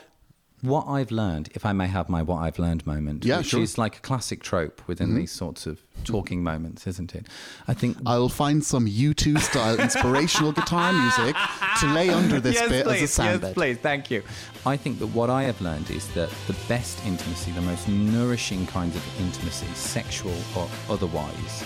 what 0.65 0.87
I've 0.89 1.11
learned, 1.11 1.51
if 1.55 1.65
I 1.67 1.73
may 1.73 1.87
have 1.87 2.09
my 2.09 2.23
what 2.23 2.39
I've 2.39 2.59
learned 2.59 2.87
moment, 2.87 3.25
Yeah, 3.25 3.39
which 3.39 3.49
sure. 3.49 3.59
Mm-hmm. 3.59 3.65
is 3.65 3.79
like 3.79 3.97
a 3.99 4.01
classic 4.01 4.43
trope 4.43 4.83
within 4.87 5.15
these 5.15 5.31
sorts 5.33 5.67
of 5.67 5.81
talking 6.05 6.43
moments, 6.43 6.87
isn't 6.87 7.15
it? 7.15 7.27
I 7.69 7.75
think 7.75 7.97
I'll 8.07 8.29
find 8.29 8.63
some 8.65 8.87
U2 8.87 9.39
style 9.41 9.79
inspirational 9.81 10.53
guitar 10.53 10.93
music 10.93 11.37
to 11.81 11.87
lay 11.95 12.11
under 12.11 12.41
this 12.41 12.61
bit 12.69 12.87
as 12.87 13.03
a 13.03 13.07
sound 13.07 13.41
bed. 13.41 13.55
please, 13.55 13.79
thank 13.79 14.11
you. 14.11 14.23
I 14.67 14.77
think 14.77 14.99
that 14.99 15.09
what 15.09 15.31
I 15.31 15.45
have 15.45 15.61
learned 15.61 15.91
is 15.91 16.09
that 16.15 16.31
the 16.47 16.57
best 16.69 17.05
intimacy, 17.07 17.53
the 17.53 17.63
most 17.63 17.89
nourishing 17.89 18.67
kinds 18.67 18.97
of 18.97 19.21
intimacy, 19.21 19.67
sexual 19.75 20.35
or 20.57 20.69
otherwise, 20.89 21.65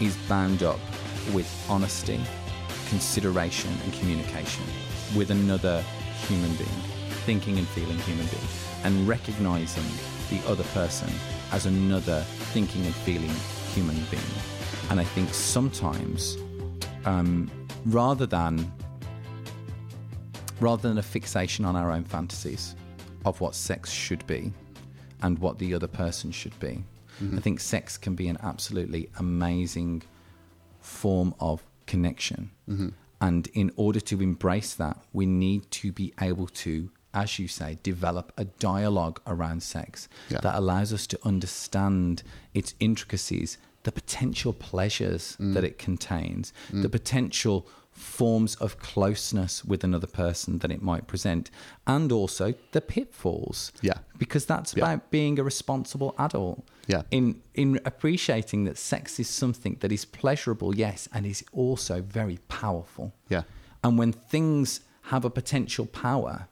is 0.00 0.16
bound 0.28 0.62
up 0.62 0.80
with 1.32 1.46
honesty, 1.68 2.20
consideration, 2.88 3.70
and 3.84 3.92
communication 3.92 4.64
with 5.16 5.30
another 5.30 5.82
human 6.26 6.54
being, 6.56 6.68
thinking 7.26 7.58
and 7.58 7.66
feeling 7.68 7.98
human 7.98 8.26
being, 8.26 8.48
and 8.84 9.08
recognizing 9.08 9.84
the 10.30 10.40
other 10.48 10.64
person 10.74 11.08
as 11.52 11.66
another 11.66 12.22
thinking 12.52 12.84
and 12.84 12.94
feeling 12.94 13.34
human 13.74 13.96
being. 14.10 14.22
And 14.90 15.00
I 15.00 15.04
think 15.04 15.32
sometimes, 15.32 16.36
um, 17.04 17.50
rather 17.86 18.26
than 18.26 18.70
rather 20.60 20.88
than 20.88 20.98
a 20.98 21.02
fixation 21.02 21.64
on 21.64 21.74
our 21.74 21.90
own 21.90 22.04
fantasies 22.04 22.76
of 23.24 23.40
what 23.40 23.54
sex 23.54 23.90
should 23.90 24.26
be 24.26 24.52
and 25.22 25.38
what 25.38 25.58
the 25.58 25.72
other 25.74 25.86
person 25.86 26.30
should 26.30 26.58
be. 26.60 26.84
I 27.36 27.40
think 27.40 27.60
sex 27.60 27.98
can 27.98 28.14
be 28.14 28.28
an 28.28 28.38
absolutely 28.42 29.08
amazing 29.18 30.02
form 30.80 31.34
of 31.40 31.62
connection. 31.86 32.50
And 33.20 33.46
in 33.48 33.70
order 33.76 34.00
to 34.00 34.22
embrace 34.22 34.74
that, 34.74 34.96
we 35.12 35.26
need 35.26 35.70
to 35.72 35.92
be 35.92 36.12
able 36.20 36.46
to, 36.46 36.90
as 37.12 37.38
you 37.38 37.48
say, 37.48 37.78
develop 37.82 38.32
a 38.36 38.44
dialogue 38.44 39.20
around 39.26 39.62
sex 39.62 40.08
Yeah. 40.28 40.40
that 40.40 40.54
allows 40.56 40.92
us 40.92 41.06
to 41.08 41.18
understand 41.24 42.22
its 42.54 42.74
intricacies, 42.78 43.58
the 43.82 43.92
potential 43.92 44.52
pleasures 44.52 45.36
mm. 45.40 45.54
that 45.54 45.64
it 45.64 45.78
contains, 45.78 46.52
mm. 46.72 46.82
the 46.82 46.88
potential 46.88 47.66
forms 47.92 48.54
of 48.56 48.78
closeness 48.78 49.64
with 49.64 49.82
another 49.84 50.06
person 50.06 50.58
that 50.60 50.70
it 50.70 50.80
might 50.80 51.06
present, 51.06 51.50
and 51.86 52.12
also 52.12 52.54
the 52.72 52.80
pitfalls. 52.80 53.72
Yeah. 53.82 53.98
Because 54.16 54.46
that's 54.46 54.74
Yeah. 54.74 54.84
about 54.84 55.10
being 55.10 55.38
a 55.38 55.44
responsible 55.44 56.14
adult. 56.18 56.64
Yeah. 56.86 57.02
In 57.10 57.42
in 57.54 57.80
appreciating 57.84 58.64
that 58.64 58.78
sex 58.78 59.18
is 59.20 59.28
something 59.28 59.76
that 59.80 59.92
is 59.92 60.04
pleasurable, 60.04 60.74
yes, 60.74 61.08
and 61.12 61.26
is 61.26 61.44
also 61.52 62.00
very 62.00 62.38
powerful. 62.48 63.12
Yeah. 63.28 63.42
And 63.82 63.98
when 63.98 64.12
things 64.12 64.80
have 65.02 65.24
a 65.24 65.30
potential 65.30 65.86
power, 65.86 66.48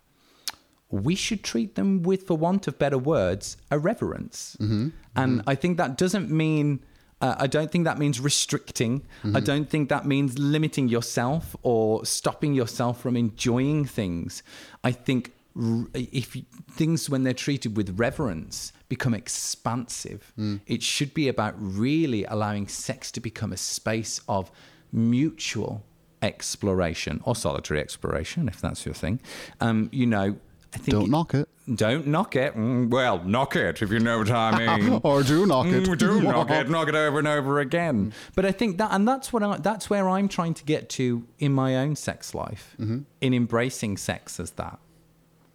we 0.90 1.14
should 1.14 1.42
treat 1.44 1.74
them 1.74 2.02
with, 2.02 2.26
for 2.26 2.36
want 2.36 2.66
of 2.66 2.78
better 2.78 2.98
words, 2.98 3.56
a 3.70 3.78
reverence. 3.78 4.56
Mm-hmm. 4.60 4.88
And 5.16 5.42
I 5.46 5.54
think 5.54 5.76
that 5.78 5.96
doesn't 5.98 6.30
mean. 6.30 6.80
Uh, 7.20 7.34
I 7.36 7.48
don't 7.48 7.70
think 7.72 7.84
that 7.84 7.98
means 7.98 8.20
restricting. 8.20 9.00
Mm-hmm. 9.24 9.36
I 9.36 9.40
don't 9.40 9.68
think 9.68 9.88
that 9.88 10.06
means 10.06 10.38
limiting 10.38 10.88
yourself 10.88 11.56
or 11.62 12.04
stopping 12.06 12.54
yourself 12.54 13.00
from 13.00 13.16
enjoying 13.16 13.84
things. 13.86 14.44
I 14.84 14.92
think 14.92 15.32
r- 15.60 15.88
if 15.94 16.36
you- 16.36 16.44
things, 16.70 17.10
when 17.10 17.24
they're 17.24 17.34
treated 17.34 17.76
with 17.76 17.98
reverence, 17.98 18.72
become 18.88 19.14
expansive, 19.14 20.32
Mm. 20.38 20.60
it 20.68 20.82
should 20.84 21.12
be 21.12 21.26
about 21.26 21.54
really 21.58 22.24
allowing 22.24 22.68
sex 22.68 23.10
to 23.12 23.20
become 23.20 23.52
a 23.52 23.56
space 23.56 24.20
of 24.28 24.52
mutual 24.92 25.82
exploration 26.22 27.20
or 27.24 27.34
solitary 27.34 27.80
exploration, 27.80 28.48
if 28.48 28.60
that's 28.60 28.84
your 28.86 28.94
thing. 28.94 29.20
Um, 29.60 29.88
you 29.92 30.06
know, 30.06 30.36
I 30.74 30.78
think 30.78 30.90
Don't 30.98 31.10
knock 31.10 31.32
it. 31.34 31.48
don't 31.74 32.06
knock 32.06 32.36
it. 32.36 32.54
Mm, 32.54 32.90
well, 32.90 33.22
knock 33.24 33.56
it 33.56 33.80
if 33.80 33.90
you 33.90 34.00
know 34.00 34.18
what 34.18 34.30
I 34.30 34.76
mean. 34.78 35.00
Or 35.02 35.22
do 35.22 35.46
knock 35.46 35.66
it. 35.66 35.84
Mm, 35.84 35.96
do 35.98 36.20
knock 36.22 36.50
it, 36.50 36.68
knock 36.74 36.88
it 36.88 36.94
over 36.94 37.18
and 37.18 37.26
over 37.28 37.58
again. 37.60 38.12
But 38.34 38.44
I 38.44 38.52
think 38.52 38.76
that, 38.78 38.90
and 38.92 39.08
that's 39.08 39.32
what 39.32 39.42
I, 39.42 39.56
that's 39.56 39.88
where 39.88 40.08
I'm 40.08 40.28
trying 40.28 40.52
to 40.54 40.64
get 40.64 40.88
to 40.90 41.26
in 41.38 41.52
my 41.52 41.76
own 41.78 41.96
sex 41.96 42.34
life, 42.34 42.76
Mm-hmm. 42.78 42.98
in 43.22 43.32
embracing 43.34 43.96
sex 43.96 44.38
as 44.38 44.50
that. 44.52 44.78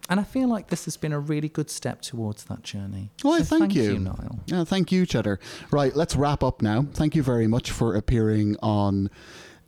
And 0.10 0.20
I 0.20 0.24
feel 0.24 0.50
like 0.50 0.68
this 0.68 0.84
has 0.86 0.98
been 0.98 1.14
a 1.14 1.20
really 1.20 1.48
good 1.48 1.70
step 1.70 2.02
towards 2.02 2.44
that 2.46 2.62
journey. 2.64 3.12
Well, 3.24 3.42
So 3.44 3.58
thank, 3.60 3.74
you, 3.74 3.98
Niall. 4.00 4.40
Yeah, 4.48 4.66
thank 4.66 4.92
you, 4.92 5.06
Cheddar. 5.06 5.40
Right, 5.72 5.96
let's 5.96 6.16
wrap 6.18 6.44
up 6.44 6.62
now. 6.62 6.88
Thank 6.94 7.16
you 7.16 7.24
very 7.24 7.48
much 7.48 7.72
for 7.72 7.96
appearing 7.96 8.58
on 8.62 9.10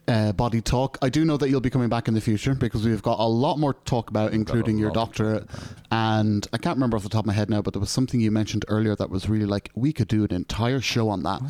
uh, 0.08 0.32
Body 0.34 0.62
Talk. 0.62 0.98
I 1.02 1.10
do 1.10 1.26
know 1.26 1.38
that 1.38 1.50
you'll 1.50 1.62
be 1.62 1.70
coming 1.70 1.90
back 1.90 2.08
in 2.08 2.14
the 2.14 2.22
future 2.22 2.54
because 2.56 2.86
we've 2.86 3.02
got 3.02 3.20
a 3.20 3.26
lot 3.28 3.58
more 3.58 3.74
to 3.74 3.80
talk 3.86 4.10
about, 4.10 4.34
including 4.34 4.78
your 4.78 4.92
doctorate. 4.92 5.48
And 5.92 6.48
I 6.54 6.58
can't 6.58 6.76
remember 6.76 6.98
off 6.98 7.04
the 7.04 7.10
top 7.10 7.22
of 7.22 7.28
my 7.28 7.34
head 7.34 7.50
now, 7.50 7.62
but 7.62 7.74
there 7.74 7.80
was 7.80 7.90
something 7.90 8.20
you 8.20 8.32
mentioned 8.32 8.66
earlier 8.68 8.96
that 8.96 9.10
was 9.10 9.28
really 9.30 9.46
like, 9.46 9.72
we 9.76 9.94
could 9.94 10.08
do 10.08 10.24
an 10.24 10.34
entire 10.34 10.80
show 10.82 11.10
on 11.10 11.24
that. 11.24 11.42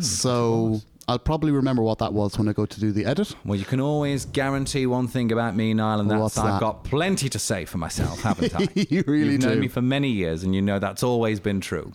So 0.00 0.80
I'll 1.06 1.18
probably 1.18 1.52
remember 1.52 1.82
what 1.82 1.98
that 1.98 2.12
was 2.14 2.38
when 2.38 2.48
I 2.48 2.52
go 2.54 2.64
to 2.64 2.80
do 2.80 2.90
the 2.90 3.04
edit. 3.04 3.34
Well, 3.44 3.58
you 3.58 3.66
can 3.66 3.78
always 3.80 4.24
guarantee 4.24 4.86
one 4.86 5.06
thing 5.06 5.32
about 5.32 5.54
me, 5.54 5.74
Niall, 5.74 6.00
and 6.00 6.10
that's 6.10 6.20
What's 6.20 6.38
I've 6.38 6.54
that? 6.54 6.60
got 6.60 6.84
plenty 6.84 7.28
to 7.28 7.38
say 7.38 7.66
for 7.66 7.76
myself, 7.78 8.22
haven't 8.22 8.54
I? 8.54 8.68
You 8.74 9.04
really 9.06 9.32
You've 9.32 9.40
known 9.42 9.50
do. 9.50 9.54
Mm-hmm. 9.56 9.60
me 9.60 9.68
for 9.68 9.82
many 9.82 10.08
years, 10.08 10.44
and 10.44 10.54
you 10.54 10.62
know 10.62 10.78
that's 10.78 11.02
always 11.02 11.40
been 11.40 11.60
true. 11.60 11.92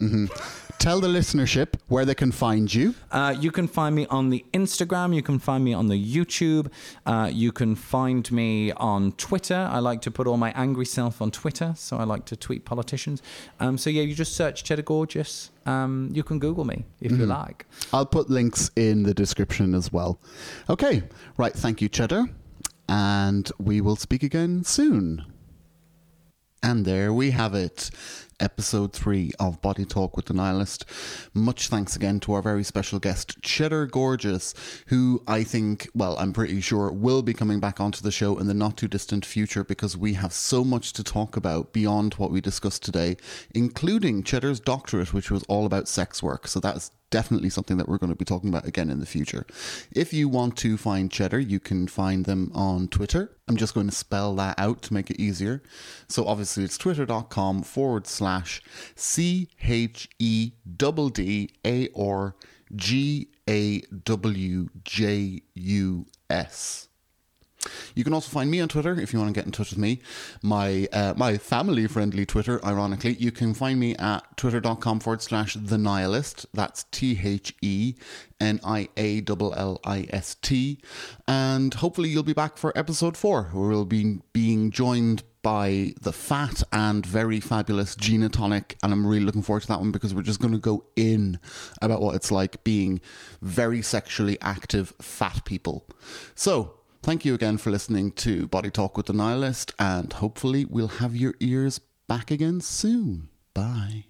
Tell 0.78 1.02
the 1.02 1.10
listenership 1.10 1.74
where 1.90 2.06
they 2.06 2.16
can 2.16 2.32
find 2.32 2.74
you. 2.74 2.96
Uh, 3.12 3.36
you 3.38 3.52
can 3.52 3.68
find 3.68 3.94
me 3.96 4.06
on 4.08 4.30
the 4.30 4.46
Instagram. 4.54 5.14
You 5.14 5.22
can 5.22 5.38
find 5.38 5.62
me 5.64 5.74
on 5.74 5.88
the 5.88 6.16
YouTube. 6.16 6.72
Uh, 7.06 7.30
you 7.34 7.52
can 7.52 7.76
find 7.76 8.32
me 8.32 8.72
on 8.74 9.12
Twitter. 9.14 9.68
I 9.72 9.80
like 9.80 10.02
to 10.04 10.12
put 10.12 10.26
all 10.26 10.38
my 10.38 10.52
angry 10.56 10.86
self 10.86 11.22
on 11.22 11.32
Twitter, 11.32 11.74
so 11.76 11.98
I 11.98 12.04
like 12.06 12.24
to 12.26 12.38
tweet 12.38 12.64
politicians. 12.64 13.22
Um, 13.60 13.78
so 13.78 13.90
yeah, 13.90 14.04
you 14.04 14.14
just 14.16 14.36
search 14.38 14.64
Cheddar 14.64 14.84
Gorgeous. 14.84 15.50
Um, 15.70 16.10
you 16.12 16.24
can 16.24 16.40
Google 16.40 16.66
me 16.66 16.86
if 17.00 17.12
you 17.12 17.26
like. 17.26 17.66
I'll 17.94 18.06
put 18.06 18.30
links 18.30 18.72
in 18.76 19.04
the 19.04 19.14
description 19.14 19.76
as 19.76 19.92
well. 19.92 20.20
Okay, 20.70 21.04
right. 21.38 21.54
Thank 21.54 21.82
you, 21.82 21.90
Cheddar. 21.90 22.26
And 22.88 23.52
we 23.60 23.82
will 23.82 23.96
speak 23.96 24.24
again 24.24 24.64
soon. 24.64 25.26
And 26.64 26.86
there 26.86 27.14
we 27.14 27.32
have 27.32 27.54
it. 27.54 27.92
Episode 28.40 28.94
three 28.94 29.32
of 29.40 29.62
Body 29.62 29.86
Talk 29.86 30.16
with 30.16 30.26
the 30.26 30.34
Niallist. 30.34 30.86
Much 31.34 31.68
thanks 31.68 31.96
again 31.96 32.20
to 32.22 32.34
our 32.34 32.42
very 32.42 32.64
special 32.64 33.00
guest, 33.00 33.42
Cheddar 33.42 33.88
Gorgeous, 33.88 34.54
who 34.88 35.22
I 35.28 35.44
think, 35.44 35.90
well, 35.94 36.18
I'm 36.18 36.34
pretty 36.34 36.62
sure 36.62 36.92
will 36.92 37.22
be 37.22 37.34
coming 37.34 37.60
back 37.60 37.80
onto 37.80 38.02
the 38.02 38.12
show 38.12 38.38
in 38.38 38.48
the 38.48 38.54
not 38.54 38.78
too 38.78 38.88
distant 38.88 39.26
future 39.26 39.64
because 39.64 39.98
we 39.98 40.14
have 40.14 40.34
so 40.34 40.64
much 40.64 40.94
to 40.94 41.04
talk 41.04 41.36
about 41.36 41.74
beyond 41.74 42.14
what 42.16 42.32
we 42.32 42.42
discussed 42.42 42.84
today, 42.84 43.18
including 43.54 44.24
Cheddar's 44.24 44.60
doctorate, 44.60 45.14
which 45.14 45.32
was 45.32 45.44
all 45.44 45.66
about 45.66 45.88
sex 45.88 46.24
work. 46.24 46.48
So 46.48 46.60
that's 46.60 46.92
definitely 47.10 47.50
something 47.50 47.78
that 47.78 47.88
we're 47.88 47.98
going 47.98 48.12
to 48.12 48.16
be 48.16 48.26
talking 48.26 48.50
about 48.50 48.68
again 48.68 48.90
in 48.90 49.00
the 49.00 49.06
future. 49.06 49.46
If 49.92 50.14
you 50.14 50.30
want 50.30 50.58
to 50.58 50.78
find 50.78 51.12
Cheddar, 51.12 51.40
you 51.40 51.60
can 51.60 51.88
find 51.88 52.26
them 52.26 52.52
on 52.54 52.88
Twitter. 52.88 53.32
I'm 53.48 53.58
just 53.58 53.74
going 53.74 53.90
to 53.90 53.96
spell 53.96 54.36
that 54.36 54.60
out 54.60 54.82
to 54.84 54.94
make 54.94 55.10
it 55.10 55.20
easier. 55.20 55.64
So 56.08 56.26
obviously 56.26 56.64
it's 56.64 56.78
twitter.com 56.78 57.64
forward 57.64 58.06
slash 58.30 58.62
C 58.96 59.50
H 59.64 60.10
E 60.20 60.52
D 60.78 61.10
D 61.14 61.50
A 61.66 61.90
R 61.96 62.36
G 62.76 63.28
A 63.50 63.82
W 63.82 64.70
J 64.84 65.42
U 65.56 66.06
S. 66.30 66.90
You 67.94 68.06
can 68.06 68.14
also 68.14 68.30
find 68.30 68.50
me 68.50 68.62
on 68.62 68.70
Twitter 68.70 69.00
if 69.02 69.12
you 69.12 69.20
want 69.20 69.34
to 69.34 69.38
get 69.38 69.46
in 69.46 69.52
touch 69.52 69.72
with 69.72 69.80
me. 69.80 70.02
My 70.42 70.88
uh, 70.94 71.14
my 71.18 71.38
family 71.38 71.88
friendly 71.88 72.26
Twitter, 72.26 72.64
ironically, 72.64 73.16
you 73.16 73.32
can 73.32 73.54
find 73.54 73.80
me 73.80 73.96
at 73.98 74.38
twitter.com 74.38 75.02
forward 75.02 75.22
slash 75.22 75.56
the 75.56 75.76
niallist. 75.76 76.46
That's 76.54 76.86
T 76.92 77.20
H 77.22 77.54
E 77.62 77.96
N 78.40 78.62
I 78.64 78.88
A 78.96 79.22
L 79.28 79.54
L 79.56 79.80
I 79.84 80.08
S 80.10 80.36
T. 80.36 80.80
And 81.28 81.74
hopefully 81.74 82.10
you'll 82.10 82.24
be 82.24 82.34
back 82.34 82.58
for 82.58 82.72
episode 82.78 83.18
four, 83.18 83.50
where 83.52 83.70
we'll 83.70 83.86
be 83.86 84.20
being 84.32 84.72
joined 84.72 85.24
by 85.42 85.94
the 86.02 86.14
fat 86.14 86.64
and 86.72 87.06
very 87.06 87.40
fabulous 87.40 87.96
Gina 87.96 88.30
Tonic. 88.30 88.78
And 88.84 88.92
I'm 88.92 89.06
really 89.06 89.26
looking 89.26 89.42
forward 89.42 89.62
to 89.62 89.68
that 89.68 89.80
one 89.80 89.92
because 89.92 90.14
we're 90.14 90.22
just 90.22 90.42
going 90.42 90.54
to 90.54 90.60
go 90.60 90.86
in 90.96 91.40
about 91.82 92.02
what 92.02 92.16
it's 92.16 92.32
like 92.32 92.64
being 92.64 93.02
very 93.42 93.82
sexually 93.82 94.38
active 94.42 94.94
fat 95.02 95.46
people. 95.46 95.88
So, 96.36 96.76
Thank 97.02 97.24
you 97.24 97.34
again 97.34 97.58
for 97.58 97.72
listening 97.72 98.12
to 98.12 98.46
Body 98.48 98.70
Talk 98.70 98.98
with 98.98 99.06
the 99.06 99.14
Niallist, 99.14 99.72
and 99.80 100.12
hopefully, 100.12 100.66
we'll 100.66 100.90
have 100.90 101.16
your 101.16 101.34
ears 101.40 101.80
back 102.10 102.30
again 102.30 102.60
soon. 102.60 103.30
Bye. 103.54 104.09